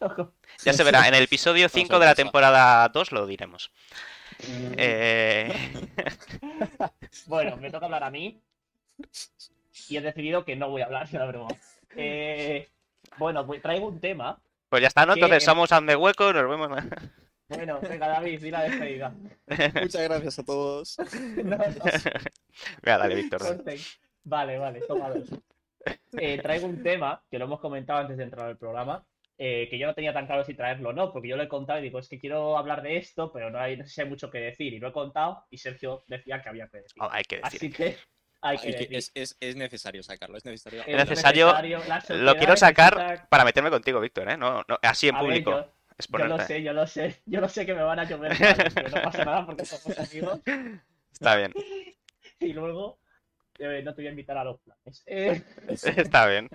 [0.63, 3.71] Ya se verá, en el episodio 5 de la temporada 2 lo diremos.
[4.47, 5.81] Mm, Eh,
[7.27, 8.39] Bueno, me toca hablar a mí.
[9.89, 11.49] Y he decidido que no voy a hablar, la broma.
[11.95, 12.69] Eh,
[13.17, 14.37] bueno, pues traigo un tema.
[14.69, 15.13] pues ya está, ¿no?
[15.15, 16.69] Que- Entonces somos de hueco, nos vemos.
[17.47, 19.13] Bueno, venga, David, di la despedida.
[19.81, 20.97] Muchas gracias a todos.
[21.35, 21.57] No, no,
[22.81, 23.63] Venga, dale, Víctor.
[23.63, 23.79] dale.
[24.23, 25.27] Vale, vale, toma dos.
[26.17, 29.05] Eh, traigo un tema que lo hemos comentado antes de entrar al programa.
[29.37, 31.47] eh, que yo no tenía tan claro si traerlo o no, porque yo lo he
[31.49, 34.01] contado y digo, es que quiero hablar de esto, pero no, hay, no sé si
[34.01, 34.73] hay mucho que decir.
[34.73, 36.97] Y lo he contado y Sergio decía que había que decir.
[37.03, 37.57] Oh, hay que decir.
[37.57, 37.97] Así que
[38.41, 38.95] hay que Es, que decir.
[38.97, 40.83] es, es- es necesario sacarlo, es necesario.
[40.87, 41.53] Es necesario-
[42.09, 44.37] Lo quiero sacar necesita- para meterme contigo, Víctor, ¿eh?
[44.37, 45.43] No, no, así en A ver,
[45.97, 47.21] yo- Yo lo sé, yo lo sé.
[47.25, 49.97] Yo lo sé que me van a llover, ganas, pero no pasa nada porque somos
[50.11, 50.39] amigos.
[51.11, 51.53] Está bien,
[52.39, 52.99] Y luego
[53.59, 55.03] eh, no te voy a invitar a los planes.
[55.05, 56.49] Eh, está bien.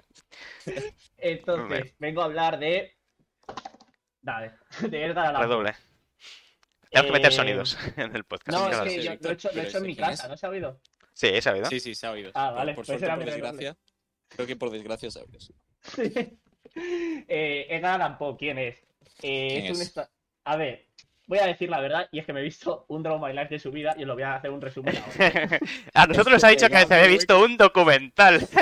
[1.17, 1.95] entonces, Hombre.
[1.99, 2.97] vengo a hablar de.
[4.23, 4.53] Dale,
[4.89, 5.43] de Edgar Allan Poe.
[5.47, 5.75] Redoble.
[6.91, 8.59] Tenemos que meter Eh, sonidos en el podcast.
[8.59, 9.97] No, Sí, es que yo lo he hecho, lo he pero hecho en ¿este mi
[9.97, 10.29] casa?
[10.29, 10.81] ¿no se ha oído?
[11.15, 11.67] Sí, ¿he sabido?
[11.67, 12.31] Sí, sí, se ha oído.
[12.35, 13.77] Ah, Por- vale, Por, pues suerte, por desgracia.
[14.29, 15.39] Creo que por desgracia se ha oído.
[15.41, 16.39] sí.
[16.75, 18.77] eh, Edgar Allan Poe, ¿quién es?
[19.23, 20.11] Eh, ¿Quién es un es?
[20.45, 20.87] A ver,
[21.27, 23.49] voy a decir la verdad, y es que me he visto un Draw My Life
[23.51, 25.61] de su vida y os lo voy a hacer un resumen ahora.
[25.95, 28.47] A nosotros nos ha dicho que se había visto un documental.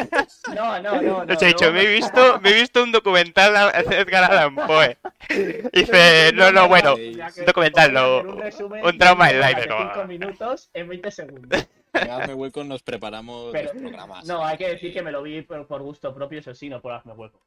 [0.55, 1.03] No, no, no.
[1.03, 1.91] no Nos ha dicho, no, me he no.
[1.91, 4.97] visto, me he visto un documental de Edgar Allan Poe.
[5.73, 9.79] Dice, no, no, bueno, un documental, no, Un, en live, de no.
[9.79, 11.69] cinco minutos en 20 segundos.
[11.93, 14.25] Hazme hueco, nos preparamos Pero- los programas.
[14.27, 16.81] No, hay que decir que me lo vi por, por gusto propio, eso sí, no
[16.81, 17.41] por hazme hueco.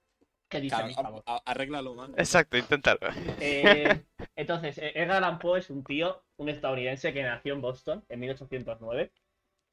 [0.51, 1.23] ¿Qué dice Claro, mi favor?
[1.25, 2.13] a- a- arréglalo, man.
[2.17, 2.99] Exacto, inténtalo.
[3.39, 4.01] Eh,
[4.35, 8.19] entonces, eh, Edgar Allan Poe es un tío, un estadounidense que nació en Boston en
[8.19, 9.11] 1809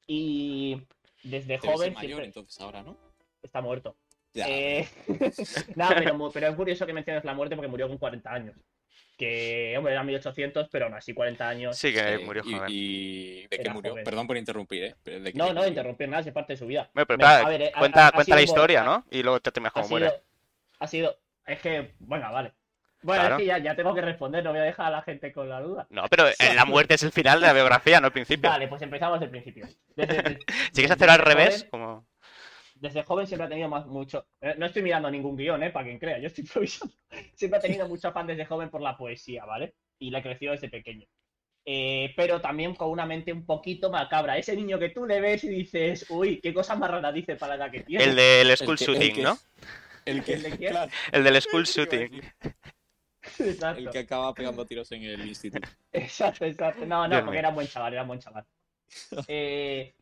[0.06, 0.80] y
[1.24, 2.96] desde Debe ser joven mayor siempre entonces ahora, ¿no?
[3.42, 3.96] está muerto.
[4.34, 4.46] Ya.
[4.48, 4.88] Eh,
[5.76, 5.96] nada,
[6.32, 8.56] pero, es curioso que menciones la muerte porque murió con 40 años.
[9.16, 11.76] Que, hombre, era 1800, pero aún así 40 años.
[11.76, 12.68] Sí, que murió y- joven.
[12.70, 13.90] ¿Y, de qué Era murió?
[13.92, 14.04] joven.
[14.04, 14.94] Perdón por interrumpir, ¿eh?
[15.02, 16.88] pero ¿de qué- No, no, interrumpir nada, es parte de su vida.
[16.94, 19.04] Bueno, pero Me- espera, a ver, eh, cuenta, cuenta la historia, ¿no?
[19.10, 20.10] Y luego te terminas como muere.
[20.10, 20.22] sido,
[20.78, 21.16] ha sido,
[21.46, 22.52] es que, bueno, vale.
[23.02, 23.36] Bueno, Claro.
[23.36, 25.48] es que ya, ya tengo que responder, no voy a dejar a la gente con
[25.48, 25.86] la duda.
[25.90, 28.50] No, pero en la muerte es el final de la biografía, no el principio.
[28.50, 29.66] Vale, pues empezamos del principio.
[29.94, 30.38] Desde, desde-
[30.72, 32.06] Si quieres hacerlo al revés, joven- como...
[32.74, 34.26] desde joven siempre ha tenido más, mucho.
[34.40, 35.70] eh, No estoy mirando ningún guion, ¿eh?
[35.70, 36.92] Para quien crea, yo estoy improvisando.
[37.34, 39.74] Siempre ha tenido mucho afán desde joven por la poesía, ¿vale?
[40.00, 41.06] Y le creció desde pequeño.
[41.70, 44.38] Eh, pero también con una mente un poquito macabra.
[44.38, 47.56] Ese niño que tú le ves y dices, uy, qué cosa más rara dice para
[47.56, 48.02] la que tiene.
[48.02, 49.38] El del El school que- el shooting, que- ¿no?
[50.08, 50.70] El que, ¿El de quién?
[50.70, 52.22] claro, El del school shooting.
[53.38, 53.78] Exacto.
[53.80, 55.68] El que acaba pegando tiros en el instituto.
[55.92, 56.86] Exacto, exacto.
[56.86, 57.38] No, no, Dios porque mío.
[57.40, 58.46] era un buen chaval, era un buen chaval.
[59.26, 59.94] Eh,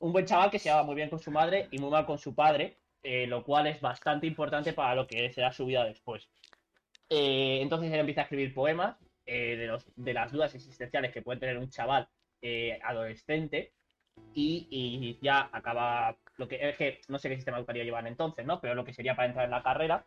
[0.00, 2.18] un buen chaval que se llevaba muy bien con su madre y muy mal con
[2.18, 6.28] su padre, eh, lo cual es bastante importante para lo que será su vida después.
[7.08, 8.96] Eh, entonces él empieza a escribir poemas
[9.26, 12.08] eh, de, los, de las dudas existenciales que puede tener un chaval
[12.42, 13.72] eh, adolescente
[14.32, 18.44] y, y ya acaba lo que es que no sé qué sistema educativo llevan entonces,
[18.44, 18.60] ¿no?
[18.60, 20.06] Pero lo que sería para entrar en la carrera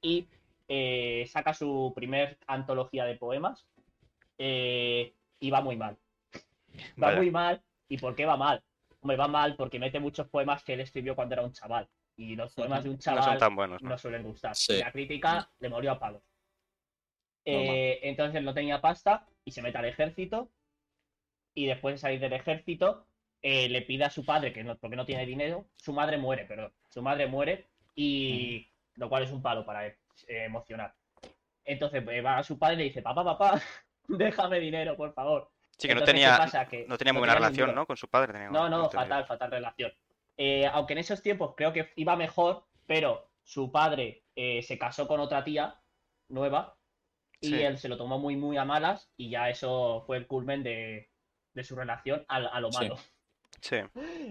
[0.00, 0.28] y
[0.68, 3.66] eh, saca su primer antología de poemas
[4.38, 5.96] eh, y va muy mal.
[7.02, 7.16] Va Vaya.
[7.16, 7.62] muy mal.
[7.88, 8.62] ¿Y por qué va mal?
[9.00, 11.88] Hombre, va mal porque mete muchos poemas que él escribió cuando era un chaval.
[12.16, 13.90] Y los poemas de un No son chaval tan buenos, ¿no?
[13.90, 14.54] no suelen gustar.
[14.54, 14.78] Sí.
[14.78, 16.22] La crítica le murió a palos.
[17.44, 20.50] Eh, entonces él no tenía pasta y se mete al ejército.
[21.54, 23.06] Y después de salir del ejército,
[23.42, 26.44] eh, le pide a su padre, que no, porque no tiene dinero, su madre muere,
[26.44, 26.72] perdón.
[26.88, 28.66] Su madre muere y
[28.96, 29.94] lo cual es un palo para él,
[30.26, 30.92] eh, emocional.
[31.64, 33.60] Entonces eh, va a su padre y le dice, papá, papá,
[34.08, 35.50] déjame dinero, por favor.
[35.76, 36.66] Sí, que no Entonces, ¿qué tenía, pasa?
[36.66, 37.74] Que no tenía muy no buena relación.
[37.74, 37.86] ¿no?
[37.86, 38.32] Con su padre.
[38.32, 39.92] Tenía, No, no, tenía- fatal, fatal relación.
[40.36, 45.06] Eh, aunque en esos tiempos creo que iba mejor, pero su padre eh, se casó
[45.06, 45.76] con otra tía
[46.28, 46.76] nueva
[47.40, 47.62] y Sí.
[47.62, 51.08] él se lo tomó muy, muy a malas y ya eso fue el culmen de,
[51.54, 52.96] de su relación a, a lo malo.
[52.96, 53.04] Sí.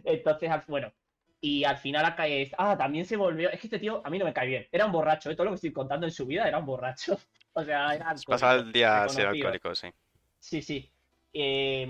[0.03, 0.91] Entonces, al- bueno,
[1.41, 4.18] y al final acá es, ah, también se volvió, es que este tío a mí
[4.18, 5.36] no me cae bien, era un borracho, ¿eh?
[5.36, 7.18] todo lo que estoy contando en su vida era un borracho.
[7.53, 9.47] O sea, era Pasaba alcohólico, el día así reconocido.
[9.47, 9.88] alcohólico, sí.
[10.39, 10.91] Sí, sí.
[11.34, 11.88] Eh,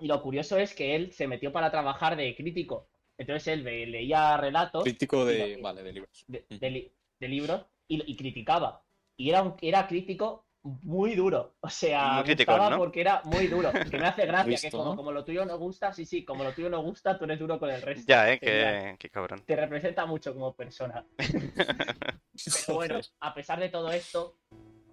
[0.00, 2.88] y lo curioso es que él se metió para trabajar de crítico.
[3.16, 5.60] Entonces él ve- leía relatos Crítico de.
[5.62, 6.24] Vale, de libros.
[6.26, 8.82] de, de li- de libros y, y criticaba.
[9.16, 10.47] Y era, un, era crítico
[10.82, 11.56] muy duro.
[11.60, 12.78] O sea, Muy crítico, gustaba ¿no?
[12.78, 13.70] porque era muy duro.
[13.72, 14.96] Que me hace gracia, que como, ¿no?
[14.96, 17.58] como lo tuyo no gusta, sí, sí, como lo tuyo no gusta, tú eres duro
[17.58, 18.04] con el resto.
[18.06, 19.42] Ya, eh, qué cabrón.
[19.44, 21.04] Te representa mucho como persona.
[22.66, 24.36] Pero bueno, a pesar de todo esto,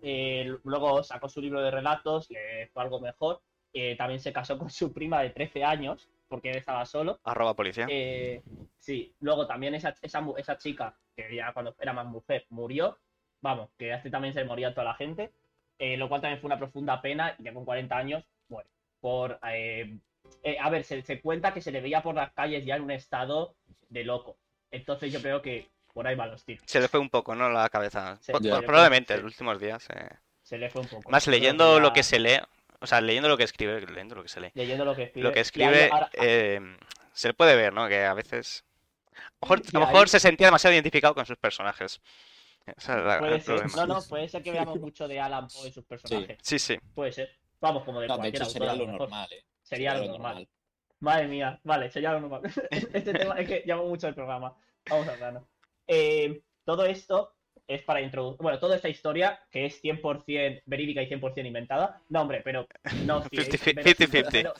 [0.02, 3.42] eh, luego sacó su libro de relatos, le fue algo mejor.
[3.74, 7.20] Eh, también se casó con su prima de 13 años, porque él estaba solo.
[7.24, 7.88] Arroba policía.
[7.90, 8.42] Eh,
[8.78, 12.98] sí, luego también esa, esa, esa chica, que ya cuando era más mujer, murió.
[13.42, 15.34] Vamos, que así también se moría toda la gente.
[15.80, 18.70] Eh, lo cual también fue una profunda pena, ya con 40 años, muere.
[19.00, 19.98] Por, eh,
[20.44, 22.84] eh, a ver, se, se cuenta que se le veía por las calles ya en
[22.84, 23.56] un estado
[23.90, 24.38] de loco.
[24.72, 26.64] Entonces yo creo que por ahí van los tiros.
[26.68, 27.50] Se le fue un poco, ¿no?
[27.50, 28.18] La cabeza.
[28.22, 28.50] Se- Po- Ya.
[28.52, 29.88] po- se le probablemente, en los últimos días.
[30.44, 31.10] Se le fue un poco.
[31.10, 32.40] Más leyendo ya- lo que se lee.
[32.82, 34.52] O sea, leyendo lo que escribe, leyendo lo que se lee.
[34.54, 35.28] Leyendo lo que escribe.
[35.28, 36.10] Lo que escribe ahora-
[37.14, 37.88] se le puede ver, ¿no?
[37.88, 38.66] Que a veces.
[39.14, 42.02] A lo mejor, Y a lo mejor ahí- se sentía demasiado identificado con sus personajes.
[42.88, 43.56] La- puede el ser.
[43.58, 43.76] problema.
[43.86, 46.38] No, no, puede ser que veamos mucho de Alan Poe y sus personajes.
[46.42, 46.78] Sí, sí.
[46.94, 47.30] Puede ser.
[47.62, 49.02] Vamos, como de No, de cualquier hecho, autor, sería lo mejor.
[49.02, 49.44] normal, ¿eh?
[49.64, 50.48] Sería lo normal.
[51.00, 52.42] Madre mía, vale, sería lo normal.
[52.94, 54.56] Este tema es que llamo mucho el programa.
[54.90, 55.48] Vamos a hablarlo.
[55.88, 57.34] Eh, todo esto
[57.68, 58.42] es para introducir.
[58.42, 62.02] Bueno, toda esta historia, que es 100% verídica y 100% inventada.
[62.10, 62.68] No, hombre, pero.
[63.06, 64.54] No, sí, es 50-50.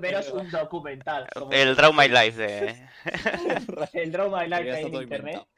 [0.00, 1.26] veros- un documental.
[1.34, 2.88] como- El Draw My Life de.
[3.94, 5.02] El Draw My Life en internet.
[5.02, 5.48] inventado.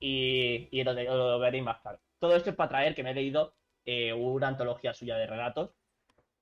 [0.00, 2.00] Y, y lo, lo veréis más claro.
[2.18, 5.70] Todo esto es para traer que me he leído eh, una antología suya de relatos,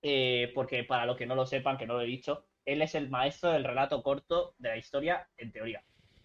[0.02, 2.94] eh, porque para los que no lo sepan, que no lo he dicho, él es
[2.94, 5.82] el maestro del relato corto de la historia en teoría.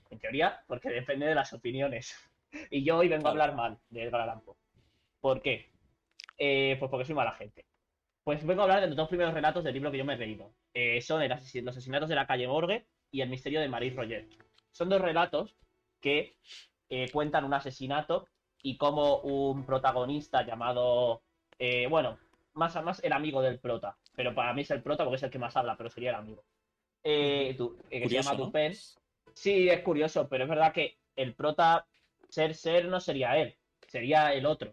[0.09, 2.15] En teoría, porque depende de las opiniones.
[2.69, 4.55] Y yo hoy vengo a hablar mal de Edgar Allan Poe.
[5.19, 5.71] ¿Por qué?
[6.37, 7.65] Eh, pues porque soy mala gente.
[8.23, 10.17] Pues vengo a hablar de los dos primeros relatos del libro que yo me he
[10.17, 10.53] leído.
[10.71, 14.29] Eh, son el Los asesinatos de la calle Morgue y El misterio de Marie Roger.
[14.71, 15.55] Son dos relatos
[15.99, 16.37] que
[16.95, 18.27] eh, cuentan un asesinato
[18.61, 21.23] y cómo un protagonista llamado,
[21.57, 22.19] eh, bueno,
[22.53, 25.31] más más el amigo del prota, pero para mí es el prota porque es el
[25.31, 26.43] que más habla, pero sería el amigo.
[27.03, 27.57] Eh,
[27.89, 28.45] eh, que se llama ¿no?
[28.45, 28.73] Dupin.
[29.33, 31.87] Sí, es curioso, pero es verdad que el prota
[32.29, 33.55] ser ser no sería él,
[33.87, 34.71] sería el otro.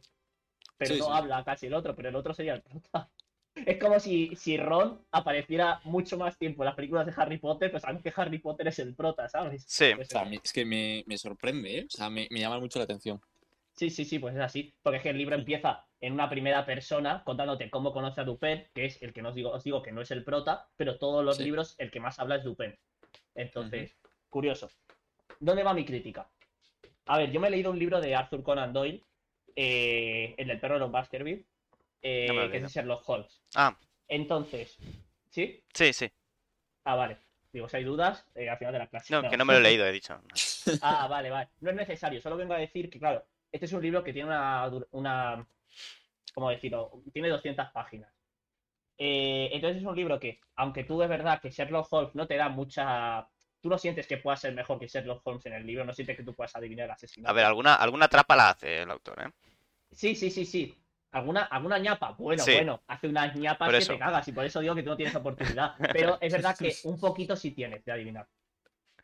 [0.76, 1.12] Pero Sí, no sí.
[1.14, 3.10] habla casi el otro, pero el otro sería el prota.
[3.54, 7.70] Es como si, si Ron apareciera mucho más tiempo en las películas de Harry Potter,
[7.70, 9.64] pues sabemos que Harry Potter es el prota, ¿sabes?
[9.66, 9.92] Sí.
[9.96, 11.84] Pues O sea, es que me, me sorprende, ¿eh?
[11.86, 13.20] O sea, me, me llama mucho la atención.
[13.74, 14.72] Sí, sí, sí, pues es así.
[14.82, 18.64] Porque es que el libro empieza en una primera persona contándote cómo conoce a Dupin,
[18.74, 21.24] que es el que nos digo, os digo que no es el prota, pero todos
[21.24, 21.44] los Sí.
[21.44, 22.74] libros el que más habla es Dupin.
[23.34, 23.96] Entonces,
[24.28, 24.70] curioso.
[25.40, 26.30] ¿Dónde va mi crítica?
[27.06, 29.02] A ver, yo me he leído un libro de Arthur Conan Doyle,
[29.56, 31.44] eh, el del perro de los Baskerville,
[32.02, 33.40] eh, No que es de Sherlock Holmes.
[33.54, 33.76] Ah,
[34.08, 34.78] Entonces,
[35.30, 35.62] ¿sí?
[35.72, 36.10] sí, sí.
[36.84, 37.18] Ah, vale.
[37.52, 39.12] Digo, si hay dudas, eh, al final de la clase.
[39.12, 40.20] No, que no me lo he leído, he dicho.
[40.82, 41.48] Ah, vale, vale.
[41.60, 44.28] No es necesario, solo vengo a decir que, claro, este es un libro que tiene
[44.28, 45.46] una, una
[46.32, 47.02] ¿cómo decirlo?
[47.12, 48.12] Tiene 200 páginas.
[48.98, 52.36] Eh, entonces es un libro que, aunque tú es verdad que Sherlock Holmes no te
[52.36, 53.26] da mucha...
[53.60, 56.16] Tú no sientes que pueda ser mejor que Sherlock Holmes en el libro, no sientes
[56.16, 57.30] que tú puedas adivinar el asesinato.
[57.30, 59.30] A ver, alguna, alguna trapa la hace el autor, ¿eh?
[59.92, 60.74] Sí, sí, sí, sí.
[61.12, 62.12] ¿Alguna, ¿Alguna ñapa?
[62.12, 62.52] Bueno, Sí.
[62.52, 65.14] bueno, hace unas ñapas que te cagas y por eso digo que tú no tienes
[65.14, 65.74] oportunidad.
[65.92, 68.26] Pero es verdad que un poquito sí tienes de adivinar.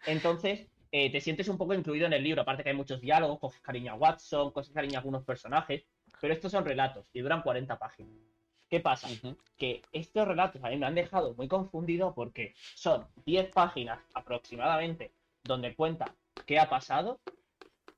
[0.06, 2.42] Entonces, eh, te sientes un poco incluido en el libro.
[2.42, 5.84] Aparte que hay muchos diálogos, coges cariño a Watson, coges cariño a algunos personajes.
[6.20, 8.12] Pero estos son relatos y duran 40 páginas.
[8.68, 9.08] ¿Qué pasa?
[9.56, 15.12] Que estos relatos a mí me han dejado muy confundido porque son 10 páginas aproximadamente
[15.44, 16.14] donde cuenta
[16.46, 17.20] qué ha pasado,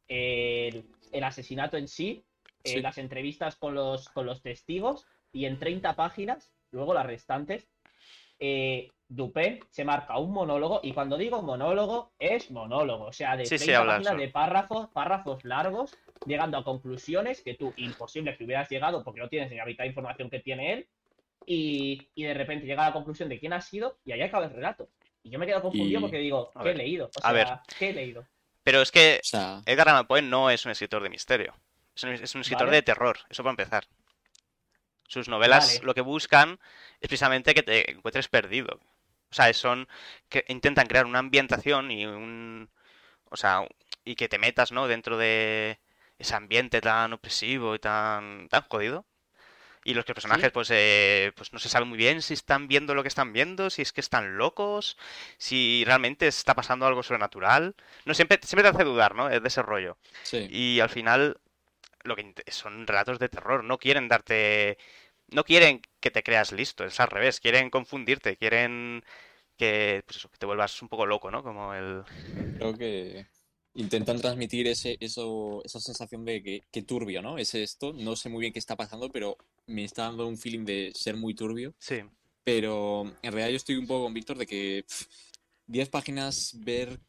[0.08, 2.24] el, el asesinato en sí,
[2.68, 2.80] eh, Sí.
[2.82, 7.68] las entrevistas con los, con los testigos y en 30 páginas, luego las restantes,
[8.38, 13.46] eh, Dupin se marca un monólogo y cuando digo monólogo es monólogo, o sea, de
[13.46, 15.96] Sí, sí, 30 habla páginas de párrafos, párrafos largos,
[16.26, 19.84] llegando a conclusiones que tú imposible que hubieras llegado porque no tienes ni la mitad
[19.84, 20.88] de información que tiene él
[21.46, 24.44] y, y de repente llega a la conclusión de quién ha sido y ahí acaba
[24.44, 24.88] el relato.
[25.22, 27.06] Y yo me quedo confundido Y- porque digo, a ¿qué he ver, leído?
[27.06, 27.48] O a sea, ver.
[27.78, 28.24] ¿qué he leído?
[28.62, 31.54] Pero es que O sea, Edgar Allan Poe no es un escritor de misterio.
[31.98, 32.76] Es un, es un escritor Vale.
[32.76, 33.84] de terror, eso para empezar.
[35.08, 35.86] Sus novelas Vale.
[35.86, 36.60] lo que buscan
[37.00, 38.78] es precisamente que te encuentres perdido.
[39.30, 39.88] O sea, son
[40.28, 42.70] que intentan crear una ambientación y un
[43.30, 43.66] o sea,
[44.04, 44.86] y que te metas, ¿no?
[44.86, 45.78] dentro de
[46.18, 49.04] ese ambiente tan opresivo y tan tan jodido.
[49.84, 50.50] Y los que personajes, Sí.
[50.52, 53.70] pues, eh, pues no se sabe muy bien si están viendo lo que están viendo,
[53.70, 54.98] si es que están locos,
[55.38, 57.74] si realmente está pasando algo sobrenatural.
[58.04, 59.28] No, siempre, siempre te hace dudar, ¿no?
[59.28, 59.96] De ese rollo.
[60.22, 60.46] sí.
[60.50, 61.40] Y al final,
[62.04, 64.78] lo que son relatos de terror, no quieren darte.
[65.30, 69.04] No quieren que te creas listo, es al revés, quieren confundirte, quieren
[69.56, 71.42] que, pues eso, que te vuelvas un poco loco, ¿no?
[71.42, 72.04] Como el.
[72.56, 73.26] Creo que
[73.74, 77.38] intentan transmitir ese, eso, esa sensación de que, que turbio, ¿no?
[77.38, 79.36] Es esto, no sé muy bien qué está pasando, pero
[79.66, 81.74] me está dando un feeling de ser muy turbio.
[81.78, 82.02] Sí,
[82.44, 85.06] Pero en realidad yo estoy un poco con Víctor de que pff,
[85.66, 87.00] 10 páginas ver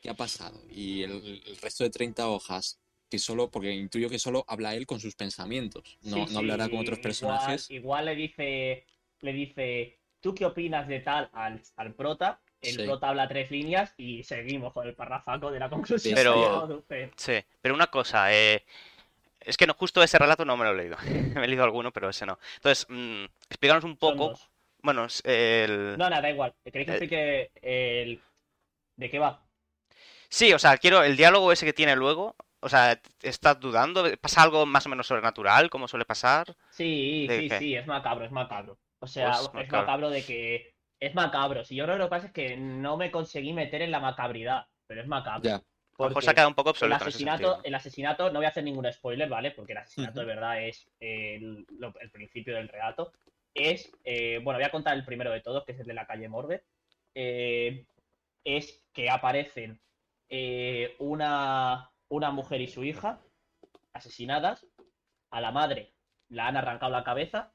[0.00, 2.80] qué ha pasado y el, el resto de 30 hojas
[3.12, 6.36] que solo, porque intuyo que solo habla él con sus pensamientos, no, Sí, no sí,
[6.38, 7.70] hablará con otros personajes.
[7.70, 8.86] Igual, le dice,
[9.20, 12.40] le dice, ¿tú qué opinas de tal al, al prota?
[12.62, 12.82] El Sí.
[12.84, 16.14] prota habla tres líneas y seguimos con el parrafaco de la conclusión.
[16.14, 16.82] Pero-
[17.16, 17.34] sí.
[17.60, 18.64] Pero una cosa, eh,
[19.40, 20.96] es que no, justo ese relato no me lo he leído.
[21.34, 22.38] Me he leído alguno, pero ese no.
[22.56, 24.32] Entonces, mm, explícanos un poco.
[24.82, 25.98] Bueno, el.
[25.98, 26.54] No, nada, da igual.
[26.64, 28.20] ¿Queréis que explique el...
[28.96, 29.44] de qué va?
[30.28, 32.34] Sí, o sea, quiero el diálogo ese que tiene luego.
[32.62, 34.04] O sea, ¿estás dudando?
[34.20, 36.46] ¿Pasa algo más o menos sobrenatural, como suele pasar?
[36.70, 37.58] Sí, ¿De sí, qué?
[37.58, 38.78] sí, es macabro, es macabro.
[39.00, 39.80] O sea, Pues, es macabro.
[39.80, 40.74] macabro de que.
[41.00, 41.64] Es macabro.
[41.64, 44.00] Si yo creo que lo que pasa es que no me conseguí meter en la
[44.00, 45.48] macabridad, pero es macabro.
[45.48, 45.62] Ya,
[45.96, 48.46] Porque se ha quedado un poco el obsoleto en ese asesinato, el asesinato, no voy
[48.46, 49.50] a hacer ningún spoiler, ¿vale?
[49.50, 53.12] Porque el asesinato de verdad es el, lo- el principio del relato.
[53.54, 56.06] Es, eh, bueno, voy a contar el primero de todos, que es el de la
[56.06, 56.62] calle Morgue.
[57.14, 57.84] Eh,
[58.44, 59.80] es que aparecen
[60.28, 63.20] eh, una, una mujer y su hija
[63.94, 64.66] asesinadas.
[65.30, 65.94] A la madre
[66.28, 67.52] la han arrancado la cabeza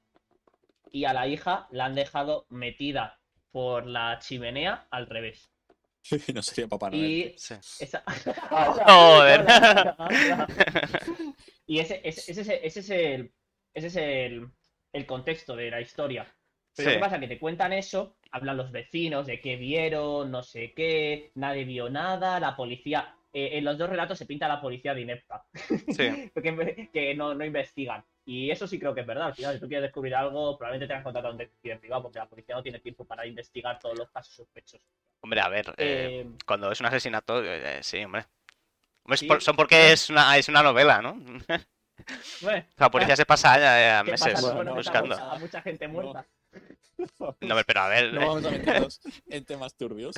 [0.91, 3.19] y a la hija la han dejado metida
[3.51, 5.51] por la chimenea al revés.
[6.33, 7.03] no sería Papá Noel.
[7.05, 7.53] Y Sí.
[7.79, 8.03] esa...
[8.85, 9.45] Joder.
[11.67, 13.33] y ese, ese, ese, ese- ese es, el,
[13.75, 14.47] ese es el,
[14.93, 16.25] el contexto de la historia.
[16.75, 16.95] Pero Sí.
[16.95, 17.19] ¿qué pasa?
[17.19, 21.89] Que te cuentan eso, hablan los vecinos de qué vieron, no sé qué, nadie vio
[21.91, 23.13] nada, la policía...
[23.45, 26.31] eh, en los dos relatos se pinta a la policía de inepta, Sí.
[26.43, 28.03] que, que no, no investigan.
[28.25, 29.27] Y eso sí creo que es verdad.
[29.27, 32.03] Al final, si tú quieres descubrir algo, probablemente tengas que contratar a un detective privado,
[32.03, 34.85] porque la policía no tiene tiempo para investigar todos los casos sospechosos.
[35.21, 38.25] Hombre, a ver, eh, Eh, cuando es un asesinato, eh, sí, hombre.
[39.03, 41.13] Hombre, es Sí, por- son porque es una, es una novela, ¿no?
[42.41, 44.41] bueno, La policía se pasa ¿qué meses?
[44.53, 45.15] Bueno, buscando.
[45.15, 46.21] a mucha gente muerta.
[46.21, 46.27] No,
[47.41, 50.15] hombre, pero a ver, No eh, vamos a meternos en temas turbios.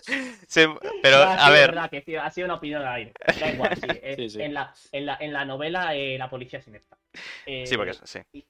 [0.48, 0.62] sí,
[1.02, 3.16] pero No, a ver, verdad que sí, ha sido una opinión al aire.
[3.36, 3.88] Da igual, sí.
[4.02, 4.40] eh, Sí, sí.
[4.44, 6.98] En, la, en, la, en la novela eh, la policía es inepta.
[7.46, 8.20] Eh, sí, porque es- sí.
[8.32, 8.46] y,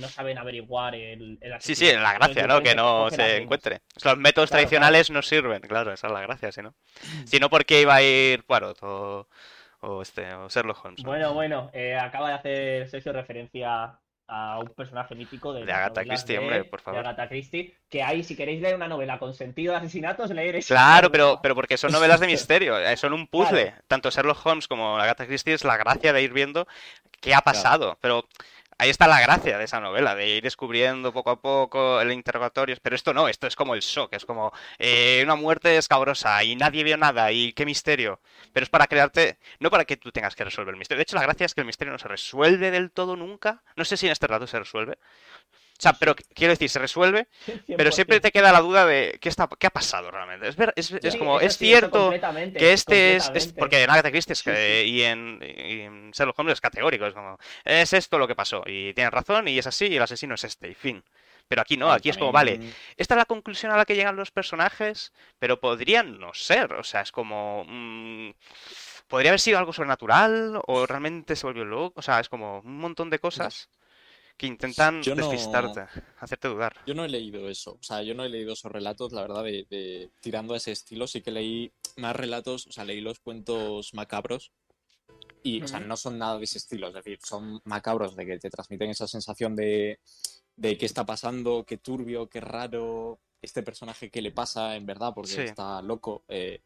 [0.00, 2.60] no saben averiguar el, el Sí, sí, la gracia, ¿no?
[2.60, 3.82] Que no se encuentre.
[4.04, 6.74] Los métodos Claro, tradicionales no sirven, claro, esa es la gracia, si no.
[7.24, 9.28] Si no, ¿por qué iba a ir Poirot o,
[9.80, 11.04] o este, o Sherlock Holmes?
[11.06, 11.10] ¿no?
[11.10, 13.98] Bueno, bueno, eh, acaba de hacer Sergio referencia
[14.34, 17.00] a un personaje mítico de, De Agatha Christie, de- hombre, por de favor.
[17.00, 20.74] Agatha Christie, que ahí, si queréis leer una novela con sentido de asesinatos, leer esa
[20.74, 23.66] Claro, pero, pero porque son novelas de misterio, eh, son un puzzle.
[23.66, 23.82] Claro.
[23.88, 26.66] Tanto Sherlock Holmes como Agatha Christie es la gracia de ir viendo
[27.20, 27.98] qué ha pasado.
[28.00, 28.26] Pero
[28.82, 32.76] ahí está la gracia de esa novela, de ir descubriendo poco a poco el interrogatorio.
[32.82, 36.56] Pero esto no, esto es como el shock, es como eh, una muerte escabrosa y
[36.56, 38.20] nadie vio nada y qué misterio.
[38.52, 40.98] Pero es para crearte, no para que tú tengas que resolver el misterio.
[40.98, 43.62] De hecho, la gracia es que el misterio no se resuelve del todo nunca.
[43.76, 44.98] No sé si en este rato se resuelve.
[45.82, 47.26] Sea, pero quiero decir, se resuelve,
[47.76, 50.48] pero siempre te queda la duda de qué, está, qué ha pasado realmente.
[50.48, 52.10] Es, ver, es, como, es cierto
[52.58, 53.30] que este es.
[53.58, 57.06] Porque en Agatha Christie es Sí, que- y, en, y en Sherlock Holmes es categórico,
[57.06, 60.02] es como, es esto lo que pasó, y tienes razón, y es así, y el
[60.02, 61.02] asesino es este, y fin.
[61.48, 62.60] Pero aquí no, aquí es como, vale,
[62.96, 66.72] esta es la conclusión a la que llegan los personajes, pero podrían no ser.
[66.74, 67.64] O sea, es como.
[67.66, 68.30] mm,
[69.08, 72.00] podría haber sido algo sobrenatural o realmente se volvió loco.
[72.00, 73.68] O sea, es como un montón de cosas
[74.42, 75.86] que intentan Yo no- despistarte,
[76.18, 76.74] hacerte dudar.
[76.84, 79.44] Yo no he leído eso, o sea, yo no he leído esos relatos, la verdad,
[79.44, 83.20] de, de- tirando a ese estilo, sí que leí más relatos, o sea, leí los
[83.20, 84.50] cuentos macabros
[85.44, 88.38] y, o sea, no son nada de ese estilo, es decir, son macabros de que
[88.40, 90.00] te transmiten esa sensación de,
[90.56, 95.12] de qué está pasando, qué turbio, qué raro, este personaje qué le pasa en verdad,
[95.14, 95.40] porque Sí.
[95.42, 96.24] está loco.
[96.26, 96.62] eh.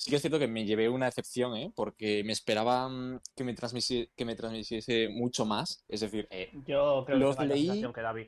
[0.00, 1.72] Sí que es cierto que me llevé una decepción, ¿eh?
[1.74, 6.50] porque me esperaba mm, que me, transmisi- que me transmitiese mucho más, es decir, eh,
[6.64, 8.26] Yo creo Los que la leí- sensación que David.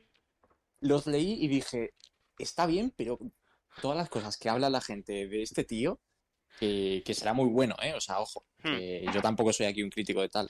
[0.81, 1.93] los leí y dije,
[2.37, 3.17] está bien, pero
[3.81, 6.01] todas las cosas que habla la gente de este tío,
[6.59, 7.93] que, que será muy bueno, ¿eh?
[7.95, 8.75] O sea, ojo, Hmm.
[8.75, 10.49] que yo tampoco soy aquí un crítico de tal,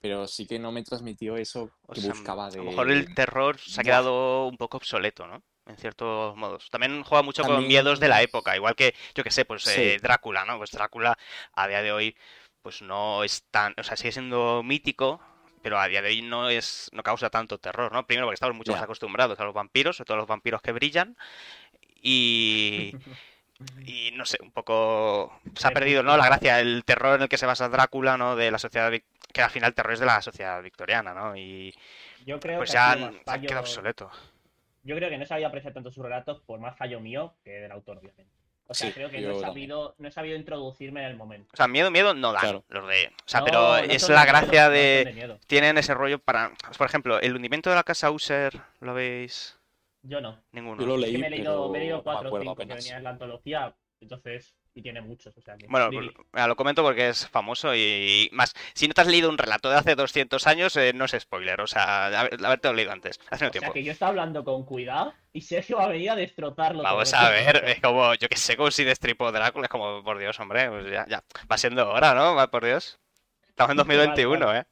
[0.00, 2.58] pero sí que no me transmitió eso O que sea, buscaba a de...
[2.58, 5.42] lo mejor el terror se ha quedado un poco obsoleto, ¿no?
[5.70, 6.68] En ciertos modos.
[6.70, 9.62] También juega mucho con También- miedos de la época, igual que, yo que sé, pues
[9.62, 9.80] Sí.
[9.80, 10.58] eh, Drácula, ¿no?
[10.58, 11.16] Pues Drácula
[11.54, 12.16] a día de hoy,
[12.62, 15.20] pues no es tan, o sea, sigue siendo mítico,
[15.62, 18.06] pero a día de hoy no es, no causa tanto terror, ¿no?
[18.06, 20.72] Primero porque estamos mucho más acostumbrados a los vampiros, sobre todo a los vampiros que
[20.72, 21.16] brillan,
[22.02, 22.92] y,
[23.86, 26.16] y no sé, un poco se ha perdido, ¿no?
[26.16, 28.36] La gracia, el terror en el que se basa Drácula, ¿no?
[28.36, 28.90] De la sociedad,
[29.32, 31.36] que al final el terror es de la sociedad victoriana, ¿no?
[31.36, 31.74] Y
[32.26, 34.10] Yo creo pues que ha ya quedado fallo- obsoleto.
[34.90, 37.70] Yo creo que no sabía apreciar tanto sus relatos por más fallo mío que del
[37.70, 38.34] autor, obviamente.
[38.66, 41.48] O sea, Sí, creo que no he, sabido, no he sabido introducirme en el momento.
[41.52, 42.64] O sea, miedo, miedo no dan Claro.
[42.68, 43.06] los de...
[43.06, 45.38] O sea, No, pero no es la gracia de...
[45.46, 46.50] Tienen ese rollo para...
[46.76, 49.56] Por ejemplo, el hundimiento de la casa User, ¿lo veis?
[50.02, 50.42] Yo no.
[50.50, 50.80] Ninguno.
[50.80, 52.42] Yo lo Es leí, que me he leído, pero me he leído cuatro o acuerdo
[52.44, 52.78] cinco que apenas.
[52.84, 55.66] venían en la antología, entonces, y tiene muchos, o sea que...
[55.68, 58.54] Bueno, pues, mira, lo comento porque es famoso y más.
[58.74, 61.60] Si no te has leído un relato de hace 200 años, eh, no es spoiler.
[61.60, 63.72] O sea, haber- haberte leído antes, hace un O sea tiempo.
[63.72, 66.82] que yo estaba hablando con cuidado y Sergio va a venir a destrozarlo.
[66.82, 70.18] Vamos a ver, es como, yo que sé, como si destripo Drácula, es como, por
[70.18, 72.34] Dios, hombre, pues ya, ya, va siendo hora, ¿no?
[72.34, 72.98] Va, Por Dios.
[73.48, 74.64] Estamos en 2021, Vale, ¿eh?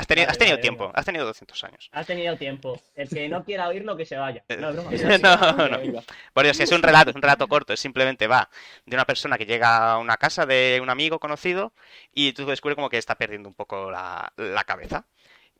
[0.00, 0.98] Has tenido, Vale, has tenido vale, tiempo, venga.
[0.98, 1.88] has tenido 200 años.
[1.92, 2.80] Has tenido tiempo.
[2.94, 4.42] El que no quiera oírlo, que se vaya.
[4.48, 5.68] No, es broma.
[5.68, 6.02] No, no.
[6.32, 8.48] Por Dios, si es un relato, es un relato corto, es simplemente va
[8.86, 11.72] de una persona que llega a una casa de un amigo conocido
[12.14, 15.04] y tú descubres como que está perdiendo un poco la, la cabeza.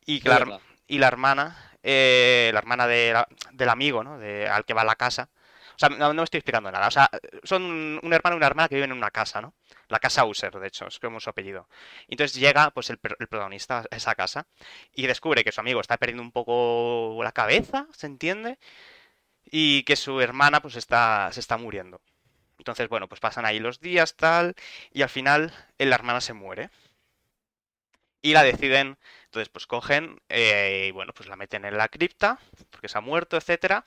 [0.07, 4.19] Y la, y la hermana, eh, la hermana de la- del amigo, ¿no?
[4.19, 5.29] De, al que va a la casa.
[5.75, 6.89] O sea, no, no me estoy explicando nada.
[6.89, 7.09] O sea,
[7.45, 7.63] son
[8.03, 9.55] un hermano y una hermana que viven en una casa, ¿no?
[9.91, 11.69] La casa User, de hecho, es como su apellido.
[12.09, 14.47] Entonces llega, pues, el, el protagonista a esa casa
[14.95, 18.59] y descubre que su amigo está perdiendo un poco la cabeza, ¿se entiende?
[19.45, 22.01] Y que su hermana, pues, está, se está muriendo.
[22.59, 24.55] Entonces, bueno, pues pasan ahí los días, tal,
[24.93, 26.71] y al final la hermana se muere.
[28.23, 32.39] Y la deciden, entonces pues cogen eh, y bueno, pues la meten en la cripta,
[32.71, 33.87] porque se ha muerto, etcétera.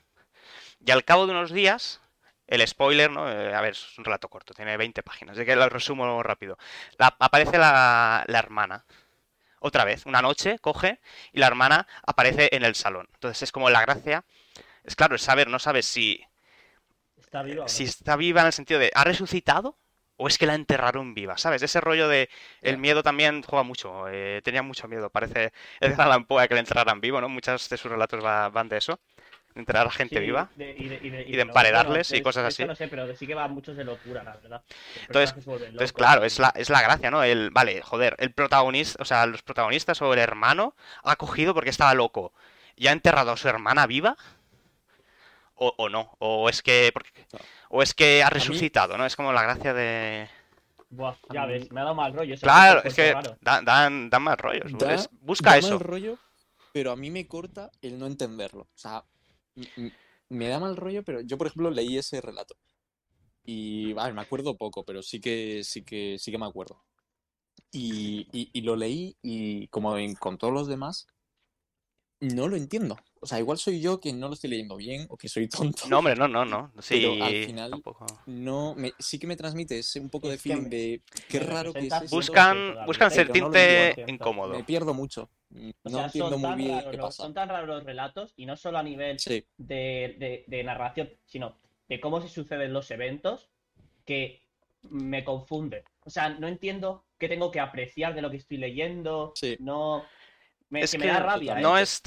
[0.84, 2.00] Y al cabo de unos días,
[2.46, 3.30] el spoiler, ¿no?
[3.30, 6.58] Eh, a ver, es un relato corto, tiene 20 páginas, así que lo resumo rápido.
[6.98, 8.84] La- aparece la, la hermana.
[9.60, 11.00] Otra vez, una noche, coge
[11.32, 13.08] y la hermana aparece en el salón.
[13.14, 14.24] Entonces es como la gracia.
[14.84, 16.24] Es claro, es saber, no sabes si,
[17.16, 17.66] Está no?
[17.68, 19.76] si está viva en el sentido de ¿ha resucitado?
[20.16, 21.36] ¿O es que la enterraron viva?
[21.38, 21.62] ¿Sabes?
[21.62, 22.30] Ese rollo de
[22.62, 24.06] el miedo también juega mucho.
[24.08, 25.10] eh, tenía mucho miedo.
[25.10, 27.28] Parece el de Alan Poe que le enterraran vivo, ¿no?
[27.28, 29.00] Muchos de sus relatos va- van de eso.
[29.54, 30.50] De enterrar a gente Sí, viva.
[30.56, 32.64] de- y de, y de- y de de- emparedarles bueno, y cosas así.
[32.64, 34.62] no sé, pero sí que va muchos de locura, la verdad.
[35.06, 37.22] Entonces- Entonces, claro, es la, es la gracia, ¿no?
[37.22, 40.74] El, vale, joder, el protagonista, o sea, los protagonistas o el hermano
[41.04, 42.32] ha cogido porque estaba loco
[42.74, 44.16] y ha enterrado a su hermana viva.
[45.56, 47.26] O, o no, o es que porque-
[47.68, 49.06] o es que ha resucitado, ¿no?
[49.06, 50.28] Es como la gracia de...
[50.90, 52.34] Buah, ya ves, me ha dado mal rollo.
[52.40, 53.36] Claro, es que raro.
[53.40, 54.72] da- dan, dan más rollos.
[54.76, 55.70] Da- busca da eso.
[55.70, 56.18] mal rollo,
[56.72, 58.62] pero a mí me corta el no entenderlo.
[58.62, 59.04] O sea,
[60.28, 62.56] me da mal rollo, pero yo, por ejemplo, leí ese relato.
[63.44, 66.82] Y, me acuerdo poco, pero sí que, sí que, sí que me acuerdo.
[67.72, 71.06] Y, y- y lo leí y, como en- con todos los demás,
[72.24, 72.96] no lo entiendo.
[73.20, 75.88] O sea, igual soy yo que no lo estoy leyendo bien o que soy tonto.
[75.88, 76.72] No, hombre, no, no, no.
[76.80, 78.06] Sí, Pero al final- tampoco.
[78.26, 81.38] No, me, sí que me transmite ese un poco de Es feeling me- de qué
[81.40, 82.10] raro que es.
[82.10, 84.12] Buscan, buscan no sentirte entiendo.
[84.12, 84.52] incómodo.
[84.54, 85.30] Me pierdo mucho.
[85.54, 87.22] O No sea, entiendo son muy tan, bien raros qué pasa.
[87.22, 91.08] son tan raros los relatos, y no solo a nivel Sí, de, de- de narración,
[91.24, 91.56] sino
[91.88, 93.50] de cómo se suceden los eventos,
[94.04, 94.42] que
[94.90, 95.84] me confunde.
[96.04, 99.32] O sea, no entiendo qué tengo que apreciar de lo que estoy leyendo.
[99.34, 99.56] Sí.
[99.60, 100.04] No.
[100.70, 101.82] Me, Es que me da rabia, no ¿eh?
[101.82, 102.02] es.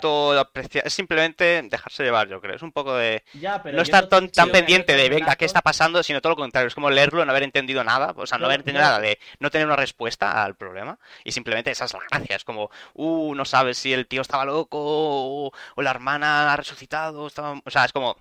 [0.00, 2.54] Todo apreciar, es simplemente dejarse llevar, yo creo.
[2.54, 5.62] Es un poco de Ya, pero no estar tan, tan pendiente de venga, ¿qué está
[5.62, 6.02] pasando?
[6.02, 6.68] Sino todo lo contrario.
[6.68, 8.12] Es como leerlo, no haber entendido nada.
[8.16, 10.98] O sea, no haber entendido nada de no tener una respuesta al problema.
[11.24, 12.36] Y simplemente esa es la gracia.
[12.36, 16.56] Es como, uh, no sabes si el tío estaba loco o, o la hermana ha
[16.56, 17.26] resucitado.
[17.26, 18.16] estaba- O sea, es como.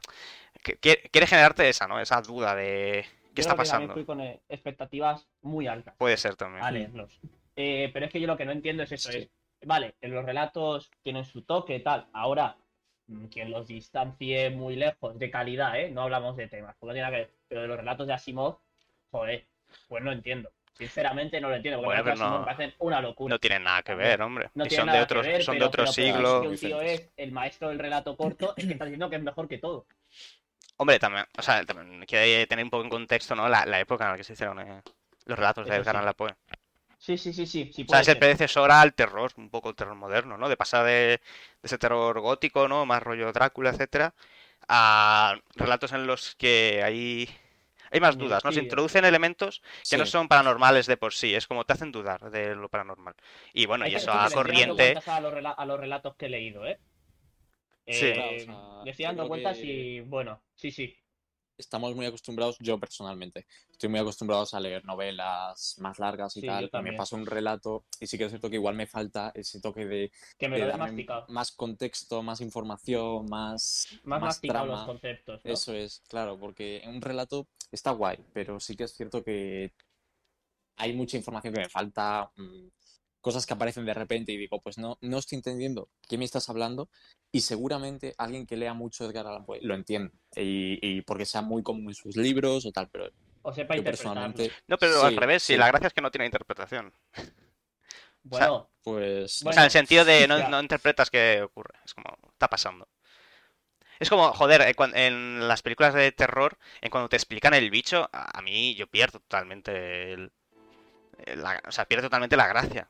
[0.63, 0.77] que-
[1.11, 1.99] Quiere generarte esa, ¿no?
[1.99, 3.93] Esa duda de Yo qué está pasando.
[3.93, 6.63] fui con eh, expectativas muy altas Puede ser también.
[6.63, 7.19] a leerlos.
[7.55, 9.17] Eh, pero es que yo lo que no entiendo es eso, Sí.
[9.19, 9.29] es,
[9.65, 12.55] vale, en los relatos tienen su toque, tal, ahora,
[13.07, 15.89] mm, quien los distancie muy lejos de calidad, ¿eh?
[15.89, 18.13] No hablamos de temas, porque no tiene nada que ver, pero de los relatos de
[18.13, 18.57] Asimov,
[19.11, 19.45] joder,
[19.87, 20.49] pues no entiendo.
[20.75, 23.33] Sinceramente no lo entiendo, porque Bueno, los relatos pero no- Asimov me parecen una locura.
[23.35, 24.49] No tienen nada que ver, hombre.
[24.55, 26.41] No y son de que otros, ver, son de pero- otro pero- pero siglo.
[26.41, 29.21] Si un tío es el maestro del relato corto, es que está diciendo que es
[29.23, 29.85] mejor que todo.
[30.77, 33.47] Hombre, también, o sea, también hay que tener un poco en contexto, ¿no?
[33.47, 34.81] La, la época en la que se hicieron eh,
[35.25, 36.01] los relatos de Edgar sí.
[36.01, 36.35] Allan Poe.
[37.07, 39.75] Sí, sí, sí, sí, sí O sea, es el predecesor al terror, un poco el
[39.75, 40.49] terror moderno, ¿no?
[40.49, 41.19] De pasar de, de
[41.63, 42.85] ese terror gótico, ¿no?
[42.85, 44.13] Más rollo Drácula, etcétera,
[44.67, 47.29] a relatos en los que hay,
[47.91, 48.51] hay más dudas, ¿no?
[48.51, 48.65] Se sí.
[48.65, 50.11] introducen elementos que no Sí.
[50.11, 53.15] son paranormales de por sí, es como te hacen dudar de lo paranormal.
[53.53, 54.97] Y bueno, y eso a corriente.
[55.07, 56.79] A los, rela- a los relatos que he leído, ¿eh?
[57.89, 58.05] Sí.
[58.07, 60.95] Eh, sea, le estoy dando creo vueltas que- y bueno, sí, sí.
[61.57, 66.47] Estamos muy acostumbrados, yo personalmente, estoy muy acostumbrados a leer novelas más largas y Sí,
[66.47, 66.61] tal.
[66.63, 66.95] Y me también.
[66.97, 70.11] paso un relato y sí que es cierto que igual me falta ese toque de,
[70.37, 74.85] Que me de lo darme más contexto, más información, más, Más más masticado los trama.
[74.87, 75.51] conceptos, ¿no?
[75.51, 79.73] Eso es, claro, porque en un relato está guay, pero sí que es cierto que
[80.77, 82.67] hay mucha información que me falta, mm,
[83.23, 86.49] cosas que aparecen de repente y digo, pues no, no estoy entendiendo qué me estás
[86.49, 86.89] hablando
[87.33, 91.41] y seguramente alguien que lea mucho Edgar Allan Poe lo entiende y, y porque sea
[91.41, 93.09] muy común en sus libros o tal, pero
[93.43, 93.91] O sepa yo interpretarlo.
[93.91, 95.57] personalmente, No, pero al revés, sí, sí.
[95.57, 96.93] la gracia es que no tiene interpretación.
[98.23, 101.75] Bueno, pues O Bueno, sea, en el sentido de no, no interpretas qué ocurre.
[101.85, 102.87] Es como, está pasando.
[103.99, 108.09] Es como, joder, eh, en las películas de terror, en cuando te explican el bicho,
[108.11, 110.31] a mí yo pierdo totalmente el-
[111.35, 112.89] la, o sea, pierdo totalmente la gracia.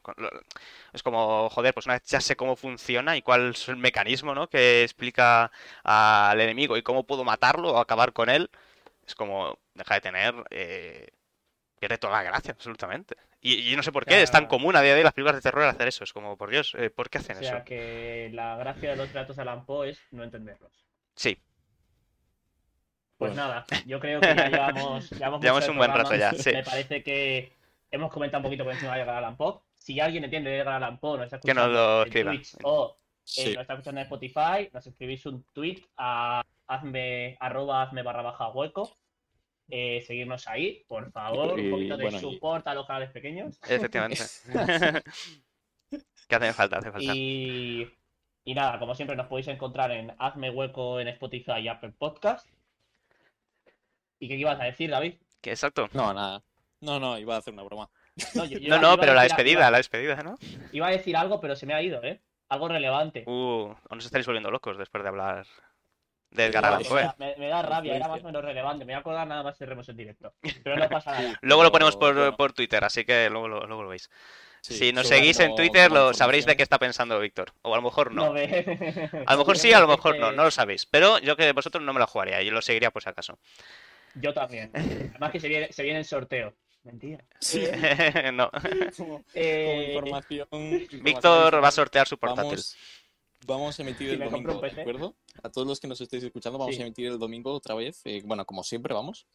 [0.93, 4.33] Es como, joder, pues una vez ya sé cómo funciona y cuál es el mecanismo,
[4.35, 4.47] ¿no?
[4.49, 5.51] Que explica
[5.83, 8.49] al enemigo y cómo puedo matarlo o acabar con él.
[9.07, 11.07] Es como, deja de tener, eh,
[11.79, 13.15] pierde toda la gracia, absolutamente.
[13.41, 15.35] Y, y no sé por qué es tan común a día de hoy las películas
[15.35, 16.03] de terror hacer eso.
[16.05, 17.65] Es como, por Dios, eh, ¿por qué o hacen sea eso?
[17.65, 20.71] que la gracia de los relatos de Alan Poe es no entenderlos.
[21.15, 21.37] Sí,
[23.17, 23.47] Pues Bueno.
[23.47, 26.51] nada, yo creo que ya llevamos, llevamos, Llevamos un buen rato ya, sí.
[26.51, 27.51] Me parece que
[27.93, 29.59] hemos comentado un poquito por encima de Edgar Allan Poe.
[29.73, 32.31] Si alguien entiende de Edgar Allan Poe, nos está Que nos escuchando lo en escriba.
[32.31, 37.37] Twitch o eh, sí, nos está escuchando en Spotify, nos escribís un tweet a hazme,
[37.39, 38.97] arroba hazme barra baja hueco.
[39.69, 43.59] Eh, seguirnos ahí, por favor, un poquito de bueno, y- support a los canales pequeños.
[43.67, 44.21] efectivamente.
[46.27, 47.13] que hace falta, hace falta.
[47.15, 47.89] Y,
[48.43, 52.47] y nada, como siempre nos podéis encontrar en Hazme Hueco en Spotify y Apple Podcast.
[54.19, 55.15] ¿Y qué ibas a decir, David?
[55.41, 55.89] Que exacto.
[55.93, 56.43] no, nada,
[56.83, 57.89] no, no, iba a hacer una broma.
[58.35, 60.35] No, yo- yo No, iba- no, iba a pero la despedida, Iba, la despedida, ¿no?
[60.71, 62.21] iba a decir algo, pero se me ha ido, ¿eh?
[62.49, 63.23] Algo relevante.
[63.25, 65.45] Uh, o nos estaréis volviendo locos después de hablar
[66.29, 67.09] de Edgar Allan me, Poe.
[67.17, 68.85] me- me da rabia, era más o menos relevante.
[68.85, 70.33] Me voy a acordar nada más cerremos el directo.
[70.63, 71.37] Pero no pasa nada.
[71.41, 72.35] Luego lo ponemos por, bueno.
[72.37, 74.09] por Twitter, así que luego lo, luego lo veis.
[74.61, 77.51] Sí, si nos seguís en Twitter, lo sabréis de qué está pensando Víctor.
[77.63, 78.23] O a lo mejor no.
[78.25, 80.85] A lo mejor sí, a lo mejor no, no lo sabéis.
[80.85, 83.37] Pero yo que vosotros no me lo jugaría, yo lo seguiría por si acaso.
[84.15, 84.71] Yo también.
[84.73, 86.53] Además que se viene, se viene en sorteo.
[86.83, 87.23] Mentira.
[87.39, 87.63] Sí,
[88.33, 88.51] no.
[88.51, 88.61] como,
[88.97, 92.49] como Eh, información, información Víctor va a sortear su portátil.
[92.51, 92.75] Vamos,
[93.45, 95.15] vamos a emitir el domingo, ¿de acuerdo?
[95.41, 96.81] A todos los que nos estéis escuchando, vamos Sí.
[96.81, 98.01] a emitir el domingo otra vez.
[98.05, 99.25] eh, bueno, como siempre, vamos.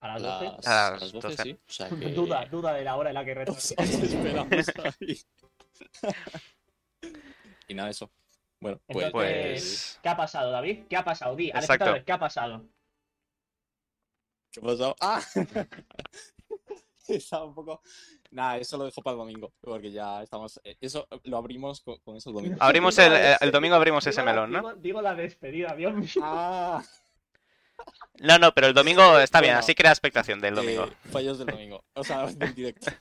[0.00, 0.44] a las 12.
[0.44, 1.42] las, A las las 12, 12.
[1.42, 1.58] sí.
[1.68, 1.94] O sea que...
[2.12, 3.74] Duda, duda de la hora en la que Os, retraso.
[3.78, 4.52] os esperamos
[5.00, 5.20] ahí.
[7.68, 8.10] y nada, eso.
[8.60, 9.06] Bueno, pues...
[9.06, 10.84] Entonces, Pues- ¿qué ha pasado, David?
[10.88, 11.36] ¿Qué ha pasado?
[11.36, 11.94] Di, Exacto.
[12.04, 12.64] ¿qué ha pasado?
[14.50, 14.96] ¿Qué ha pasado?
[15.00, 15.20] ¡Ah!
[17.08, 17.80] Estaba un poco...
[18.30, 20.60] Nada, eso lo dejo para el domingo, porque ya estamos...
[20.64, 22.56] eh, Eso lo abrimos con, con eso el domingo.
[22.60, 24.58] Abrimos el, la el- el domingo abrimos ese la- melón, ¿no?
[24.60, 26.08] Digo, digo la despedida, Dios mío.
[26.22, 26.82] ¡Ah!
[28.20, 30.84] No, no, pero el domingo está bien, Bueno, así crea expectación del domingo.
[30.86, 31.84] Eh, fallos del domingo.
[31.94, 32.90] O sea, del directo.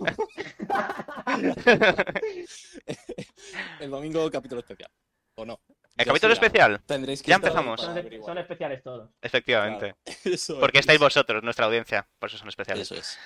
[3.80, 4.92] el domingo capítulo especial.
[5.36, 5.60] ¿O no?
[5.98, 6.82] ¿El Ya capítulo especial?
[6.86, 7.82] Tendréis que Ya empezamos.
[7.82, 7.98] Son,
[8.38, 9.10] especiales todos.
[9.22, 9.96] Efectivamente.
[10.26, 10.84] Eso Porque es.
[10.84, 12.08] estáis vosotros, nuestra audiencia.
[12.20, 12.92] Por eso son especiales.
[12.92, 13.18] Eso es.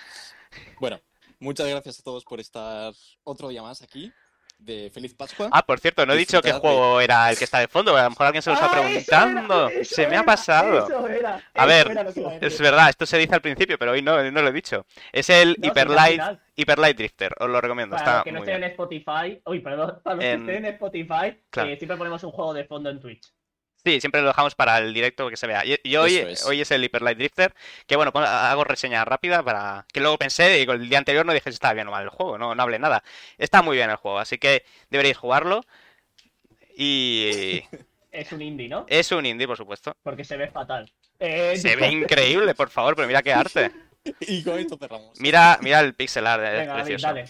[0.80, 1.00] Bueno,
[1.40, 2.94] muchas gracias a todos por estar
[3.24, 4.12] otro día más aquí.
[4.62, 5.48] de Feliz Pascua.
[5.54, 7.96] Ah, por cierto, no he dicho qué de- juego era el que está de fondo,
[7.96, 9.70] a lo mejor alguien se lo está Ah, preguntando.
[9.70, 10.86] era, Se me ha pasado.
[10.86, 11.88] eso era, A ver,
[12.42, 14.86] Es verdad, esto se dice al principio, pero hoy no, hoy no lo he dicho.
[15.14, 16.42] Es el No, Hyper Light, final.
[16.58, 18.64] Hyper Light Drifter, os lo recomiendo, Para está los que no muy estén bien.
[18.66, 21.70] en Spotify, uy, perdón, para los En- que estén en Spotify, Claro.
[21.70, 23.32] eh, siempre ponemos un juego de fondo en Twitch.
[23.84, 25.66] Sí, siempre lo dejamos para el directo que se vea.
[25.66, 26.46] Y, y hoy, es.
[26.46, 27.54] hoy es el Hyper Light Drifter,
[27.88, 31.34] que bueno, pon- hago reseña rápida para que luego pensé, digo, el día anterior no
[31.34, 33.04] dije si estaba bien o mal el juego, no, no hablé nada.
[33.38, 35.64] Está muy bien el juego, así que deberéis jugarlo.
[36.76, 37.62] Y
[38.12, 38.86] Es un indie, ¿no?
[38.90, 39.96] es un indie, por supuesto.
[40.04, 40.92] Porque se ve fatal.
[41.20, 43.72] Eh, Se ve increíble, por favor, pero mira qué arte.
[44.22, 45.20] Y con esto cerramos.
[45.20, 47.08] Mira, mira el pixel art, es Venga, David, precioso.
[47.08, 47.26] dale.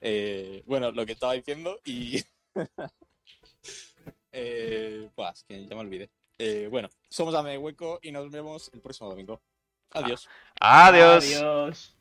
[0.00, 2.22] Eh, bueno, lo que estaba diciendo y.
[4.32, 6.10] eh, buah, es que ya me olvidé.
[6.38, 9.40] Eh, bueno, somos Ame Hueco y nos vemos el próximo domingo.
[9.92, 10.28] Adiós.
[10.60, 11.24] Adiós.
[11.24, 11.96] Adiós.